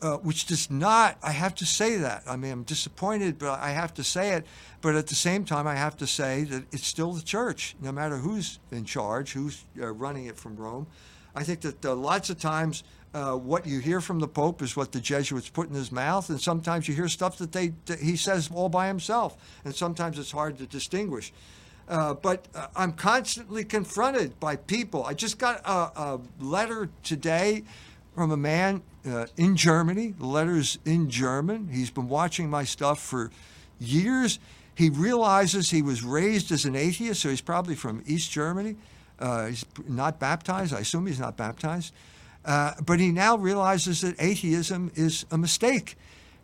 uh, 0.00 0.16
which 0.18 0.46
does 0.46 0.70
not, 0.70 1.18
I 1.22 1.32
have 1.32 1.54
to 1.56 1.66
say 1.66 1.96
that. 1.96 2.22
I 2.26 2.36
mean, 2.36 2.52
I'm 2.52 2.62
disappointed, 2.62 3.38
but 3.38 3.58
I 3.58 3.70
have 3.70 3.92
to 3.94 4.04
say 4.04 4.32
it. 4.34 4.46
But 4.80 4.94
at 4.94 5.08
the 5.08 5.14
same 5.14 5.44
time, 5.44 5.66
I 5.66 5.74
have 5.74 5.96
to 5.98 6.06
say 6.06 6.44
that 6.44 6.64
it's 6.72 6.86
still 6.86 7.12
the 7.12 7.22
church, 7.22 7.74
no 7.80 7.90
matter 7.90 8.16
who's 8.16 8.58
in 8.70 8.84
charge, 8.84 9.32
who's 9.32 9.64
uh, 9.80 9.88
running 9.92 10.26
it 10.26 10.36
from 10.36 10.56
Rome. 10.56 10.86
I 11.34 11.42
think 11.42 11.60
that 11.62 11.84
uh, 11.84 11.94
lots 11.94 12.30
of 12.30 12.38
times 12.38 12.84
uh, 13.14 13.32
what 13.32 13.66
you 13.66 13.80
hear 13.80 14.00
from 14.00 14.20
the 14.20 14.28
Pope 14.28 14.62
is 14.62 14.76
what 14.76 14.92
the 14.92 15.00
Jesuits 15.00 15.48
put 15.48 15.68
in 15.68 15.74
his 15.74 15.90
mouth, 15.90 16.28
and 16.30 16.40
sometimes 16.40 16.88
you 16.88 16.94
hear 16.94 17.08
stuff 17.08 17.38
that 17.38 17.52
they 17.52 17.72
that 17.86 18.00
he 18.00 18.16
says 18.16 18.50
all 18.52 18.68
by 18.68 18.86
himself, 18.86 19.36
and 19.64 19.74
sometimes 19.74 20.18
it's 20.18 20.30
hard 20.30 20.58
to 20.58 20.66
distinguish. 20.66 21.32
Uh, 21.88 22.12
but 22.12 22.46
uh, 22.54 22.66
I'm 22.76 22.92
constantly 22.92 23.64
confronted 23.64 24.38
by 24.38 24.56
people. 24.56 25.04
I 25.04 25.14
just 25.14 25.38
got 25.38 25.62
a, 25.64 25.70
a 25.70 26.20
letter 26.38 26.90
today 27.02 27.64
from 28.18 28.32
a 28.32 28.36
man 28.36 28.82
uh, 29.08 29.26
in 29.36 29.54
Germany. 29.54 30.08
The 30.18 30.26
letter's 30.26 30.80
in 30.84 31.08
German. 31.08 31.68
He's 31.68 31.88
been 31.88 32.08
watching 32.08 32.50
my 32.50 32.64
stuff 32.64 33.00
for 33.00 33.30
years. 33.78 34.40
He 34.74 34.90
realizes 34.90 35.70
he 35.70 35.82
was 35.82 36.02
raised 36.02 36.50
as 36.50 36.64
an 36.64 36.74
atheist, 36.74 37.20
so 37.20 37.28
he's 37.28 37.40
probably 37.40 37.76
from 37.76 38.02
East 38.06 38.32
Germany. 38.32 38.74
Uh, 39.20 39.46
he's 39.46 39.64
not 39.86 40.18
baptized. 40.18 40.74
I 40.74 40.80
assume 40.80 41.06
he's 41.06 41.20
not 41.20 41.36
baptized. 41.36 41.94
Uh, 42.44 42.72
but 42.84 42.98
he 42.98 43.12
now 43.12 43.36
realizes 43.36 44.00
that 44.00 44.16
atheism 44.18 44.90
is 44.96 45.24
a 45.30 45.38
mistake. 45.38 45.94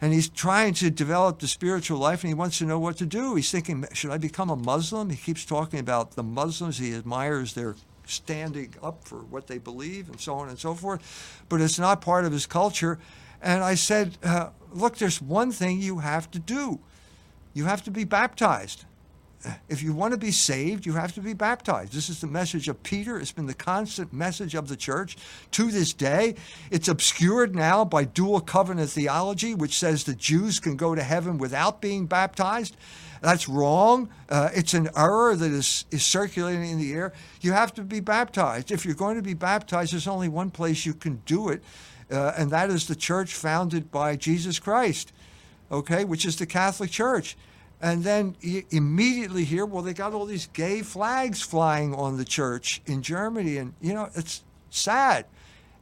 and 0.00 0.12
he's 0.12 0.28
trying 0.28 0.74
to 0.74 0.90
develop 0.90 1.40
the 1.40 1.48
spiritual 1.48 1.98
life 1.98 2.22
and 2.22 2.28
he 2.28 2.34
wants 2.34 2.58
to 2.58 2.66
know 2.66 2.78
what 2.78 2.98
to 2.98 3.06
do. 3.06 3.34
He's 3.34 3.50
thinking, 3.50 3.84
should 3.94 4.10
I 4.10 4.18
become 4.18 4.50
a 4.50 4.56
Muslim? 4.56 5.10
He 5.10 5.16
keeps 5.16 5.44
talking 5.44 5.80
about 5.80 6.12
the 6.12 6.22
Muslims. 6.22 6.78
He 6.78 6.94
admires 6.94 7.54
their 7.54 7.74
standing 8.06 8.74
up 8.82 9.04
for 9.04 9.18
what 9.18 9.46
they 9.46 9.58
believe 9.58 10.08
and 10.08 10.20
so 10.20 10.34
on 10.36 10.48
and 10.48 10.58
so 10.58 10.74
forth, 10.74 11.42
but 11.48 11.60
it's 11.60 11.78
not 11.78 12.00
part 12.00 12.24
of 12.24 12.32
his 12.32 12.46
culture. 12.46 12.98
And 13.42 13.62
I 13.62 13.74
said, 13.74 14.16
uh, 14.22 14.50
look, 14.72 14.96
there's 14.96 15.20
one 15.20 15.52
thing 15.52 15.80
you 15.80 15.98
have 15.98 16.30
to 16.32 16.38
do. 16.38 16.80
You 17.52 17.66
have 17.66 17.82
to 17.84 17.90
be 17.90 18.04
baptized. 18.04 18.84
If 19.68 19.82
you 19.82 19.92
want 19.92 20.12
to 20.12 20.18
be 20.18 20.30
saved, 20.30 20.86
you 20.86 20.94
have 20.94 21.12
to 21.14 21.20
be 21.20 21.34
baptized. 21.34 21.92
This 21.92 22.08
is 22.08 22.20
the 22.20 22.26
message 22.26 22.68
of 22.68 22.82
Peter. 22.82 23.18
It's 23.18 23.32
been 23.32 23.46
the 23.46 23.54
constant 23.54 24.12
message 24.12 24.54
of 24.54 24.68
the 24.68 24.76
church 24.76 25.16
to 25.52 25.70
this 25.70 25.92
day. 25.92 26.36
It's 26.70 26.88
obscured 26.88 27.54
now 27.54 27.84
by 27.84 28.04
dual 28.04 28.40
covenant 28.40 28.90
theology, 28.90 29.54
which 29.54 29.78
says 29.78 30.04
the 30.04 30.14
Jews 30.14 30.60
can 30.60 30.76
go 30.76 30.94
to 30.94 31.02
heaven 31.02 31.38
without 31.38 31.80
being 31.80 32.06
baptized. 32.06 32.76
That's 33.20 33.48
wrong. 33.48 34.10
Uh, 34.28 34.50
it's 34.54 34.74
an 34.74 34.88
error 34.96 35.34
that 35.34 35.50
is, 35.50 35.86
is 35.90 36.04
circulating 36.04 36.70
in 36.70 36.78
the 36.78 36.92
air. 36.92 37.12
You 37.40 37.52
have 37.52 37.72
to 37.74 37.82
be 37.82 38.00
baptized. 38.00 38.70
If 38.70 38.84
you're 38.84 38.94
going 38.94 39.16
to 39.16 39.22
be 39.22 39.34
baptized, 39.34 39.92
there's 39.92 40.06
only 40.06 40.28
one 40.28 40.50
place 40.50 40.84
you 40.84 40.94
can 40.94 41.22
do 41.24 41.48
it, 41.48 41.62
uh, 42.10 42.32
and 42.36 42.50
that 42.50 42.70
is 42.70 42.86
the 42.86 42.94
church 42.94 43.34
founded 43.34 43.90
by 43.90 44.16
Jesus 44.16 44.58
Christ, 44.58 45.12
okay, 45.72 46.04
which 46.04 46.26
is 46.26 46.36
the 46.36 46.46
Catholic 46.46 46.90
Church. 46.90 47.36
And 47.84 48.02
then 48.02 48.34
immediately 48.70 49.44
here, 49.44 49.66
well, 49.66 49.82
they 49.82 49.92
got 49.92 50.14
all 50.14 50.24
these 50.24 50.46
gay 50.46 50.80
flags 50.80 51.42
flying 51.42 51.94
on 51.94 52.16
the 52.16 52.24
church 52.24 52.80
in 52.86 53.02
Germany. 53.02 53.58
And, 53.58 53.74
you 53.78 53.92
know, 53.92 54.08
it's 54.14 54.42
sad. 54.70 55.26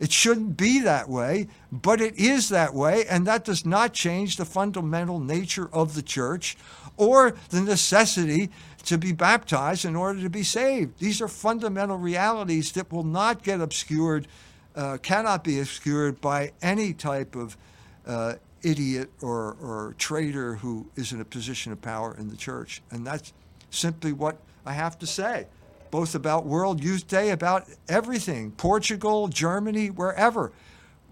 It 0.00 0.10
shouldn't 0.10 0.56
be 0.56 0.80
that 0.80 1.08
way, 1.08 1.46
but 1.70 2.00
it 2.00 2.18
is 2.18 2.48
that 2.48 2.74
way. 2.74 3.04
And 3.06 3.24
that 3.28 3.44
does 3.44 3.64
not 3.64 3.92
change 3.92 4.34
the 4.34 4.44
fundamental 4.44 5.20
nature 5.20 5.72
of 5.72 5.94
the 5.94 6.02
church 6.02 6.56
or 6.96 7.36
the 7.50 7.60
necessity 7.60 8.50
to 8.86 8.98
be 8.98 9.12
baptized 9.12 9.84
in 9.84 9.94
order 9.94 10.20
to 10.22 10.28
be 10.28 10.42
saved. 10.42 10.98
These 10.98 11.22
are 11.22 11.28
fundamental 11.28 11.98
realities 11.98 12.72
that 12.72 12.90
will 12.90 13.04
not 13.04 13.44
get 13.44 13.60
obscured, 13.60 14.26
uh, 14.74 14.98
cannot 15.00 15.44
be 15.44 15.60
obscured 15.60 16.20
by 16.20 16.50
any 16.62 16.94
type 16.94 17.36
of 17.36 17.56
uh, 18.04 18.34
idiot 18.62 19.10
or, 19.20 19.56
or 19.60 19.94
traitor 19.98 20.56
who 20.56 20.86
is 20.96 21.12
in 21.12 21.20
a 21.20 21.24
position 21.24 21.72
of 21.72 21.80
power 21.80 22.16
in 22.18 22.28
the 22.28 22.36
church. 22.36 22.82
And 22.90 23.06
that's 23.06 23.32
simply 23.70 24.12
what 24.12 24.38
I 24.64 24.72
have 24.72 24.98
to 25.00 25.06
say, 25.06 25.46
both 25.90 26.14
about 26.14 26.46
World 26.46 26.82
Youth 26.82 27.08
Day, 27.08 27.30
about 27.30 27.66
everything 27.88 28.52
Portugal, 28.52 29.28
Germany, 29.28 29.88
wherever. 29.88 30.52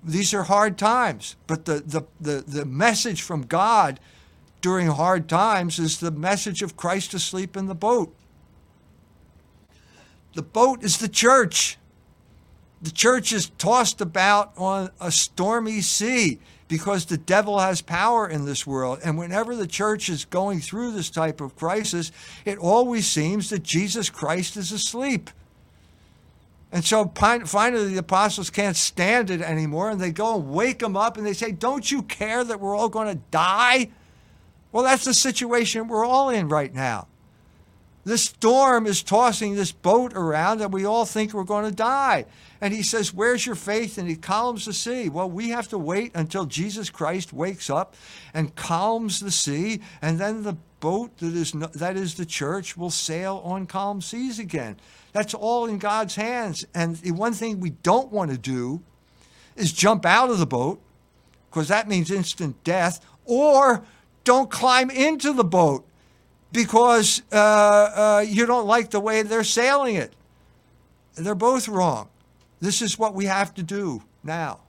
These 0.03 0.32
are 0.32 0.44
hard 0.44 0.78
times, 0.78 1.36
but 1.46 1.64
the, 1.64 1.80
the, 1.80 2.03
the, 2.20 2.44
the 2.46 2.64
message 2.64 3.22
from 3.22 3.42
God 3.42 4.01
during 4.61 4.88
hard 4.88 5.28
times 5.28 5.78
is 5.78 6.01
the 6.01 6.11
message 6.11 6.62
of 6.62 6.76
Christ 6.76 7.14
asleep 7.14 7.57
in 7.57 7.66
the 7.66 7.74
boat. 7.74 8.14
The 10.34 10.42
boat 10.42 10.82
is 10.84 10.98
the 10.98 11.09
church. 11.09 11.76
The 12.80 12.90
church 12.90 13.32
is 13.32 13.51
tossed 13.51 14.01
about 14.01 14.53
on 14.57 14.90
a 15.01 15.11
stormy 15.11 15.80
sea 15.80 16.38
because 16.70 17.04
the 17.06 17.18
devil 17.18 17.58
has 17.58 17.82
power 17.82 18.28
in 18.28 18.44
this 18.44 18.64
world. 18.64 19.00
And 19.04 19.18
whenever 19.18 19.56
the 19.56 19.66
church 19.66 20.08
is 20.08 20.24
going 20.24 20.60
through 20.60 20.92
this 20.92 21.10
type 21.10 21.40
of 21.40 21.56
crisis, 21.56 22.12
it 22.44 22.58
always 22.58 23.08
seems 23.08 23.50
that 23.50 23.64
Jesus 23.64 24.08
Christ 24.08 24.56
is 24.56 24.70
asleep. 24.70 25.30
And 26.70 26.84
so 26.84 27.12
finally, 27.44 27.88
the 27.88 27.98
apostles 27.98 28.50
can't 28.50 28.76
stand 28.76 29.30
it 29.30 29.42
anymore, 29.42 29.90
and 29.90 30.00
they 30.00 30.12
go 30.12 30.36
and 30.36 30.52
wake 30.52 30.80
him 30.80 30.96
up 30.96 31.16
and 31.16 31.26
they 31.26 31.32
say, 31.32 31.50
Don't 31.50 31.90
you 31.90 32.02
care 32.02 32.44
that 32.44 32.60
we're 32.60 32.76
all 32.76 32.88
going 32.88 33.08
to 33.08 33.20
die? 33.32 33.90
Well, 34.70 34.84
that's 34.84 35.04
the 35.04 35.12
situation 35.12 35.88
we're 35.88 36.06
all 36.06 36.30
in 36.30 36.48
right 36.48 36.72
now. 36.72 37.08
This 38.05 38.24
storm 38.24 38.86
is 38.86 39.03
tossing 39.03 39.55
this 39.55 39.72
boat 39.72 40.14
around, 40.14 40.62
and 40.62 40.72
we 40.72 40.86
all 40.86 41.05
think 41.05 41.34
we're 41.34 41.44
going 41.44 41.68
to 41.68 41.74
die. 41.74 42.24
And 42.61 42.72
he 42.72 42.82
says, 42.82 43.12
Where's 43.12 43.44
your 43.44 43.55
faith? 43.55 43.98
And 43.98 44.09
he 44.09 44.16
calms 44.16 44.64
the 44.64 44.72
sea. 44.72 45.11
Well, 45.11 45.28
we 45.28 45.51
have 45.51 45.68
to 45.68 45.78
wait 45.78 46.12
until 46.14 46.46
Jesus 46.46 46.88
Christ 46.88 47.32
wakes 47.32 47.68
up 47.68 47.94
and 48.32 48.55
calms 48.57 49.20
the 49.20 49.30
sea, 49.30 49.80
and 50.01 50.18
then 50.18 50.44
the 50.44 50.57
boat 50.80 51.18
that 51.18 51.34
is, 51.34 51.53
that 51.53 51.96
is 51.96 52.14
the 52.14 52.24
church 52.24 52.74
will 52.74 52.90
sail 52.90 53.42
on 53.44 53.66
calm 53.66 54.01
seas 54.01 54.38
again. 54.38 54.78
That's 55.12 55.34
all 55.34 55.66
in 55.66 55.78
God's 55.78 56.14
hands. 56.14 56.64
And 56.74 56.96
the 56.96 57.11
one 57.11 57.34
thing 57.34 57.61
we 57.61 57.70
don't 57.70 58.11
want 58.11 58.30
to 58.30 58.38
do 58.38 58.82
is 59.57 59.72
jump 59.72 60.07
out 60.07 60.30
of 60.30 60.38
the 60.38 60.46
boat, 60.46 60.80
because 61.51 61.68
that 61.68 61.86
means 61.86 62.11
instant 62.11 62.62
death, 62.64 63.05
or 63.26 63.84
don't 64.24 64.51
climb 64.51 64.90
into 64.90 65.34
the 65.34 65.44
boat 65.44 65.84
because 66.53 67.22
uh, 67.32 67.36
uh, 67.36 68.24
you 68.26 68.46
don't 68.46 68.66
like 68.66 68.90
the 68.90 69.01
way 69.01 69.22
they're 69.22 69.44
sailing 69.44 69.96
it. 69.96 70.12
They're 71.14 71.34
both 71.34 71.68
wrong. 71.68 72.09
This 72.61 72.82
is 72.82 72.98
what 72.98 73.14
we 73.14 73.26
have 73.26 73.55
to 73.55 73.62
do 73.62 74.03
now. 74.22 74.61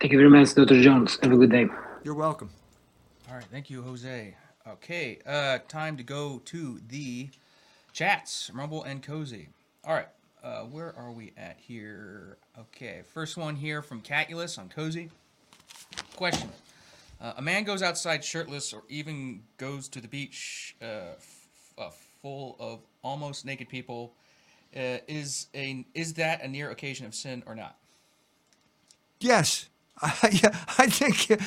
Thank 0.00 0.12
you 0.12 0.18
very 0.18 0.30
much, 0.30 0.54
Dr. 0.54 0.80
Jones. 0.80 1.18
Have 1.22 1.32
a 1.32 1.36
good 1.36 1.50
day. 1.50 1.66
You're 2.04 2.14
welcome. 2.14 2.50
All 3.28 3.34
right. 3.34 3.44
Thank 3.44 3.68
you, 3.68 3.82
Jose. 3.82 4.34
Okay. 4.66 5.18
Uh, 5.26 5.58
time 5.68 5.96
to 5.98 6.02
go 6.02 6.40
to 6.46 6.80
the 6.88 7.28
chats, 7.92 8.50
Rumble 8.54 8.82
and 8.84 9.02
Cozy. 9.02 9.48
All 9.84 9.94
right. 9.94 10.08
Uh, 10.42 10.62
where 10.62 10.94
are 10.96 11.12
we 11.12 11.32
at 11.36 11.58
here? 11.58 12.38
Okay. 12.58 13.02
First 13.12 13.36
one 13.36 13.56
here 13.56 13.82
from 13.82 14.00
Catulus 14.00 14.58
on 14.58 14.70
Cozy. 14.70 15.10
Question. 16.16 16.48
Uh, 17.20 17.34
a 17.36 17.42
man 17.42 17.64
goes 17.64 17.82
outside 17.82 18.24
shirtless 18.24 18.72
or 18.72 18.82
even 18.88 19.42
goes 19.56 19.88
to 19.88 20.00
the 20.00 20.08
beach 20.08 20.76
uh, 20.80 21.14
f- 21.16 21.48
uh, 21.78 21.90
full 22.22 22.56
of 22.58 22.80
almost 23.02 23.44
naked 23.44 23.68
people 23.68 24.14
uh, 24.76 24.98
is 25.08 25.48
a 25.54 25.84
is 25.94 26.14
that 26.14 26.42
a 26.42 26.48
near 26.48 26.70
occasion 26.70 27.06
of 27.06 27.14
sin 27.14 27.42
or 27.46 27.54
not? 27.54 27.76
Yes. 29.18 29.69
I, 30.02 30.28
yeah, 30.42 30.56
I 30.78 30.86
think. 30.86 31.40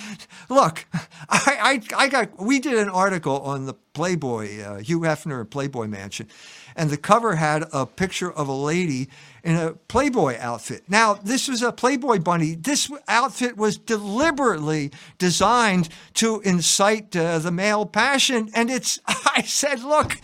Look, 0.49 0.86
I, 1.30 1.82
I, 1.97 2.04
I 2.04 2.08
got. 2.08 2.39
We 2.39 2.60
did 2.60 2.76
an 2.76 2.89
article 2.89 3.39
on 3.41 3.66
the 3.66 3.74
Playboy, 3.74 4.62
uh, 4.62 4.80
Hugh 4.80 5.01
Hefner 5.01 5.49
Playboy 5.49 5.88
Mansion, 5.88 6.28
and 6.76 6.89
the 6.89 6.97
cover 6.97 7.36
had 7.36 7.66
a 7.72 7.86
picture 7.86 8.32
of 8.32 8.47
a 8.47 8.54
lady 8.54 9.10
in 9.43 9.56
a 9.56 9.74
Playboy 9.74 10.38
outfit. 10.39 10.84
Now, 10.88 11.16
this 11.16 11.47
was 11.47 11.62
a 11.62 11.72
Playboy 11.72 12.20
bunny. 12.20 12.56
This 12.56 12.91
outfit 13.08 13.58
was 13.58 13.78
deliberately 13.78 14.91
designed 15.18 15.89
to 16.16 16.41
incite 16.41 17.16
uh, 17.16 17.39
the 17.39 17.51
male 17.51 17.86
passion, 17.86 18.49
and 18.54 18.70
it's. 18.70 18.99
I 19.08 19.41
said, 19.41 19.82
look 19.82 20.18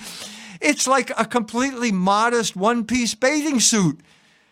it's 0.61 0.87
like 0.87 1.11
a 1.17 1.25
completely 1.25 1.91
modest 1.91 2.55
one 2.55 2.85
piece 2.85 3.15
bathing 3.15 3.59
suit. 3.59 4.01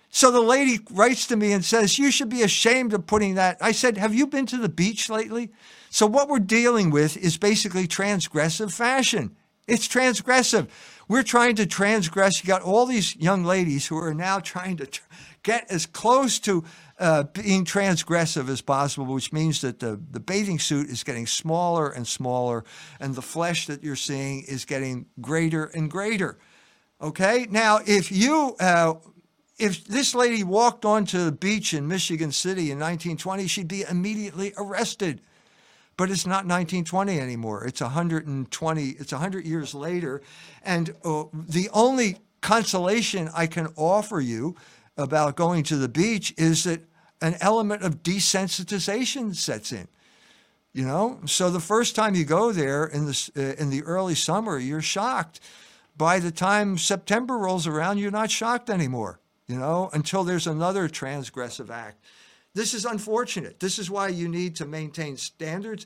So 0.10 0.32
the 0.32 0.42
lady 0.42 0.80
writes 0.92 1.28
to 1.28 1.36
me 1.36 1.52
and 1.52 1.64
says, 1.64 2.00
You 2.00 2.12
should 2.12 2.30
be 2.30 2.44
ashamed 2.44 2.94
of 2.94 3.08
putting 3.08 3.36
that. 3.36 3.58
I 3.62 3.72
said, 3.72 3.98
Have 3.98 4.14
you 4.14 4.28
been 4.28 4.46
to 4.48 4.58
the 4.58 4.70
beach 4.70 5.10
lately? 5.10 5.52
So 5.90 6.06
what 6.06 6.30
we're 6.30 6.40
dealing 6.40 6.90
with 6.90 7.18
is 7.18 7.38
basically 7.38 7.88
transgressive 7.88 8.72
fashion. 8.72 9.36
It's 9.68 9.88
transgressive. 9.88 10.70
We're 11.10 11.24
trying 11.24 11.56
to 11.56 11.66
transgress. 11.66 12.42
You 12.42 12.48
got 12.48 12.62
all 12.62 12.86
these 12.86 13.16
young 13.18 13.44
ladies 13.44 13.88
who 13.88 13.98
are 13.98 14.14
now 14.14 14.40
trying 14.40 14.78
to 14.78 14.86
tr- 14.86 15.04
get 15.44 15.70
as 15.70 15.86
close 15.86 16.40
to 16.40 16.64
uh, 17.00 17.24
being 17.24 17.66
transgressive 17.66 18.50
as 18.50 18.62
possible, 18.62 19.14
which 19.14 19.32
means 19.34 19.62
that 19.62 19.80
the, 19.80 20.00
the 20.12 20.20
bathing 20.20 20.60
suit 20.60 20.90
is 20.90 21.04
getting 21.04 21.28
smaller 21.28 21.90
and 21.90 22.08
smaller, 22.08 22.64
and 23.00 23.16
the 23.16 23.22
flesh 23.22 23.68
that 23.68 23.84
you're 23.84 23.96
seeing 23.96 24.44
is 24.44 24.66
getting 24.66 25.06
greater 25.22 25.66
and 25.66 25.92
greater. 25.92 26.38
Okay? 27.02 27.48
Now, 27.50 27.80
if 27.86 28.12
you, 28.12 28.56
uh, 28.60 28.96
if 29.58 29.86
this 29.86 30.14
lady 30.14 30.44
walked 30.44 30.86
onto 30.86 31.26
the 31.26 31.32
beach 31.32 31.74
in 31.74 31.88
Michigan 31.88 32.32
City 32.32 32.72
in 32.72 32.80
1920, 32.80 33.48
she'd 33.48 33.68
be 33.68 33.84
immediately 33.84 34.54
arrested. 34.58 35.22
But 35.96 36.12
it's 36.12 36.28
not 36.28 36.46
1920 36.46 37.20
anymore. 37.20 37.66
It's 37.66 37.82
120, 37.82 38.90
it's 39.00 39.12
100 39.12 39.46
years 39.46 39.74
later. 39.74 40.22
And 40.64 40.94
uh, 41.04 41.24
the 41.34 41.70
only 41.74 42.18
consolation 42.42 43.30
I 43.34 43.48
can 43.48 43.70
offer 43.76 44.22
you 44.22 44.56
about 44.96 45.36
going 45.36 45.64
to 45.64 45.76
the 45.76 45.90
beach 45.90 46.36
is 46.38 46.66
that 46.66 46.82
an 47.22 47.36
element 47.42 47.82
of 47.82 48.04
desensitization 48.04 49.36
sets 49.36 49.72
in. 49.72 49.88
You 50.72 50.86
know, 50.86 51.20
so 51.26 51.50
the 51.50 51.60
first 51.60 51.96
time 51.96 52.14
you 52.14 52.26
go 52.26 52.52
there 52.52 52.86
in 52.86 53.06
the 53.06 53.32
uh, 53.36 53.60
in 53.60 53.72
the 53.72 53.82
early 53.82 54.14
summer, 54.14 54.60
you're 54.60 54.82
shocked. 54.82 55.40
By 55.98 56.20
the 56.20 56.30
time 56.30 56.78
September 56.78 57.36
rolls 57.36 57.66
around, 57.66 57.98
you're 57.98 58.12
not 58.12 58.30
shocked 58.30 58.70
anymore. 58.70 59.20
You 59.48 59.58
know, 59.58 59.90
until 59.94 60.24
there's 60.24 60.48
another 60.48 60.90
transgressive 60.90 61.70
act. 61.70 62.04
This 62.54 62.74
is 62.74 62.86
unfortunate. 62.86 63.60
This 63.60 63.80
is 63.80 63.90
why 63.90 64.10
you 64.10 64.28
need 64.28 64.56
to 64.58 64.66
maintain 64.66 65.16
standards. 65.16 65.86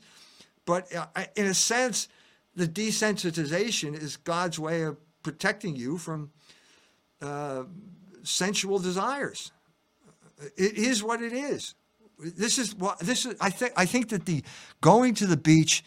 But 0.64 0.92
uh, 0.94 1.06
in 1.36 1.46
a 1.46 1.54
sense, 1.54 2.08
the 2.54 2.66
desensitization 2.66 4.00
is 4.00 4.16
God's 4.16 4.58
way 4.58 4.82
of 4.82 4.96
protecting 5.22 5.76
you 5.76 5.98
from 5.98 6.30
uh, 7.20 7.64
sensual 8.22 8.78
desires. 8.78 9.52
It 10.56 10.74
is 10.74 11.02
what 11.02 11.22
it 11.22 11.32
is. 11.32 11.74
this 12.18 12.58
is 12.58 12.74
what 12.74 12.98
this 12.98 13.26
is. 13.26 13.36
I 13.40 13.50
think 13.50 13.72
I 13.76 13.86
think 13.86 14.08
that 14.08 14.26
the 14.26 14.42
going 14.80 15.14
to 15.14 15.26
the 15.26 15.36
beach 15.36 15.84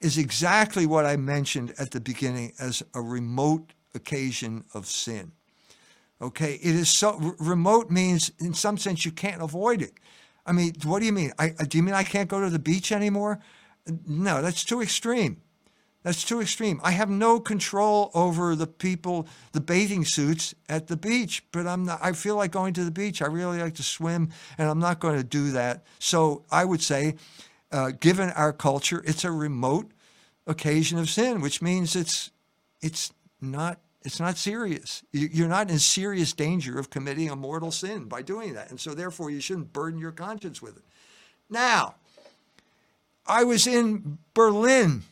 is 0.00 0.18
exactly 0.18 0.84
what 0.84 1.06
I 1.06 1.16
mentioned 1.16 1.74
at 1.78 1.90
the 1.90 2.00
beginning 2.00 2.52
as 2.58 2.82
a 2.92 3.00
remote 3.00 3.72
occasion 3.94 4.64
of 4.74 4.86
sin. 4.86 5.32
Okay, 6.24 6.54
it 6.54 6.74
is 6.74 6.88
so 6.88 7.18
r- 7.22 7.36
remote 7.38 7.90
means 7.90 8.32
in 8.38 8.54
some 8.54 8.78
sense 8.78 9.04
you 9.04 9.12
can't 9.12 9.42
avoid 9.42 9.82
it. 9.82 9.92
I 10.46 10.52
mean, 10.52 10.72
what 10.82 11.00
do 11.00 11.06
you 11.06 11.12
mean? 11.12 11.32
I, 11.38 11.50
do 11.50 11.76
you 11.76 11.82
mean 11.82 11.94
I 11.94 12.02
can't 12.02 12.30
go 12.30 12.40
to 12.40 12.48
the 12.48 12.58
beach 12.58 12.92
anymore? 12.92 13.40
No, 14.06 14.40
that's 14.40 14.64
too 14.64 14.80
extreme. 14.80 15.42
That's 16.02 16.24
too 16.24 16.40
extreme. 16.40 16.80
I 16.82 16.92
have 16.92 17.10
no 17.10 17.40
control 17.40 18.10
over 18.14 18.56
the 18.56 18.66
people, 18.66 19.26
the 19.52 19.60
bathing 19.60 20.06
suits 20.06 20.54
at 20.66 20.86
the 20.86 20.96
beach, 20.96 21.44
but 21.52 21.66
I'm 21.66 21.84
not, 21.84 21.98
I 22.02 22.12
feel 22.12 22.36
like 22.36 22.50
going 22.50 22.72
to 22.74 22.84
the 22.84 22.90
beach. 22.90 23.20
I 23.20 23.26
really 23.26 23.60
like 23.60 23.74
to 23.74 23.82
swim, 23.82 24.30
and 24.56 24.68
I'm 24.68 24.78
not 24.78 25.00
going 25.00 25.16
to 25.18 25.24
do 25.24 25.50
that. 25.52 25.84
So 25.98 26.44
I 26.50 26.64
would 26.64 26.82
say, 26.82 27.16
uh, 27.70 27.90
given 28.00 28.30
our 28.30 28.52
culture, 28.54 29.02
it's 29.06 29.24
a 29.24 29.30
remote 29.30 29.92
occasion 30.46 30.98
of 30.98 31.10
sin, 31.10 31.42
which 31.42 31.60
means 31.60 31.94
it's 31.94 32.30
it's 32.80 33.12
not 33.40 33.78
it's 34.04 34.20
not 34.20 34.36
serious. 34.36 35.02
You- 35.12 35.30
You're 35.32 35.48
not 35.48 35.70
in 35.70 35.78
serious 35.78 36.32
danger 36.32 36.78
of 36.78 36.90
committing 36.90 37.30
a 37.30 37.36
mortal 37.36 37.70
sin 37.70 38.04
by 38.04 38.22
doing 38.22 38.54
that, 38.54 38.70
and 38.70 38.78
so 38.78 38.94
therefore 38.94 39.30
you 39.30 39.40
shouldn't 39.40 39.72
burden 39.72 39.98
your 39.98 40.12
conscience 40.12 40.60
with 40.60 40.76
it. 40.76 40.84
Now, 41.48 41.94
I 43.26 43.44
was 43.44 43.66
in 43.66 44.18
Berlin 44.34 45.04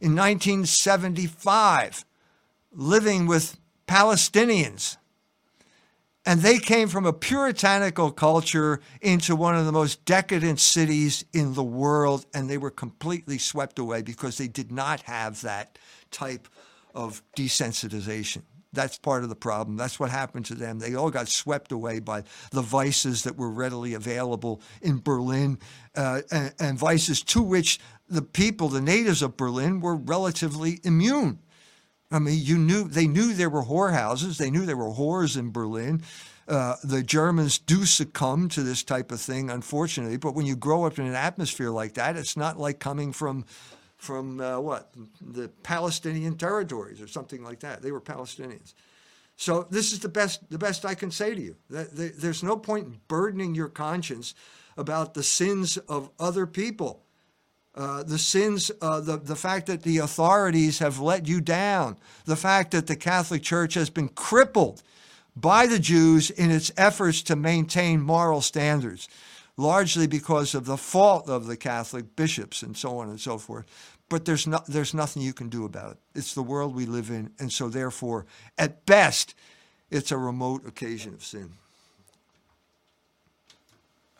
in 0.00 0.14
1975 0.14 2.04
living 2.72 3.26
with 3.26 3.56
Palestinians. 3.86 4.96
And 6.26 6.40
they 6.40 6.58
came 6.58 6.88
from 6.88 7.04
a 7.04 7.12
puritanical 7.12 8.10
culture 8.10 8.80
into 9.02 9.36
one 9.36 9.54
of 9.54 9.66
the 9.66 9.72
most 9.72 10.04
decadent 10.06 10.58
cities 10.58 11.24
in 11.34 11.52
the 11.54 11.62
world, 11.62 12.24
and 12.32 12.48
they 12.48 12.56
were 12.56 12.70
completely 12.70 13.36
swept 13.36 13.78
away 13.78 14.00
because 14.00 14.38
they 14.38 14.48
did 14.48 14.72
not 14.72 15.02
have 15.02 15.42
that 15.42 15.78
type 16.10 16.48
of 16.94 17.22
desensitization. 17.36 18.42
That's 18.72 18.98
part 18.98 19.22
of 19.22 19.28
the 19.28 19.36
problem. 19.36 19.76
That's 19.76 20.00
what 20.00 20.10
happened 20.10 20.46
to 20.46 20.54
them. 20.54 20.80
They 20.80 20.94
all 20.94 21.10
got 21.10 21.28
swept 21.28 21.70
away 21.70 22.00
by 22.00 22.24
the 22.50 22.62
vices 22.62 23.22
that 23.22 23.36
were 23.36 23.50
readily 23.50 23.94
available 23.94 24.60
in 24.82 25.00
Berlin, 25.00 25.58
uh, 25.94 26.22
and, 26.30 26.54
and 26.58 26.78
vices 26.78 27.22
to 27.22 27.42
which 27.42 27.78
the 28.08 28.22
people, 28.22 28.68
the 28.68 28.80
natives 28.80 29.22
of 29.22 29.36
Berlin, 29.36 29.80
were 29.80 29.94
relatively 29.94 30.80
immune. 30.82 31.38
I 32.10 32.18
mean, 32.18 32.38
you 32.42 32.58
knew 32.58 32.84
they 32.84 33.06
knew 33.06 33.32
there 33.32 33.50
were 33.50 33.64
whorehouses. 33.64 34.38
They 34.38 34.50
knew 34.50 34.66
there 34.66 34.76
were 34.76 34.92
whores 34.92 35.38
in 35.38 35.52
Berlin. 35.52 36.02
Uh, 36.46 36.76
the 36.84 37.02
Germans 37.02 37.58
do 37.58 37.86
succumb 37.86 38.48
to 38.50 38.62
this 38.62 38.82
type 38.82 39.10
of 39.10 39.20
thing, 39.20 39.48
unfortunately. 39.50 40.18
But 40.18 40.34
when 40.34 40.44
you 40.44 40.56
grow 40.56 40.84
up 40.84 40.98
in 40.98 41.06
an 41.06 41.14
atmosphere 41.14 41.70
like 41.70 41.94
that, 41.94 42.16
it's 42.16 42.36
not 42.36 42.58
like 42.58 42.78
coming 42.78 43.12
from 43.12 43.46
from 44.04 44.40
uh, 44.40 44.60
what 44.60 44.92
the 45.20 45.48
Palestinian 45.62 46.36
territories 46.36 47.00
or 47.00 47.08
something 47.08 47.42
like 47.42 47.60
that. 47.60 47.82
They 47.82 47.90
were 47.90 48.00
Palestinians. 48.00 48.74
So 49.36 49.66
this 49.70 49.92
is 49.92 49.98
the 50.00 50.08
best 50.08 50.48
the 50.50 50.58
best 50.58 50.84
I 50.84 50.94
can 50.94 51.10
say 51.10 51.34
to 51.34 51.40
you. 51.40 51.56
There's 51.68 52.42
no 52.42 52.56
point 52.56 52.86
in 52.86 53.00
burdening 53.08 53.54
your 53.54 53.68
conscience 53.68 54.34
about 54.76 55.14
the 55.14 55.22
sins 55.22 55.76
of 55.76 56.10
other 56.18 56.46
people. 56.46 57.00
Uh, 57.76 58.04
the 58.04 58.18
sins, 58.18 58.70
uh, 58.80 59.00
the, 59.00 59.16
the 59.16 59.34
fact 59.34 59.66
that 59.66 59.82
the 59.82 59.98
authorities 59.98 60.78
have 60.78 61.00
let 61.00 61.26
you 61.26 61.40
down, 61.40 61.96
the 62.24 62.36
fact 62.36 62.70
that 62.70 62.86
the 62.86 62.94
Catholic 62.94 63.42
Church 63.42 63.74
has 63.74 63.90
been 63.90 64.08
crippled 64.08 64.80
by 65.34 65.66
the 65.66 65.80
Jews 65.80 66.30
in 66.30 66.52
its 66.52 66.70
efforts 66.76 67.20
to 67.22 67.34
maintain 67.34 68.00
moral 68.00 68.40
standards, 68.40 69.08
largely 69.56 70.06
because 70.06 70.54
of 70.54 70.66
the 70.66 70.76
fault 70.76 71.28
of 71.28 71.46
the 71.46 71.56
Catholic 71.56 72.14
bishops 72.14 72.62
and 72.62 72.76
so 72.76 72.98
on 72.98 73.08
and 73.08 73.20
so 73.20 73.38
forth. 73.38 73.66
But 74.14 74.26
there's, 74.26 74.46
no, 74.46 74.60
there's 74.68 74.94
nothing 74.94 75.22
you 75.22 75.32
can 75.32 75.48
do 75.48 75.64
about 75.64 75.90
it. 75.90 75.98
It's 76.14 76.34
the 76.34 76.42
world 76.42 76.72
we 76.72 76.86
live 76.86 77.10
in, 77.10 77.32
and 77.40 77.52
so 77.52 77.68
therefore, 77.68 78.26
at 78.56 78.86
best, 78.86 79.34
it's 79.90 80.12
a 80.12 80.16
remote 80.16 80.64
occasion 80.64 81.14
of 81.14 81.24
sin. 81.24 81.54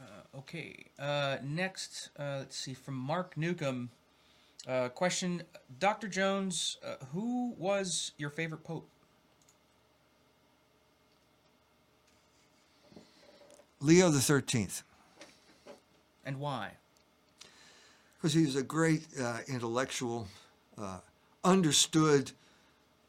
Uh, 0.00 0.38
okay. 0.38 0.86
Uh, 0.98 1.36
next, 1.44 2.10
uh, 2.18 2.38
let's 2.40 2.56
see, 2.56 2.74
from 2.74 2.94
Mark 2.96 3.36
Newcomb. 3.36 3.88
Uh, 4.66 4.88
question 4.88 5.44
Dr. 5.78 6.08
Jones, 6.08 6.76
uh, 6.84 6.96
who 7.12 7.54
was 7.56 8.10
your 8.18 8.30
favorite 8.30 8.64
pope? 8.64 8.88
Leo 13.78 14.10
the 14.10 14.18
Thirteenth. 14.18 14.82
And 16.24 16.40
why? 16.40 16.72
Because 18.24 18.32
he 18.32 18.46
was 18.46 18.56
a 18.56 18.62
great 18.62 19.02
uh, 19.20 19.40
intellectual, 19.48 20.26
uh, 20.78 20.96
understood 21.44 22.32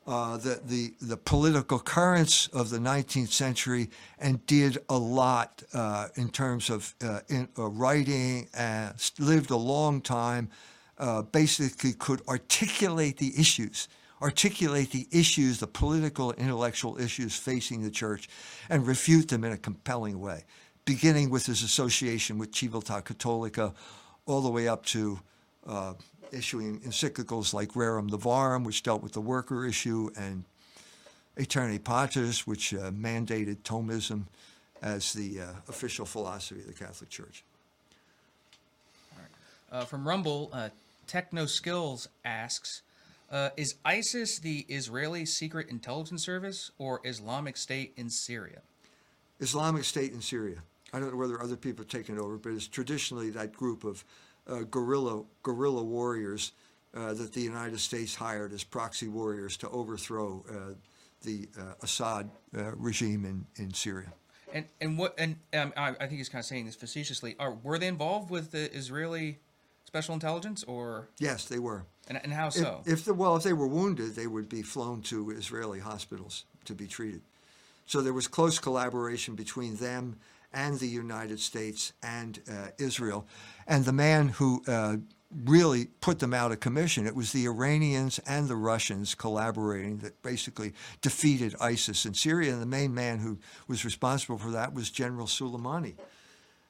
uh, 0.06 0.36
the, 0.36 0.60
the, 0.66 0.94
the 1.02 1.16
political 1.16 1.80
currents 1.80 2.48
of 2.48 2.70
the 2.70 2.78
19th 2.78 3.30
century, 3.30 3.90
and 4.20 4.46
did 4.46 4.78
a 4.90 4.98
lot 4.98 5.64
uh, 5.74 6.10
in 6.16 6.28
terms 6.28 6.70
of 6.70 6.94
uh, 7.02 7.22
in, 7.30 7.48
uh, 7.58 7.64
writing, 7.64 8.50
and 8.58 8.94
lived 9.18 9.52
a 9.52 9.56
long 9.56 10.02
time, 10.02 10.50
basically 11.32 11.94
could 11.94 12.22
articulate 12.28 13.16
the 13.16 13.32
issues. 13.40 13.88
Articulate 14.22 14.92
the 14.92 15.08
issues, 15.14 15.62
the 15.62 15.68
political, 15.68 16.34
intellectual 16.34 17.00
issues 17.00 17.38
facing 17.38 17.84
the 17.84 17.90
church, 17.90 18.28
and 18.70 18.86
refute 18.86 19.30
them 19.30 19.46
in 19.46 19.54
a 19.54 19.58
compelling 19.58 20.20
way, 20.20 20.44
beginning 20.84 21.30
with 21.30 21.46
his 21.46 21.64
association 21.64 22.38
with 22.38 22.52
Civiltà 22.52 23.02
Cattolica, 23.02 23.74
all 24.26 24.42
the 24.42 24.50
way 24.50 24.68
up 24.68 24.86
to 24.86 25.20
uh, 25.68 25.94
issuing 26.32 26.80
encyclicals 26.82 27.54
like 27.54 27.70
Rerum 27.70 28.10
Novarum, 28.10 28.64
which 28.64 28.84
dealt 28.84 29.02
with 29.02 29.14
the 29.14 29.22
worker 29.22 29.66
issue, 29.66 30.10
and 30.18 30.44
Aeterni 31.38 31.84
Patris, 31.84 32.48
which 32.48 32.74
uh, 32.74 32.92
mandated 32.92 33.58
Thomism 33.58 34.24
as 34.82 35.14
the 35.14 35.42
uh, 35.42 35.46
official 35.68 36.06
philosophy 36.06 36.62
of 36.62 36.68
the 36.68 36.74
Catholic 36.74 37.10
Church. 37.10 37.44
Uh, 39.72 39.84
from 39.84 40.08
Rumble, 40.08 40.50
uh, 40.54 40.70
Techno 41.08 41.46
Skills 41.46 42.08
asks 42.24 42.82
uh, 43.32 43.50
Is 43.58 43.76
ISIS 43.84 44.40
the 44.40 44.66
Israeli 44.70 45.26
Secret 45.26 45.70
Intelligence 45.70 46.24
Service 46.24 46.72
or 46.78 47.02
Islamic 47.04 47.58
State 47.58 47.94
in 47.98 48.10
Syria? 48.10 48.62
Islamic 49.40 49.84
State 49.84 50.14
in 50.14 50.22
Syria. 50.22 50.58
I 50.94 51.00
don't 51.00 51.12
know 51.12 51.18
whether 51.18 51.42
other 51.42 51.56
people 51.56 51.84
have 51.84 51.90
taken 51.90 52.20
over, 52.20 52.38
but 52.38 52.54
it's 52.54 52.68
traditionally 52.68 53.30
that 53.32 53.54
group 53.54 53.84
of 53.84 54.04
uh, 54.48 54.60
guerrilla 54.70 55.24
guerrilla 55.44 55.84
warriors 55.84 56.52
uh, 56.96 57.14
that 57.14 57.34
the 57.34 57.42
United 57.42 57.80
States 57.80 58.16
hired 58.16 58.54
as 58.54 58.64
proxy 58.64 59.08
warriors 59.08 59.58
to 59.58 59.70
overthrow 59.70 60.44
uh, 60.50 60.74
the 61.24 61.50
uh, 61.60 61.74
Assad 61.82 62.30
uh, 62.58 62.72
regime 62.76 63.26
in, 63.26 63.46
in 63.64 63.74
Syria. 63.74 64.14
And 64.54 64.66
and 64.80 64.98
what 64.98 65.16
and 65.18 65.36
um, 65.54 65.74
I, 65.76 65.90
I 65.90 65.94
think 66.08 66.12
he's 66.12 66.30
kind 66.30 66.40
of 66.40 66.46
saying 66.46 66.66
this 66.66 66.76
facetiously. 66.76 67.36
Are 67.40 67.54
were 67.64 67.78
they 67.80 67.88
involved 67.88 68.30
with 68.30 68.52
the 68.52 68.74
Israeli 68.74 69.40
special 69.86 70.14
intelligence 70.14 70.64
or 70.64 71.10
Yes, 71.18 71.46
they 71.46 71.60
were. 71.60 71.86
and, 72.08 72.20
and 72.24 72.32
how 72.32 72.48
If- 72.48 72.54
so? 72.54 72.82
If, 72.86 73.06
the, 73.06 73.14
well, 73.14 73.36
if 73.36 73.44
they 73.44 73.54
were 73.54 73.68
wounded, 73.68 74.16
they 74.16 74.28
would 74.28 74.48
be 74.50 74.62
flown 74.62 75.02
to 75.04 75.32
Israeli 75.32 75.80
hospitals 75.80 76.46
to 76.66 76.74
be 76.74 76.88
treated. 76.88 77.22
So 77.86 78.02
there 78.02 78.14
was 78.14 78.28
close 78.28 78.60
collaboration 78.60 79.36
between 79.36 79.76
them 79.76 80.18
and 80.56 80.80
the 80.80 80.88
United 80.88 81.40
States 81.40 81.94
and 82.02 82.40
uh, 82.50 82.70
Israel. 82.80 83.28
And 83.68 83.86
the 83.86 83.94
man 83.94 84.30
who 84.30 84.64
uh, 84.68 84.98
really 85.46 85.86
put 86.00 86.20
them 86.20 86.34
out 86.34 86.52
of 86.52 86.62
commission, 86.62 87.06
it 87.06 87.14
was 87.16 87.32
the 87.32 87.46
Iranians 87.46 88.20
and 88.26 88.48
the 88.48 88.56
Russians 88.56 89.14
collaborating 89.14 89.98
that 89.98 90.20
basically 90.24 90.74
defeated 91.02 91.54
ISIS 91.60 92.06
in 92.06 92.14
Syria. 92.14 92.54
And 92.54 92.62
the 92.62 92.66
main 92.66 92.94
man 92.94 93.20
who 93.20 93.38
was 93.68 93.84
responsible 93.84 94.38
for 94.38 94.52
that 94.52 94.74
was 94.74 94.90
General 94.90 95.28
Soleimani, 95.28 95.96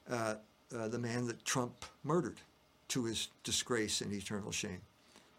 uh, 0.10 0.36
uh, 0.76 0.88
the 0.88 1.00
man 1.00 1.28
that 1.28 1.46
Trump 1.46 1.86
murdered 2.04 2.42
to 2.88 3.06
his 3.06 3.30
disgrace 3.44 4.02
and 4.02 4.12
eternal 4.12 4.52
shame 4.52 4.82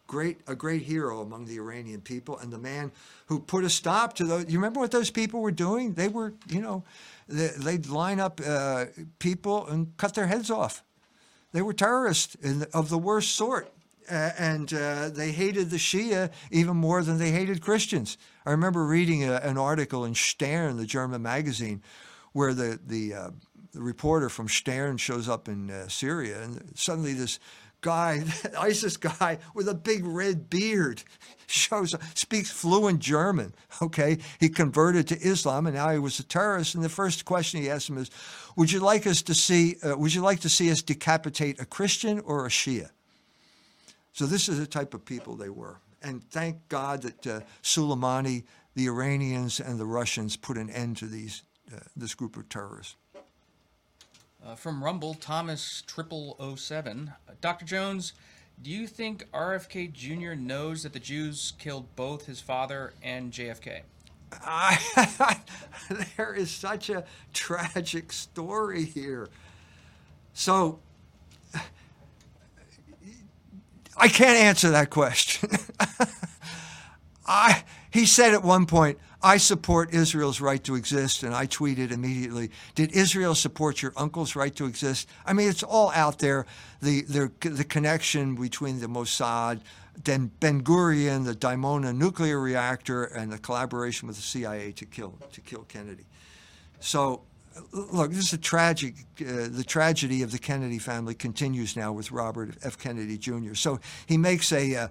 great 0.07 0.41
a 0.47 0.55
great 0.55 0.83
hero 0.83 1.21
among 1.21 1.47
the 1.47 1.57
Iranian 1.57 2.01
people 2.01 2.39
and 2.39 2.53
the 2.53 2.59
man 2.59 2.93
who 3.27 3.41
put 3.41 3.65
a 3.65 3.71
stop 3.71 4.15
to 4.15 4.25
those. 4.25 4.47
You 4.49 4.59
remember 4.59 4.81
what 4.81 4.91
those 4.91 5.11
people 5.11 5.41
were 5.41 5.51
doing? 5.51 5.95
They 5.95 6.09
were, 6.09 6.35
you 6.49 6.61
know, 6.61 6.85
they, 7.29 7.49
they'd 7.49 7.87
line 7.87 8.21
up 8.21 8.41
uh, 8.45 8.87
people 9.19 9.67
and 9.67 9.97
cut 9.97 10.15
their 10.15 10.27
heads 10.27 10.51
off. 10.51 10.83
They 11.53 11.63
were 11.63 11.73
terrorists 11.73 12.35
in, 12.37 12.67
of 12.73 12.89
the 12.89 12.99
worst 12.99 13.33
sort. 13.33 13.73
Uh, 14.09 14.31
and 14.39 14.73
uh, 14.73 15.09
they 15.09 15.33
hated 15.33 15.71
the 15.71 15.79
Shia 15.79 16.31
even 16.53 16.77
more 16.77 17.03
than 17.03 17.19
they 17.19 17.33
hated 17.33 17.61
Christians. 17.61 18.19
I 18.45 18.53
remember 18.53 18.87
reading 18.87 19.25
a, 19.25 19.35
an 19.37 19.59
article 19.59 20.05
in 20.05 20.15
Stern, 20.15 20.77
the 20.77 20.87
German 20.87 21.23
magazine, 21.23 21.83
where 22.33 22.55
the 22.55 22.79
the, 22.87 23.15
uh, 23.15 23.31
the 23.73 23.83
reporter 23.83 24.29
from 24.29 24.49
Stern 24.49 24.97
shows 24.99 25.29
up 25.29 25.49
in 25.49 25.71
uh, 25.71 25.89
Syria, 25.89 26.41
and 26.41 26.71
suddenly 26.77 27.15
this 27.15 27.41
guy, 27.87 28.25
ISIS 28.59 28.97
guy 28.97 29.39
with 29.55 29.69
a 29.69 29.75
big 29.75 30.05
red 30.05 30.51
beard, 30.51 31.05
shows 31.47 31.95
speaks 32.15 32.51
fluent 32.51 32.99
German. 32.99 33.55
Okay, 33.81 34.19
he 34.41 34.49
converted 34.49 35.07
to 35.09 35.17
Islam, 35.21 35.67
and 35.67 35.77
now 35.77 35.91
he 35.91 36.01
was 36.01 36.19
a 36.19 36.25
terrorist. 36.25 36.75
And 36.75 36.83
the 36.83 36.89
first 36.89 37.25
question 37.25 37.63
he 37.63 37.71
asked 37.71 37.89
him 37.89 37.99
is, 37.99 38.11
"Would 38.57 38.73
you 38.73 38.81
like 38.81 39.07
us 39.07 39.23
to 39.23 39.35
see? 39.35 39.77
Uh, 39.83 39.97
would 39.97 40.13
you 40.13 40.21
like 40.21 40.41
to 40.41 40.49
see 40.49 40.69
us 40.73 40.83
decapitate 40.83 41.61
a 41.61 41.65
Christian 41.65 42.19
or 42.21 42.45
a 42.45 42.49
Shia?" 42.49 42.91
So 44.13 44.27
this 44.27 44.49
is 44.49 44.59
the 44.59 44.67
type 44.67 44.93
of 44.93 45.05
people 45.05 45.37
they 45.37 45.51
were. 45.51 45.79
And 46.03 46.25
thank 46.31 46.69
God 46.69 47.03
that 47.03 47.27
uh, 47.27 47.41
Soleimani, 47.63 48.45
the 48.75 48.87
Iranians, 48.87 49.61
and 49.61 49.79
the 49.79 49.87
Russians 49.87 50.37
put 50.37 50.57
an 50.57 50.71
end 50.71 50.97
to 50.97 51.07
these 51.07 51.43
uh, 51.73 51.79
this 51.97 52.15
group 52.15 52.37
of 52.37 52.49
terrorists. 52.49 52.97
Uh, 54.47 54.55
from 54.55 54.85
Rumble, 54.85 55.15
Thomas 55.15 55.83
Triple 55.89 56.37
07. 56.57 57.13
Uh, 57.29 57.33
Dr. 57.41 57.65
Jones, 57.65 58.13
do 58.63 58.71
you 58.71 58.87
think 58.87 59.29
RFK 59.33 59.93
Jr. 59.93 60.35
knows 60.35 60.85
that 60.85 60.93
the 60.93 61.01
Jews 61.01 61.55
killed 61.59 61.97
both 61.97 62.27
his 62.27 62.41
father 62.41 62.93
and 63.03 63.33
JFK? 63.33 63.81
I, 64.33 65.41
there 66.17 66.33
is 66.33 66.53
such 66.53 66.91
a 66.91 67.05
tragic 67.33 68.13
story 68.13 68.85
here. 68.85 69.29
So 70.33 70.79
I 73.97 74.07
can't 74.07 74.39
answer 74.39 74.71
that 74.71 74.91
question. 74.91 75.51
I 77.27 77.65
he 77.91 78.07
said 78.07 78.33
at 78.33 78.45
one 78.45 78.67
point, 78.67 78.99
I 79.23 79.39
support 79.39 79.95
Israel's 79.95 80.41
right 80.41 80.63
to 80.65 80.75
exist, 80.75 81.23
and 81.23 81.35
I 81.35 81.47
tweeted 81.47 81.91
immediately, 81.91 82.51
did 82.75 82.93
Israel 82.93 83.35
support 83.35 83.83
your 83.83 83.93
uncle's 83.97 84.37
right 84.37 84.55
to 84.57 84.67
exist? 84.67 85.09
I 85.25 85.33
mean, 85.33 85.49
it's 85.49 85.63
all 85.63 85.91
out 85.93 86.19
there. 86.19 86.47
The 86.83 87.03
the, 87.03 87.33
the 87.49 87.65
connection 87.65 88.35
between 88.35 88.81
the 88.81 88.87
Mossad, 88.87 89.61
then 90.05 90.31
Ben 90.41 90.63
Gurion, 90.63 91.25
the 91.25 91.35
Dimona 91.35 91.97
nuclear 91.97 92.39
reactor, 92.39 93.05
and 93.05 93.33
the 93.33 93.39
collaboration 93.39 94.07
with 94.07 94.17
the 94.17 94.23
CIA 94.23 94.73
to 94.73 94.85
kill 94.85 95.19
to 95.33 95.41
kill 95.41 95.63
Kennedy. 95.63 96.07
So 96.81 97.23
look, 97.73 98.11
this 98.11 98.27
is 98.27 98.33
a 98.33 98.39
tragic. 98.39 98.95
Uh, 99.21 99.49
the 99.51 99.65
tragedy 99.67 100.23
of 100.23 100.33
the 100.33 100.39
Kennedy 100.39 100.79
family 100.79 101.15
continues 101.15 101.77
now 101.77 101.93
with 101.93 102.13
Robert 102.13 102.55
F. 102.63 102.79
Kennedy 102.79 103.19
Jr. 103.19 103.55
So 103.55 103.81
he 104.07 104.17
makes 104.17 104.53
a. 104.53 104.77
Uh, 104.77 104.89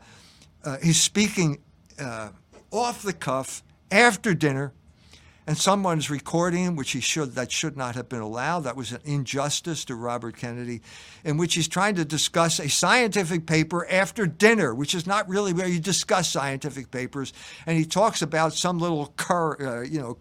uh, 0.64 0.78
he's 0.82 1.00
speaking 1.00 1.60
uh, 2.00 2.30
off 2.72 3.04
the 3.04 3.14
cuff 3.14 3.62
after 3.92 4.34
dinner, 4.34 4.74
and 5.48 5.58
someone's 5.58 6.10
recording 6.10 6.64
him, 6.64 6.76
which 6.76 6.92
he 6.92 7.00
should 7.00 7.36
that 7.36 7.52
should 7.52 7.78
not 7.78 7.96
have 7.96 8.10
been 8.10 8.22
allowed. 8.22 8.62
That 8.62 8.76
was 8.76 8.92
an 8.92 9.02
injustice 9.06 9.86
to 9.86 9.96
Robert 9.96 10.38
Kennedy, 10.38 10.82
in 11.24 11.38
which 11.38 11.54
he's 11.54 11.68
trying 11.68 11.96
to 11.96 12.06
discuss 12.06 12.60
a 12.60 12.68
scientific 12.68 13.46
paper 13.46 13.86
after 13.88 14.26
dinner, 14.26 14.74
which 14.74 14.96
is 14.96 15.06
not 15.06 15.30
really 15.30 15.54
where 15.54 15.68
you 15.68 15.80
discuss 15.80 16.30
scientific 16.30 16.90
papers. 16.90 17.32
And 17.68 17.78
he 17.78 17.86
talks 17.86 18.22
about 18.22 18.54
some 18.54 18.80
little 18.80 19.14
cur, 19.18 19.56
uh, 19.60 19.82
you 19.82 20.00
know, 20.00 20.18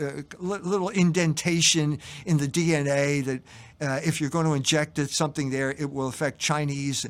uh, 0.00 0.22
little 0.40 0.88
indentation 0.88 1.98
in 2.26 2.38
the 2.38 2.48
DNA 2.48 3.24
that 3.24 3.42
uh, 3.80 4.00
if 4.04 4.20
you're 4.20 4.30
going 4.30 4.46
to 4.46 4.54
inject 4.54 4.98
it, 4.98 5.10
something 5.10 5.50
there, 5.50 5.70
it 5.70 5.90
will 5.90 6.08
affect 6.08 6.38
Chinese. 6.40 7.06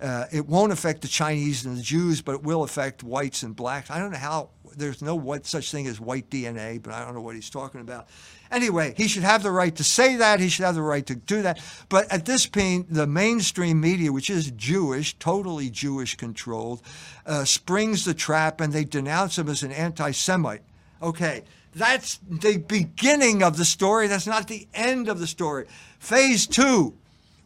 Uh, 0.00 0.26
it 0.30 0.46
won't 0.46 0.72
affect 0.72 1.02
the 1.02 1.08
Chinese 1.08 1.64
and 1.64 1.76
the 1.76 1.82
Jews, 1.82 2.22
but 2.22 2.36
it 2.36 2.42
will 2.42 2.62
affect 2.62 3.02
whites 3.02 3.42
and 3.42 3.56
blacks. 3.56 3.90
I 3.90 3.98
don't 3.98 4.12
know 4.12 4.18
how 4.18 4.50
there's 4.76 5.02
no 5.02 5.16
what 5.16 5.44
such 5.44 5.70
thing 5.70 5.86
as 5.86 6.00
white 6.00 6.30
DNA, 6.30 6.80
but 6.80 6.92
I 6.94 7.04
don't 7.04 7.14
know 7.14 7.20
what 7.20 7.34
he's 7.34 7.50
talking 7.50 7.80
about. 7.80 8.08
Anyway, 8.50 8.94
he 8.96 9.08
should 9.08 9.24
have 9.24 9.42
the 9.42 9.50
right 9.50 9.74
to 9.76 9.84
say 9.84 10.16
that. 10.16 10.40
He 10.40 10.48
should 10.48 10.64
have 10.64 10.74
the 10.74 10.82
right 10.82 11.04
to 11.06 11.14
do 11.14 11.42
that. 11.42 11.60
But 11.88 12.10
at 12.12 12.24
this 12.24 12.46
point, 12.46 12.92
the 12.92 13.06
mainstream 13.06 13.80
media, 13.80 14.12
which 14.12 14.30
is 14.30 14.50
Jewish, 14.52 15.14
totally 15.18 15.68
Jewish 15.68 16.16
controlled, 16.16 16.80
uh, 17.26 17.44
springs 17.44 18.04
the 18.04 18.14
trap 18.14 18.60
and 18.60 18.72
they 18.72 18.84
denounce 18.84 19.38
him 19.38 19.48
as 19.48 19.62
an 19.62 19.72
anti 19.72 20.12
Semite. 20.12 20.62
Okay, 21.02 21.42
that's 21.74 22.18
the 22.28 22.58
beginning 22.58 23.42
of 23.42 23.56
the 23.56 23.64
story. 23.64 24.06
That's 24.06 24.26
not 24.26 24.48
the 24.48 24.66
end 24.72 25.08
of 25.08 25.18
the 25.18 25.26
story. 25.26 25.66
Phase 25.98 26.46
two 26.46 26.94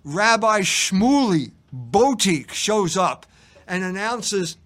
Rabbi 0.05 0.61
Shmuley 0.61 1.53
Boteach 1.75 2.51
shows 2.51 2.97
up 2.97 3.27
and 3.67 3.83
announces 3.83 4.57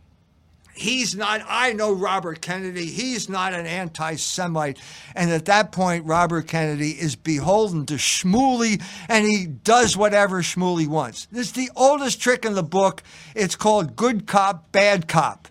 he's 0.77 1.15
not, 1.15 1.43
I 1.47 1.73
know 1.73 1.93
Robert 1.93 2.41
Kennedy, 2.41 2.87
he's 2.87 3.29
not 3.29 3.55
an 3.55 3.67
anti 3.67 4.17
Semite. 4.17 4.79
And 5.15 5.31
at 5.31 5.47
that 5.47 5.73
point, 5.73 6.05
Robert 6.05 6.47
Kennedy 6.47 6.91
is 6.91 7.17
beholden 7.17 7.87
to 7.87 7.95
Shmuley 7.95 8.83
and 9.09 9.25
he 9.25 9.47
does 9.47 9.97
whatever 9.97 10.43
Shmuley 10.43 10.87
wants. 10.87 11.27
This 11.27 11.49
is 11.49 11.53
the 11.53 11.71
oldest 11.77 12.21
trick 12.21 12.45
in 12.45 12.55
the 12.55 12.63
book. 12.63 13.03
It's 13.35 13.57
called 13.57 13.97
good 13.97 14.27
cop, 14.27 14.71
bad 14.73 15.09
cop. 15.09 15.49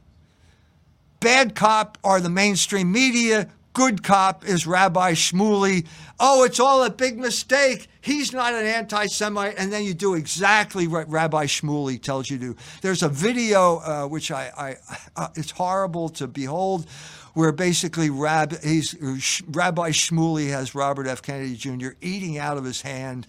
Bad 1.20 1.56
cop 1.56 1.98
are 2.04 2.22
the 2.22 2.30
mainstream 2.30 2.92
media. 2.92 3.50
Good 3.74 4.04
cop 4.04 4.46
is 4.46 4.68
Rabbi 4.68 5.14
Shmuley. 5.14 5.86
Oh, 6.20 6.44
it's 6.44 6.60
all 6.60 6.84
a 6.84 6.90
big 6.90 7.18
mistake. 7.18 7.88
He's 8.06 8.32
not 8.32 8.54
an 8.54 8.68
anti 8.68 9.08
Semite. 9.08 9.56
And 9.58 9.74
then 9.74 9.84
you 9.84 9.96
do 9.96 10.14
exactly 10.14 10.88
what 10.88 11.10
Rabbi 11.10 11.46
Shmuley 11.46 12.00
tells 12.00 12.30
you 12.30 12.38
to. 12.38 12.54
Do. 12.54 12.56
There's 12.84 13.02
a 13.02 13.10
video, 13.10 13.78
uh, 13.78 14.08
which 14.08 14.30
I, 14.30 14.52
I 14.56 14.76
uh, 15.16 15.30
it's 15.34 15.50
horrible 15.50 16.10
to 16.10 16.28
behold, 16.28 16.86
where 17.34 17.52
basically 17.52 18.12
Rab, 18.12 18.52
Rabbi 18.52 19.90
Shmuley 19.90 20.52
has 20.52 20.76
Robert 20.76 21.08
F. 21.08 21.24
Kennedy 21.24 21.56
Jr. 21.56 21.90
eating 22.00 22.38
out 22.38 22.58
of 22.58 22.64
his 22.64 22.84
hand, 22.84 23.26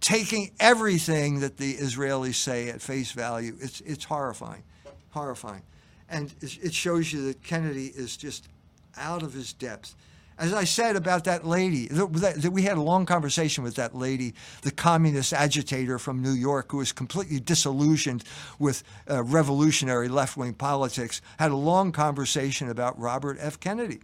taking 0.00 0.50
everything 0.58 1.40
that 1.40 1.58
the 1.58 1.74
Israelis 1.74 2.36
say 2.36 2.70
at 2.70 2.80
face 2.80 3.12
value. 3.12 3.54
It's, 3.60 3.82
it's 3.82 4.04
horrifying, 4.04 4.62
horrifying. 5.10 5.62
And 6.08 6.34
it 6.40 6.72
shows 6.72 7.12
you 7.12 7.26
that 7.26 7.42
Kennedy 7.42 7.88
is 7.88 8.16
just 8.16 8.48
out 8.96 9.22
of 9.22 9.34
his 9.34 9.52
depth. 9.52 9.94
As 10.40 10.54
I 10.54 10.64
said 10.64 10.96
about 10.96 11.24
that 11.24 11.46
lady, 11.46 11.86
that 11.88 12.50
we 12.50 12.62
had 12.62 12.78
a 12.78 12.82
long 12.82 13.04
conversation 13.04 13.62
with 13.62 13.74
that 13.74 13.94
lady, 13.94 14.32
the 14.62 14.70
communist 14.70 15.34
agitator 15.34 15.98
from 15.98 16.22
New 16.22 16.32
York, 16.32 16.72
who 16.72 16.78
was 16.78 16.92
completely 16.92 17.40
disillusioned 17.40 18.24
with 18.58 18.82
uh, 19.08 19.22
revolutionary 19.22 20.08
left 20.08 20.38
wing 20.38 20.54
politics, 20.54 21.20
had 21.38 21.50
a 21.50 21.56
long 21.56 21.92
conversation 21.92 22.70
about 22.70 22.98
Robert 22.98 23.36
F. 23.38 23.60
Kennedy 23.60 24.00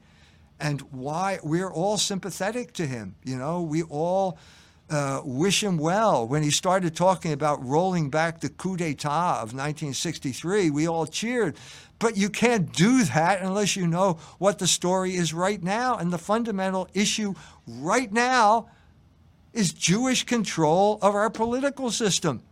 and 0.60 0.82
why 0.92 1.38
we're 1.42 1.70
all 1.70 1.96
sympathetic 1.96 2.74
to 2.74 2.86
him. 2.86 3.14
You 3.24 3.36
know, 3.36 3.62
we 3.62 3.82
all 3.82 4.38
uh, 4.88 5.20
wish 5.24 5.62
him 5.62 5.78
well. 5.78 6.26
When 6.26 6.42
he 6.42 6.50
started 6.50 6.94
talking 6.94 7.32
about 7.32 7.64
rolling 7.64 8.10
back 8.10 8.40
the 8.40 8.48
coup 8.48 8.76
d'etat 8.76 9.34
of 9.34 9.52
1963, 9.52 10.70
we 10.70 10.86
all 10.86 11.06
cheered. 11.06 11.56
But 11.98 12.16
you 12.16 12.28
can't 12.28 12.72
do 12.72 13.04
that 13.04 13.40
unless 13.40 13.74
you 13.74 13.86
know 13.86 14.18
what 14.38 14.58
the 14.58 14.66
story 14.66 15.16
is 15.16 15.32
right 15.32 15.62
now. 15.62 15.96
And 15.96 16.12
the 16.12 16.18
fundamental 16.18 16.88
issue 16.94 17.34
right 17.66 18.12
now 18.12 18.68
is 19.52 19.72
Jewish 19.72 20.24
control 20.24 20.98
of 21.00 21.14
our 21.14 21.30
political 21.30 21.90
system. 21.90 22.42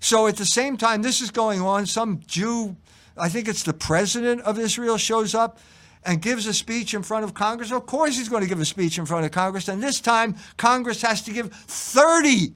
So 0.00 0.26
at 0.26 0.36
the 0.36 0.46
same 0.46 0.76
time 0.76 1.02
this 1.02 1.20
is 1.20 1.30
going 1.30 1.60
on, 1.60 1.86
some 1.86 2.20
Jew, 2.26 2.76
I 3.16 3.28
think 3.28 3.48
it's 3.48 3.62
the 3.62 3.74
president 3.74 4.40
of 4.42 4.58
Israel, 4.58 4.96
shows 4.96 5.34
up 5.34 5.58
and 6.04 6.22
gives 6.22 6.46
a 6.46 6.54
speech 6.54 6.94
in 6.94 7.02
front 7.02 7.24
of 7.24 7.34
Congress. 7.34 7.72
Of 7.72 7.86
course, 7.86 8.16
he's 8.16 8.28
going 8.28 8.42
to 8.42 8.48
give 8.48 8.60
a 8.60 8.64
speech 8.64 8.98
in 8.98 9.06
front 9.06 9.24
of 9.24 9.32
Congress. 9.32 9.68
And 9.68 9.82
this 9.82 10.00
time, 10.00 10.36
Congress 10.56 11.02
has 11.02 11.22
to 11.22 11.32
give 11.32 11.52
30 11.52 12.52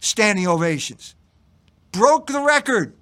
standing 0.00 0.46
ovations. 0.46 1.14
Broke 1.92 2.26
the 2.26 2.40
record. 2.40 2.94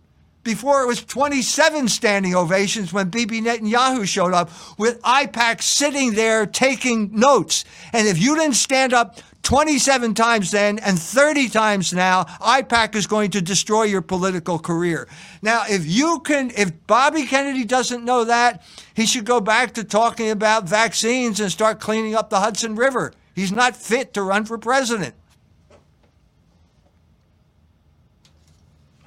Before 0.44 0.82
it 0.82 0.86
was 0.88 1.04
27 1.04 1.86
standing 1.86 2.34
ovations 2.34 2.92
when 2.92 3.10
Bibi 3.10 3.40
Netanyahu 3.42 4.04
showed 4.08 4.32
up 4.32 4.50
with 4.76 5.00
AIPAC 5.02 5.62
sitting 5.62 6.14
there 6.14 6.46
taking 6.46 7.10
notes. 7.12 7.64
And 7.92 8.08
if 8.08 8.20
you 8.20 8.34
didn't 8.34 8.54
stand 8.54 8.92
up 8.92 9.20
27 9.42 10.14
times 10.14 10.50
then 10.50 10.78
and 10.78 10.98
30 10.98 11.48
times 11.48 11.92
now, 11.92 12.24
AIPAC 12.40 12.94
is 12.94 13.06
going 13.06 13.30
to 13.32 13.42
destroy 13.42 13.82
your 13.84 14.02
political 14.02 14.58
career. 14.58 15.08
Now, 15.42 15.64
if 15.68 15.84
you 15.86 16.20
can, 16.20 16.52
if 16.56 16.86
Bobby 16.86 17.26
Kennedy 17.26 17.64
doesn't 17.64 18.04
know 18.04 18.24
that, 18.24 18.62
he 18.94 19.04
should 19.04 19.24
go 19.24 19.40
back 19.40 19.74
to 19.74 19.84
talking 19.84 20.30
about 20.30 20.68
vaccines 20.68 21.40
and 21.40 21.50
start 21.50 21.80
cleaning 21.80 22.14
up 22.14 22.30
the 22.30 22.40
Hudson 22.40 22.76
River. 22.76 23.12
He's 23.34 23.52
not 23.52 23.76
fit 23.76 24.14
to 24.14 24.22
run 24.22 24.44
for 24.44 24.58
president. 24.58 25.14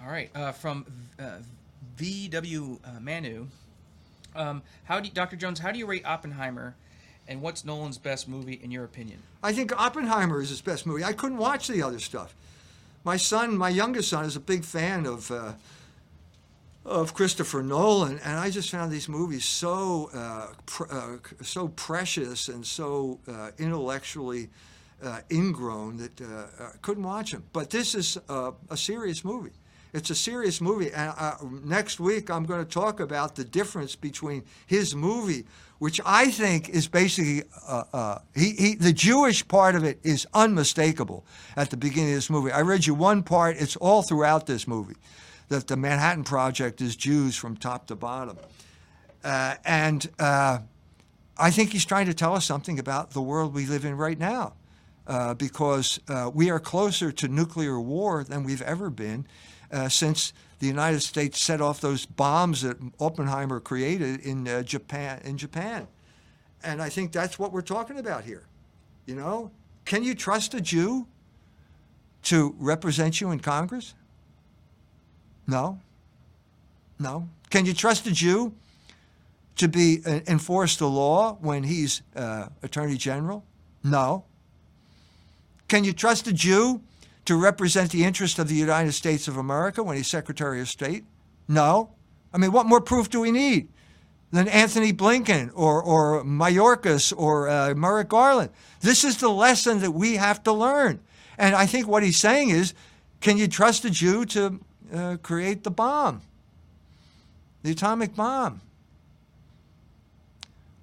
All 0.04 0.12
right, 0.12 0.30
uh, 0.36 0.52
from 0.52 0.86
uh, 1.18 1.38
VW 1.98 2.80
uh, 2.84 3.00
Manu, 3.00 3.48
um, 4.36 4.62
how 4.84 5.00
do 5.00 5.08
you, 5.08 5.14
Dr. 5.14 5.36
Jones? 5.36 5.60
How 5.60 5.72
do 5.72 5.80
you 5.80 5.86
rate 5.86 6.06
Oppenheimer, 6.06 6.76
and 7.28 7.42
what's 7.42 7.66
Nolan's 7.66 7.98
best 7.98 8.28
movie 8.28 8.60
in 8.62 8.72
your 8.72 8.84
opinion? 8.84 9.20
I 9.42 9.54
think 9.54 9.72
Oppenheimer 9.80 10.42
is 10.42 10.50
his 10.50 10.62
best 10.62 10.86
movie. 10.86 11.04
I 11.04 11.14
couldn't 11.14 11.38
watch 11.38 11.68
the 11.68 11.82
other 11.82 12.00
stuff. 12.00 12.36
My 13.04 13.18
son, 13.18 13.58
my 13.58 13.70
youngest 13.70 14.10
son, 14.10 14.26
is 14.26 14.36
a 14.36 14.40
big 14.40 14.64
fan 14.64 15.06
of 15.06 15.30
uh, 15.32 15.54
of 16.86 17.16
Christopher 17.16 17.64
Nolan, 17.64 18.20
and 18.24 18.38
I 18.38 18.52
just 18.52 18.70
found 18.70 18.92
these 18.92 19.10
movies 19.10 19.44
so 19.44 20.10
uh, 20.14 20.48
pr- 20.68 20.92
uh, 20.92 21.18
so 21.42 21.70
precious 21.70 22.48
and 22.48 22.66
so 22.66 23.20
uh, 23.28 23.52
intellectually 23.58 24.50
uh, 25.04 25.22
ingrown 25.32 25.98
that 25.98 26.22
uh, 26.22 26.46
I 26.60 26.78
couldn't 26.82 27.04
watch 27.04 27.32
them. 27.32 27.44
But 27.54 27.72
this 27.72 27.96
is 27.96 28.18
a 28.30 28.54
serious 28.78 29.26
movie. 29.26 29.52
It's 29.94 30.10
a 30.10 30.16
serious 30.16 30.62
movie. 30.62 30.92
And 30.92 31.66
next 31.66 32.00
week, 32.00 32.30
I'm 32.30 32.46
going 32.46 32.64
to 32.64 32.70
talk 32.70 33.00
about 33.00 33.36
the 33.36 33.46
difference 33.46 33.96
between 33.96 34.44
his 34.68 34.94
movie, 34.94 35.46
which 35.80 36.00
I 36.06 36.32
think 36.32 36.70
is 36.70 36.88
basically 36.88 37.44
uh, 37.68 37.84
uh, 37.92 38.20
he, 38.34 38.52
he 38.52 38.76
the 38.76 38.94
Jewish 38.94 39.48
part 39.48 39.76
of 39.76 39.84
it 39.84 40.00
is 40.04 40.26
unmistakable 40.34 41.26
at 41.56 41.70
the 41.70 41.78
beginning 41.78 42.12
of 42.12 42.16
this 42.16 42.30
movie. 42.30 42.52
I 42.52 42.62
read 42.62 42.86
you 42.86 42.94
one 42.94 43.24
part. 43.24 43.58
It's 43.58 43.76
all 43.76 44.02
throughout 44.02 44.46
this 44.46 44.68
movie 44.68 44.96
that 45.50 45.68
the 45.68 45.76
Manhattan 45.76 46.24
Project 46.24 46.82
is 46.82 46.96
Jews 46.96 47.36
from 47.36 47.58
top 47.58 47.88
to 47.88 47.96
bottom, 47.96 48.38
uh, 49.24 49.56
and 49.66 50.10
uh, 50.18 50.60
I 51.38 51.52
think 51.52 51.72
he's 51.72 51.86
trying 51.86 52.06
to 52.06 52.14
tell 52.14 52.34
us 52.34 52.46
something 52.46 52.80
about 52.80 53.12
the 53.12 53.22
world 53.22 53.54
we 53.54 53.66
live 53.66 53.86
in 53.86 53.98
right 53.98 54.20
now. 54.20 54.54
Uh, 55.08 55.36
because 55.36 56.00
uh, 56.08 56.32
we 56.34 56.50
are 56.50 56.60
closer 56.60 57.12
to 57.12 57.28
nuclear 57.28 57.80
war 57.80 58.24
than 58.24 58.44
we've 58.44 58.64
ever 58.64 58.90
been 58.90 59.24
since 59.88 60.34
the 60.60 60.68
United 60.68 61.02
States 61.02 61.42
set 61.42 61.62
off 61.62 61.82
those 61.82 62.06
bombs 62.06 62.62
that 62.62 62.78
Oppenheimer 63.00 63.60
created 63.60 64.22
in 64.22 64.48
uh, 64.48 64.64
Japan. 64.64 65.22
In 65.24 65.38
Japan, 65.38 65.88
and 66.64 66.82
I 66.82 66.90
think 66.90 67.12
that's 67.12 67.38
what 67.38 67.52
we're 67.52 67.62
talking 67.62 68.00
about 68.00 68.24
here. 68.24 68.44
You 69.06 69.16
know, 69.16 69.52
can 69.86 70.04
you 70.04 70.16
trust 70.16 70.54
a 70.54 70.62
Jew 70.62 71.08
to 72.24 72.56
represent 72.58 73.22
you 73.22 73.32
in 73.32 73.40
Congress? 73.40 73.94
No. 75.48 75.80
No. 77.00 77.30
Can 77.50 77.66
you 77.66 77.74
trust 77.74 78.08
a 78.08 78.12
Jew 78.12 78.54
to 79.58 79.68
be 79.68 80.02
uh, 80.06 80.22
enforce 80.28 80.76
the 80.78 80.88
law 80.88 81.38
when 81.40 81.64
he's 81.64 82.02
uh, 82.16 82.48
Attorney 82.64 82.98
General? 82.98 83.44
No. 83.84 84.26
Can 85.68 85.84
you 85.84 85.94
trust 85.94 86.28
a 86.28 86.34
Jew 86.34 86.82
to 87.26 87.36
represent 87.36 87.92
the 87.92 88.04
interest 88.04 88.40
of 88.40 88.48
the 88.48 88.56
United 88.56 88.94
States 88.94 89.28
of 89.28 89.38
America 89.38 89.84
when 89.84 89.98
he's 89.98 90.08
Secretary 90.08 90.62
of 90.62 90.70
State? 90.70 91.04
No. 91.48 91.92
I 92.34 92.38
mean, 92.38 92.52
what 92.52 92.66
more 92.66 92.82
proof 92.82 93.10
do 93.10 93.20
we 93.20 93.32
need 93.32 93.70
than 94.32 94.48
Antony 94.48 94.94
Blinken 94.94 95.52
or, 95.54 95.82
or 95.82 96.24
Mayorkas 96.24 97.14
or 97.16 97.48
uh, 97.50 97.74
Merrick 97.76 98.10
Garland? 98.10 98.52
This 98.82 99.04
is 99.04 99.18
the 99.18 99.30
lesson 99.30 99.80
that 99.80 99.92
we 99.92 100.16
have 100.16 100.44
to 100.44 100.52
learn. 100.52 101.00
And 101.38 101.56
I 101.56 101.66
think 101.66 101.88
what 101.88 102.04
he's 102.04 102.18
saying 102.18 102.50
is 102.50 102.74
can 103.22 103.38
you 103.38 103.48
trust 103.48 103.86
a 103.86 103.90
Jew 103.90 104.26
to 104.26 104.60
uh, 104.94 105.18
create 105.24 105.64
the 105.64 105.72
bomb, 105.72 106.22
the 107.64 107.72
atomic 107.72 108.16
bomb? 108.16 108.62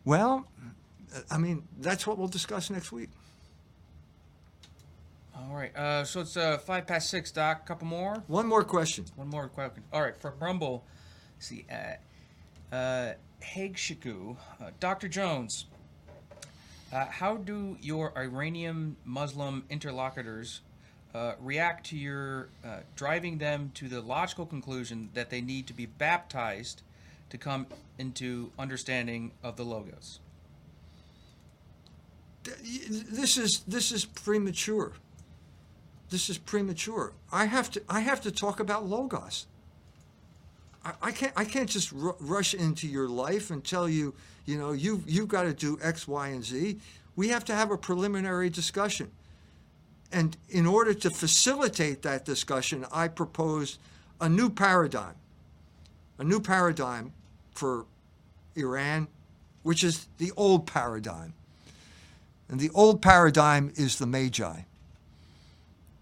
Well, 0.05 0.49
I 1.31 1.39
mean, 1.39 1.63
that's 1.79 2.07
what 2.07 2.19
we'll 2.19 2.29
discuss 2.29 2.71
next 2.71 2.91
week. 2.91 3.11
All 5.49 5.57
right. 5.57 5.75
Uh, 5.77 6.05
so 6.05 6.21
it's 6.21 6.37
uh, 6.37 6.59
five 6.59 6.87
past 6.87 7.11
six, 7.11 7.31
Doc. 7.31 7.63
A 7.65 7.67
couple 7.67 7.87
more. 7.87 8.23
One 8.27 8.47
more 8.47 8.65
question. 8.65 9.07
One 9.17 9.29
more 9.29 9.49
question. 9.49 9.83
All 9.93 10.03
right. 10.03 10.17
From 10.17 10.35
Rumble, 10.39 10.85
let's 11.37 11.47
see. 11.47 11.67
Uh, 11.71 12.75
uh, 12.75 13.13
Haig 13.41 13.79
uh, 14.07 14.71
Dr. 14.79 15.09
Jones. 15.09 15.67
Uh, 16.93 17.07
how 17.07 17.37
do 17.37 17.77
your 17.81 18.17
Iranian 18.17 18.97
Muslim 19.05 19.65
interlocutors 19.71 20.61
uh, 21.15 21.33
react 21.41 21.87
to 21.87 21.97
your 21.97 22.49
uh, 22.65 22.81
driving 22.95 23.39
them 23.39 23.71
to 23.75 23.89
the 23.89 24.01
logical 24.01 24.47
conclusion 24.47 25.09
that 25.15 25.31
they 25.31 25.41
need 25.41 25.67
to 25.67 25.73
be 25.73 25.87
baptized 25.87 26.83
to 27.31 27.39
come 27.39 27.67
into 27.99 28.53
understanding 28.59 29.33
of 29.43 29.57
the 29.57 29.65
logos? 29.65 30.21
This 32.45 33.39
is 33.39 33.63
this 33.67 33.93
is 33.93 34.05
premature 34.05 34.93
this 36.13 36.29
is 36.29 36.37
premature. 36.37 37.13
I 37.33 37.47
have 37.47 37.71
to 37.73 37.83
I 37.89 38.01
have 38.01 38.21
to 38.21 38.31
talk 38.31 38.61
about 38.61 38.87
logos. 38.87 39.47
I, 40.85 40.93
I 41.03 41.11
can't 41.11 41.33
I 41.35 41.45
can't 41.45 41.69
just 41.69 41.93
r- 41.93 42.15
rush 42.21 42.55
into 42.55 42.87
your 42.87 43.09
life 43.09 43.51
and 43.51 43.65
tell 43.65 43.89
you 43.89 44.15
you 44.45 44.59
know 44.59 44.73
you 44.73 45.03
you've 45.07 45.29
got 45.29 45.45
to 45.45 45.55
do 45.55 45.79
X 45.83 46.07
Y 46.07 46.29
and 46.29 46.45
Z. 46.45 46.79
We 47.17 47.29
have 47.29 47.45
to 47.47 47.55
have 47.55 47.71
a 47.71 47.79
preliminary 47.79 48.51
discussion. 48.51 49.11
And 50.13 50.37
in 50.51 50.67
order 50.67 50.93
to 50.93 51.11
facilitate 51.11 52.03
that 52.03 52.27
discussion, 52.27 52.85
I 52.93 53.09
proposed 53.09 53.79
a 54.21 54.29
new 54.29 54.51
paradigm, 54.51 55.15
a 56.19 56.25
new 56.25 56.41
paradigm 56.41 57.13
for 57.55 57.87
Iran, 58.55 59.09
which 59.63 59.83
is 59.83 60.07
the 60.19 60.31
old 60.37 60.67
paradigm. 60.67 61.33
And 62.51 62.61
the 62.61 62.69
old 62.75 63.01
paradigm 63.01 63.73
is 63.77 63.97
the 63.97 64.07
Magi 64.07 64.65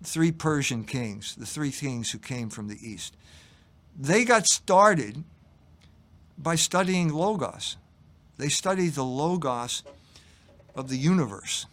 three 0.03 0.32
Persian 0.32 0.84
kings, 0.84 1.34
the 1.36 1.46
three 1.46 1.70
kings 1.70 2.11
who 2.11 2.18
came 2.18 2.48
from 2.48 2.68
the 2.68 2.78
east. 2.80 3.16
They 3.98 4.24
got 4.24 4.46
started 4.46 5.24
by 6.38 6.55
studying 6.55 7.12
Logos. 7.12 7.76
They 8.38 8.48
studied 8.48 8.94
the 8.94 9.05
Logos 9.05 9.82
of 10.74 10.88
the 10.88 10.96
universe 10.96 11.66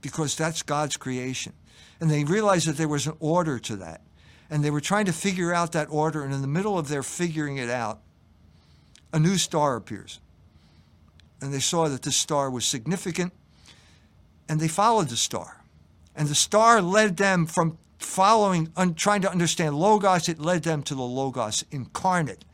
because 0.00 0.34
that's 0.36 0.62
God's 0.62 0.96
creation. 0.96 1.52
And 2.00 2.10
they 2.10 2.24
realized 2.24 2.66
that 2.66 2.76
there 2.76 2.88
was 2.88 3.06
an 3.06 3.14
order 3.20 3.58
to 3.60 3.76
that. 3.76 4.00
And 4.50 4.64
they 4.64 4.70
were 4.70 4.80
trying 4.80 5.06
to 5.06 5.12
figure 5.12 5.54
out 5.54 5.72
that 5.72 5.88
order. 5.88 6.24
And 6.24 6.34
in 6.34 6.42
the 6.42 6.48
middle 6.48 6.76
of 6.78 6.88
their 6.88 7.04
figuring 7.04 7.58
it 7.58 7.70
out, 7.70 8.00
a 9.12 9.18
new 9.18 9.36
star 9.36 9.76
appears. 9.76 10.18
And 11.40 11.54
they 11.54 11.60
saw 11.60 11.88
that 11.88 12.02
this 12.02 12.16
star 12.16 12.50
was 12.50 12.64
significant. 12.64 13.32
And 14.48 14.60
they 14.60 14.68
followed 14.68 15.08
the 15.08 15.16
star. 15.16 15.61
And 16.14 16.28
the 16.28 16.34
star 16.34 16.82
led 16.82 17.16
them 17.16 17.46
from 17.46 17.78
following, 17.98 18.68
un, 18.76 18.94
trying 18.94 19.22
to 19.22 19.30
understand 19.30 19.76
Logos, 19.76 20.28
it 20.28 20.38
led 20.38 20.62
them 20.62 20.82
to 20.84 20.94
the 20.94 21.02
Logos 21.02 21.64
incarnate. 21.70 22.44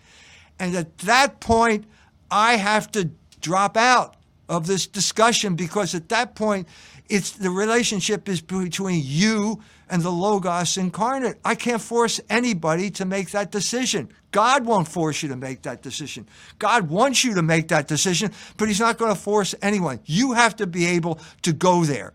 And 0.59 0.77
at 0.77 0.99
that 0.99 1.41
point, 1.41 1.85
I 2.31 2.57
have 2.57 2.91
to 2.93 3.11
drop 3.41 3.77
out 3.77 4.17
of 4.49 4.67
this 4.67 4.87
discussion 4.87 5.55
because 5.55 5.95
at 5.95 6.09
that 6.09 6.35
point, 6.35 6.69
it's 7.09 7.33
the 7.33 7.51
relationship 7.51 8.29
is 8.29 8.41
between 8.41 9.03
you 9.05 9.63
and 9.89 10.03
the 10.03 10.11
Logos 10.11 10.77
incarnate. 10.77 11.39
I 11.45 11.55
can't 11.55 11.81
force 11.81 12.21
anybody 12.29 12.91
to 12.93 13.05
make 13.05 13.31
that 13.31 13.51
decision. 13.51 14.11
God 14.31 14.67
won't 14.67 14.89
force 14.89 15.23
you 15.23 15.29
to 15.31 15.37
make 15.37 15.63
that 15.63 15.83
decision. 15.83 16.27
God 16.59 16.91
wants 16.91 17.25
you 17.25 17.35
to 17.35 17.43
make 17.43 17.69
that 17.69 17.89
decision, 17.89 18.33
but 18.57 18.69
He's 18.69 18.81
not 18.81 18.99
going 18.99 19.15
to 19.15 19.21
force 19.21 19.55
anyone. 19.63 20.01
You 20.05 20.33
have 20.33 20.57
to 20.57 20.67
be 20.67 20.87
able 20.87 21.19
to 21.43 21.53
go 21.53 21.85
there 21.85 22.13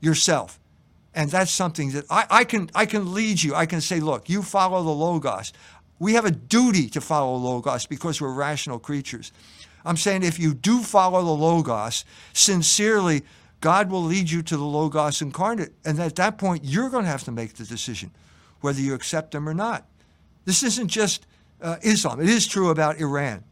yourself. 0.00 0.59
And 1.14 1.30
that's 1.30 1.50
something 1.50 1.90
that 1.92 2.04
I, 2.08 2.26
I, 2.30 2.44
can 2.44 2.70
I 2.74 2.86
can 2.86 3.12
lead 3.12 3.42
you. 3.42 3.54
I 3.54 3.66
can 3.66 3.80
say, 3.80 4.00
look, 4.00 4.28
you 4.28 4.42
follow 4.42 4.82
the 4.82 4.90
Logos. 4.90 5.52
We 5.98 6.14
have 6.14 6.24
a 6.24 6.30
duty 6.30 6.88
to 6.90 7.00
follow 7.00 7.36
Logos 7.36 7.86
because 7.86 8.20
we're 8.20 8.32
rational 8.32 8.78
creatures. 8.78 9.32
I'm 9.84 9.96
saying 9.96 10.22
if 10.22 10.38
you 10.38 10.54
do 10.54 10.82
follow 10.82 11.22
the 11.22 11.30
Logos 11.30 12.04
sincerely, 12.32 13.22
God 13.60 13.90
will 13.90 14.02
lead 14.02 14.30
you 14.30 14.42
to 14.42 14.56
the 14.56 14.64
Logos 14.64 15.20
incarnate. 15.20 15.72
And 15.84 15.98
at 15.98 16.16
that 16.16 16.38
point, 16.38 16.64
you're 16.64 16.90
going 16.90 17.04
to 17.04 17.10
have 17.10 17.24
to 17.24 17.32
make 17.32 17.54
the 17.54 17.64
decision 17.64 18.12
whether 18.60 18.80
you 18.80 18.94
accept 18.94 19.32
them 19.32 19.48
or 19.48 19.54
not. 19.54 19.86
This 20.44 20.62
isn't 20.62 20.88
just 20.88 21.26
uh, 21.60 21.76
Islam, 21.82 22.20
it 22.20 22.28
is 22.28 22.46
true 22.46 22.70
about 22.70 22.98
Iran. 22.98 23.44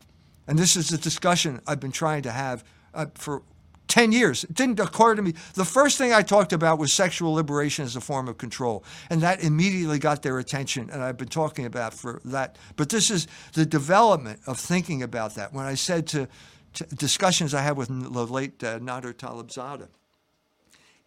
And 0.47 0.59
this 0.59 0.77
is 0.77 0.93
a 0.93 0.99
discussion 0.99 1.61
I've 1.67 1.81
been 1.81 1.93
trying 1.93 2.23
to 2.23 2.31
have 2.31 2.65
uh, 2.95 3.07
for 3.15 3.43
10 3.89 4.13
years. 4.13 4.45
It 4.45 4.55
didn't 4.55 4.79
occur 4.79 5.15
to 5.15 5.23
me. 5.23 5.35
The 5.55 5.65
first 5.65 5.99
thing 5.99 6.13
I 6.13 6.23
talked 6.23 6.53
about 6.53 6.79
was 6.79 6.93
sexual 6.93 7.33
liberation 7.33 7.85
as 7.85 7.97
a 7.97 8.01
form 8.01 8.29
of 8.29 8.39
control. 8.39 8.85
And 9.11 9.21
that 9.23 9.43
immediately 9.43 9.99
got 9.99 10.23
their 10.23 10.39
attention. 10.39 10.91
And 10.91 11.03
I've 11.03 11.17
been 11.17 11.29
talking 11.29 11.65
about 11.65 11.95
for 11.95 12.21
that. 12.27 12.57
But 12.77 12.91
this 12.91 13.11
is 13.11 13.27
the 13.55 13.67
development 13.67 14.41
of 14.47 14.59
thinking 14.59 15.03
about 15.03 15.35
that. 15.35 15.53
When 15.53 15.65
I 15.65 15.75
said 15.75 16.07
to, 16.09 16.29
to 16.75 16.85
discussions 16.85 17.55
I 17.55 17.63
had 17.63 17.77
with 17.77 17.89
the 17.89 18.27
late 18.27 18.63
uh, 18.63 18.79
Nader 18.79 19.13
Talebzadeh, 19.13 19.89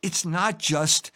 it's 0.02 0.26
not 0.26 0.58
just 0.58 1.12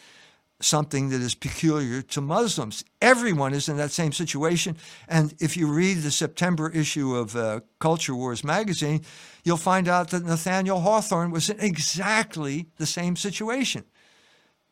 something 0.61 1.09
that 1.09 1.21
is 1.21 1.35
peculiar 1.35 2.01
to 2.01 2.21
Muslims. 2.21 2.85
Everyone 3.01 3.53
is 3.53 3.67
in 3.67 3.77
that 3.77 3.91
same 3.91 4.13
situation. 4.13 4.77
And 5.07 5.33
if 5.39 5.57
you 5.57 5.67
read 5.67 5.97
the 5.97 6.11
September 6.11 6.69
issue 6.69 7.15
of 7.15 7.35
uh, 7.35 7.59
Culture 7.79 8.15
Wars 8.15 8.43
magazine, 8.43 9.01
you'll 9.43 9.57
find 9.57 9.87
out 9.87 10.11
that 10.11 10.25
Nathaniel 10.25 10.79
Hawthorne 10.79 11.31
was 11.31 11.49
in 11.49 11.59
exactly 11.59 12.67
the 12.77 12.85
same 12.85 13.15
situation 13.15 13.83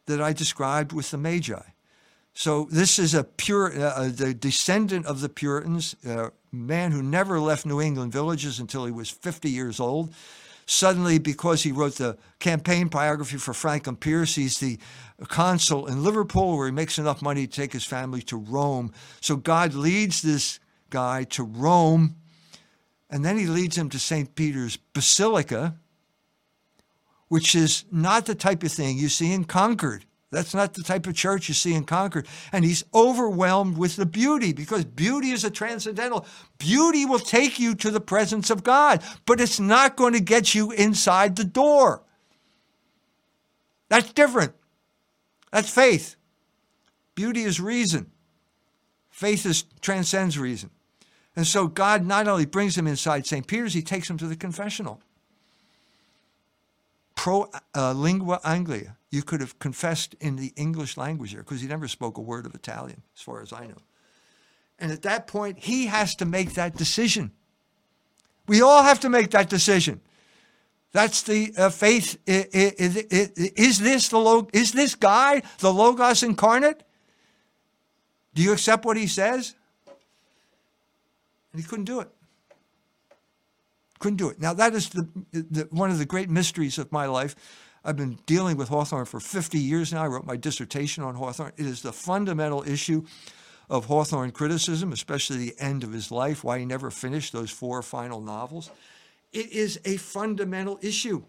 that 0.05 0.21
I 0.21 0.33
described 0.33 0.93
with 0.93 1.11
the 1.11 1.17
Magi. 1.17 1.61
So 2.33 2.67
this 2.71 2.97
is 2.97 3.13
a 3.13 3.23
pure, 3.23 3.79
uh, 3.79 4.09
the 4.09 4.33
descendant 4.33 5.05
of 5.05 5.21
the 5.21 5.29
Puritans, 5.29 5.95
a 6.05 6.31
man 6.51 6.91
who 6.91 7.03
never 7.03 7.39
left 7.39 7.65
New 7.65 7.79
England 7.79 8.11
villages 8.11 8.59
until 8.59 8.85
he 8.85 8.91
was 8.91 9.09
50 9.09 9.49
years 9.49 9.79
old. 9.79 10.13
Suddenly, 10.65 11.19
because 11.19 11.63
he 11.63 11.71
wrote 11.71 11.95
the 11.95 12.17
campaign 12.39 12.87
biography 12.87 13.37
for 13.37 13.53
Franklin 13.53 13.97
Pierce, 13.97 14.35
he's 14.35 14.59
the 14.59 14.79
consul 15.27 15.87
in 15.87 16.03
Liverpool 16.03 16.57
where 16.57 16.67
he 16.67 16.71
makes 16.71 16.97
enough 16.97 17.21
money 17.21 17.47
to 17.47 17.53
take 17.53 17.73
his 17.73 17.83
family 17.83 18.21
to 18.23 18.37
Rome. 18.37 18.93
So 19.19 19.35
God 19.35 19.73
leads 19.73 20.21
this 20.21 20.59
guy 20.89 21.25
to 21.25 21.43
Rome, 21.43 22.15
and 23.09 23.25
then 23.25 23.37
he 23.37 23.45
leads 23.45 23.77
him 23.77 23.89
to 23.89 23.99
St. 23.99 24.35
Peter's 24.35 24.77
Basilica, 24.77 25.75
which 27.27 27.55
is 27.55 27.83
not 27.91 28.25
the 28.25 28.35
type 28.35 28.63
of 28.63 28.71
thing 28.71 28.97
you 28.97 29.09
see 29.09 29.33
in 29.33 29.43
Concord. 29.43 30.05
That's 30.33 30.53
not 30.53 30.73
the 30.73 30.83
type 30.83 31.07
of 31.07 31.15
church 31.15 31.47
you 31.47 31.53
see 31.53 31.73
in 31.73 31.83
Concord. 31.83 32.27
And 32.51 32.65
he's 32.65 32.83
overwhelmed 32.93 33.77
with 33.77 33.95
the 33.95 34.05
beauty 34.05 34.51
because 34.51 34.83
beauty 34.83 35.31
is 35.31 35.43
a 35.43 35.51
transcendental. 35.51 36.25
Beauty 36.57 37.05
will 37.05 37.19
take 37.19 37.59
you 37.59 37.75
to 37.75 37.91
the 37.91 38.01
presence 38.01 38.49
of 38.49 38.63
God, 38.63 39.03
but 39.25 39.39
it's 39.39 39.59
not 39.59 39.95
going 39.95 40.13
to 40.13 40.19
get 40.19 40.55
you 40.55 40.71
inside 40.71 41.35
the 41.35 41.43
door. 41.43 42.01
That's 43.89 44.11
different. 44.11 44.53
That's 45.51 45.69
faith. 45.69 46.15
Beauty 47.13 47.43
is 47.43 47.59
reason. 47.59 48.11
Faith 49.11 49.45
is 49.45 49.63
transcends 49.81 50.39
reason. 50.39 50.71
And 51.35 51.45
so 51.45 51.67
God 51.67 52.05
not 52.05 52.27
only 52.27 52.45
brings 52.45 52.77
him 52.77 52.87
inside 52.87 53.25
St. 53.27 53.45
Peter's, 53.45 53.73
he 53.73 53.81
takes 53.81 54.09
him 54.09 54.17
to 54.17 54.27
the 54.27 54.35
confessional. 54.35 54.99
Pro 57.15 57.49
uh, 57.75 57.93
lingua 57.93 58.39
anglia. 58.43 58.97
You 59.13 59.21
could 59.21 59.41
have 59.41 59.59
confessed 59.59 60.15
in 60.19 60.37
the 60.37 60.51
English 60.55 60.97
language 60.97 61.33
here 61.33 61.43
because 61.43 61.61
he 61.61 61.67
never 61.67 61.87
spoke 61.87 62.17
a 62.17 62.21
word 62.21 62.47
of 62.47 62.55
Italian, 62.55 63.03
as 63.15 63.21
far 63.21 63.43
as 63.43 63.53
I 63.53 63.67
know. 63.67 63.77
And 64.79 64.91
at 64.91 65.03
that 65.03 65.27
point, 65.27 65.59
he 65.59 65.85
has 65.85 66.15
to 66.15 66.25
make 66.25 66.55
that 66.55 66.75
decision. 66.75 67.29
We 68.47 68.63
all 68.63 68.81
have 68.81 68.99
to 69.01 69.09
make 69.09 69.29
that 69.29 69.51
decision. 69.51 70.01
That's 70.93 71.21
the 71.21 71.53
uh, 71.55 71.69
faith. 71.69 72.17
Is, 72.25 72.95
is 72.97 73.77
this 73.77 74.07
the 74.09 74.17
log? 74.17 74.49
Is 74.51 74.71
this 74.71 74.95
guy 74.95 75.43
the 75.59 75.71
Logos 75.71 76.23
incarnate? 76.23 76.81
Do 78.33 78.41
you 78.41 78.51
accept 78.51 78.83
what 78.83 78.97
he 78.97 79.05
says? 79.05 79.53
And 81.51 81.61
he 81.61 81.67
couldn't 81.67 81.85
do 81.85 81.99
it. 81.99 82.09
Couldn't 83.99 84.17
do 84.17 84.29
it. 84.29 84.41
Now 84.41 84.55
that 84.55 84.73
is 84.73 84.89
the, 84.89 85.07
the 85.31 85.67
one 85.69 85.91
of 85.91 85.99
the 85.99 86.05
great 86.05 86.31
mysteries 86.31 86.79
of 86.79 86.91
my 86.91 87.05
life. 87.05 87.35
I've 87.85 87.97
been 87.97 88.17
dealing 88.25 88.55
with 88.55 88.69
Hawthorne 88.69 89.05
for 89.05 89.19
50 89.19 89.59
years 89.59 89.91
now. 89.91 90.03
I 90.03 90.07
wrote 90.07 90.25
my 90.25 90.37
dissertation 90.37 91.03
on 91.03 91.15
Hawthorne. 91.15 91.51
It 91.57 91.65
is 91.65 91.81
the 91.81 91.91
fundamental 91.91 92.63
issue 92.63 93.05
of 93.69 93.85
Hawthorne 93.85 94.31
criticism, 94.31 94.93
especially 94.93 95.37
the 95.37 95.55
end 95.59 95.83
of 95.83 95.91
his 95.91 96.11
life, 96.11 96.43
why 96.43 96.59
he 96.59 96.65
never 96.65 96.89
finished 96.89 97.33
those 97.33 97.51
four 97.51 97.81
final 97.81 98.21
novels. 98.21 98.69
It 99.33 99.51
is 99.51 99.79
a 99.83 99.97
fundamental 99.97 100.79
issue. 100.81 101.23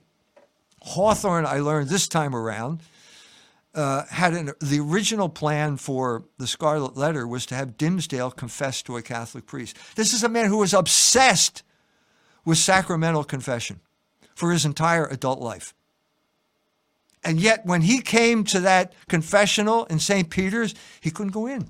Hawthorne, 0.82 1.46
I 1.46 1.58
learned 1.58 1.88
this 1.88 2.06
time 2.06 2.36
around, 2.36 2.80
uh, 3.74 4.04
had 4.10 4.34
an, 4.34 4.52
the 4.60 4.78
original 4.78 5.28
plan 5.28 5.76
for 5.76 6.24
the 6.38 6.46
Scarlet 6.46 6.96
Letter 6.96 7.26
was 7.26 7.46
to 7.46 7.56
have 7.56 7.76
Dimmesdale 7.76 8.36
confess 8.36 8.82
to 8.82 8.96
a 8.96 9.02
Catholic 9.02 9.46
priest. 9.46 9.76
This 9.96 10.12
is 10.12 10.22
a 10.22 10.28
man 10.28 10.46
who 10.46 10.58
was 10.58 10.72
obsessed 10.72 11.64
with 12.44 12.58
sacramental 12.58 13.24
confession 13.24 13.80
for 14.34 14.52
his 14.52 14.64
entire 14.64 15.06
adult 15.06 15.40
life. 15.40 15.74
And 17.24 17.40
yet, 17.40 17.64
when 17.64 17.80
he 17.82 18.00
came 18.00 18.44
to 18.44 18.60
that 18.60 18.92
confessional 19.08 19.86
in 19.86 19.98
St. 19.98 20.28
Peter's, 20.28 20.74
he 21.00 21.10
couldn't 21.10 21.32
go 21.32 21.46
in. 21.46 21.68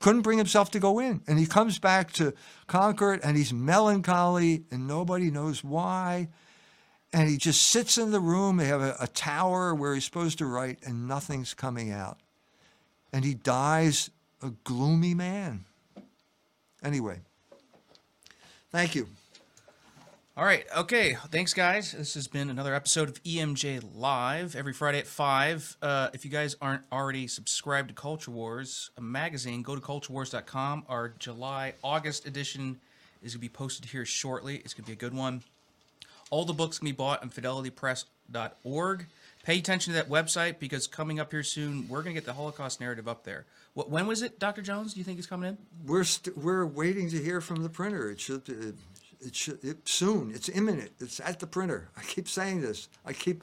Couldn't 0.00 0.22
bring 0.22 0.38
himself 0.38 0.70
to 0.72 0.80
go 0.80 0.98
in. 0.98 1.22
And 1.26 1.38
he 1.38 1.46
comes 1.46 1.78
back 1.78 2.12
to 2.14 2.34
Concord 2.66 3.20
and 3.22 3.36
he's 3.36 3.52
melancholy 3.52 4.64
and 4.70 4.86
nobody 4.86 5.30
knows 5.30 5.64
why. 5.64 6.28
And 7.12 7.28
he 7.28 7.38
just 7.38 7.62
sits 7.62 7.96
in 7.96 8.10
the 8.10 8.20
room. 8.20 8.58
They 8.58 8.66
have 8.66 8.82
a, 8.82 8.96
a 9.00 9.06
tower 9.06 9.74
where 9.74 9.94
he's 9.94 10.04
supposed 10.04 10.38
to 10.38 10.46
write 10.46 10.80
and 10.84 11.08
nothing's 11.08 11.54
coming 11.54 11.92
out. 11.92 12.18
And 13.12 13.24
he 13.24 13.34
dies 13.34 14.10
a 14.42 14.50
gloomy 14.64 15.14
man. 15.14 15.64
Anyway, 16.82 17.20
thank 18.70 18.94
you. 18.94 19.08
All 20.38 20.44
right. 20.44 20.66
Okay. 20.76 21.16
Thanks, 21.30 21.54
guys. 21.54 21.92
This 21.92 22.12
has 22.12 22.28
been 22.28 22.50
another 22.50 22.74
episode 22.74 23.08
of 23.08 23.22
EMJ 23.22 23.82
Live 23.94 24.54
every 24.54 24.74
Friday 24.74 24.98
at 24.98 25.06
5. 25.06 25.78
Uh, 25.80 26.10
if 26.12 26.26
you 26.26 26.30
guys 26.30 26.54
aren't 26.60 26.82
already 26.92 27.26
subscribed 27.26 27.88
to 27.88 27.94
Culture 27.94 28.30
Wars, 28.30 28.90
a 28.98 29.00
magazine, 29.00 29.62
go 29.62 29.74
to 29.74 29.80
culturewars.com. 29.80 30.84
Our 30.90 31.14
July 31.18 31.72
August 31.82 32.26
edition 32.26 32.78
is 33.22 33.32
going 33.32 33.38
to 33.38 33.38
be 33.38 33.48
posted 33.48 33.86
here 33.86 34.04
shortly. 34.04 34.56
It's 34.56 34.74
going 34.74 34.84
to 34.84 34.88
be 34.88 34.92
a 34.92 34.96
good 34.96 35.14
one. 35.14 35.42
All 36.28 36.44
the 36.44 36.52
books 36.52 36.80
can 36.80 36.84
be 36.84 36.92
bought 36.92 37.22
on 37.22 37.30
fidelitypress.org. 37.30 39.06
Pay 39.42 39.58
attention 39.58 39.94
to 39.94 39.96
that 39.96 40.10
website 40.10 40.58
because 40.58 40.86
coming 40.86 41.18
up 41.18 41.30
here 41.30 41.44
soon, 41.44 41.88
we're 41.88 42.02
going 42.02 42.14
to 42.14 42.20
get 42.20 42.26
the 42.26 42.34
Holocaust 42.34 42.78
narrative 42.78 43.08
up 43.08 43.24
there. 43.24 43.46
What, 43.72 43.88
when 43.88 44.06
was 44.06 44.20
it, 44.20 44.38
Dr. 44.38 44.60
Jones? 44.60 44.92
Do 44.92 45.00
you 45.00 45.04
think 45.04 45.16
it's 45.16 45.26
coming 45.26 45.48
in? 45.48 45.58
We're, 45.86 46.04
st- 46.04 46.36
we're 46.36 46.66
waiting 46.66 47.08
to 47.08 47.22
hear 47.22 47.40
from 47.40 47.62
the 47.62 47.70
printer. 47.70 48.10
It 48.10 48.20
should. 48.20 48.46
It, 48.50 48.74
it 49.20 49.34
should 49.34 49.62
it, 49.64 49.88
soon. 49.88 50.30
It's 50.34 50.48
imminent. 50.48 50.92
It's 51.00 51.20
at 51.20 51.40
the 51.40 51.46
printer. 51.46 51.88
I 51.96 52.02
keep 52.02 52.28
saying 52.28 52.60
this. 52.60 52.88
I 53.04 53.12
keep 53.12 53.42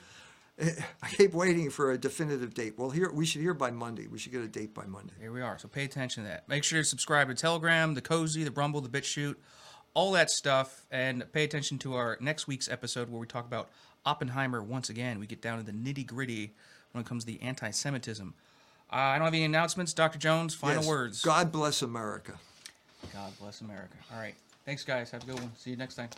I 0.59 1.07
keep 1.09 1.33
waiting 1.33 1.69
for 1.71 1.91
a 1.91 1.97
definitive 1.97 2.53
date. 2.53 2.75
Well, 2.77 2.91
here 2.91 3.11
we 3.11 3.25
should 3.25 3.41
hear 3.41 3.53
by 3.55 3.71
Monday. 3.71 4.07
We 4.07 4.19
should 4.19 4.31
get 4.31 4.41
a 4.41 4.47
date 4.47 4.73
by 4.73 4.85
Monday. 4.85 5.13
Here 5.19 5.31
we 5.31 5.41
are. 5.41 5.57
So 5.57 5.67
pay 5.67 5.83
attention 5.83 6.23
to 6.23 6.29
that. 6.29 6.47
Make 6.47 6.63
sure 6.63 6.79
to 6.81 6.85
subscribe 6.85 7.27
to 7.29 7.33
Telegram, 7.35 7.95
the 7.95 8.01
Cozy, 8.01 8.43
the 8.43 8.51
Rumble, 8.51 8.79
the 8.81 8.89
BitChute, 8.89 9.35
all 9.95 10.11
that 10.11 10.29
stuff, 10.29 10.85
and 10.91 11.25
pay 11.33 11.43
attention 11.43 11.79
to 11.79 11.95
our 11.95 12.17
next 12.21 12.47
week's 12.47 12.69
episode 12.69 13.09
where 13.09 13.19
we 13.19 13.25
talk 13.25 13.45
about 13.45 13.69
Oppenheimer 14.05 14.61
once 14.61 14.89
again. 14.89 15.19
We 15.19 15.25
get 15.25 15.41
down 15.41 15.57
to 15.57 15.63
the 15.63 15.71
nitty 15.71 16.05
gritty 16.05 16.53
when 16.91 17.03
it 17.03 17.07
comes 17.07 17.25
to 17.25 17.31
the 17.31 17.41
anti-Semitism. 17.41 18.33
Uh, 18.91 18.95
I 18.95 19.15
don't 19.17 19.25
have 19.25 19.33
any 19.33 19.45
announcements. 19.45 19.91
Dr. 19.93 20.19
Jones, 20.19 20.53
final 20.53 20.83
Yes. 20.83 20.87
words. 20.87 21.21
God 21.23 21.51
bless 21.51 21.81
America. 21.81 22.33
God 23.11 23.33
bless 23.39 23.61
America. 23.61 23.95
All 24.13 24.19
right. 24.19 24.35
Thanks, 24.65 24.83
guys. 24.83 25.11
Have 25.11 25.23
a 25.23 25.25
good 25.25 25.39
one. 25.39 25.51
See 25.55 25.71
you 25.71 25.75
next 25.75 25.95
time. 25.95 26.09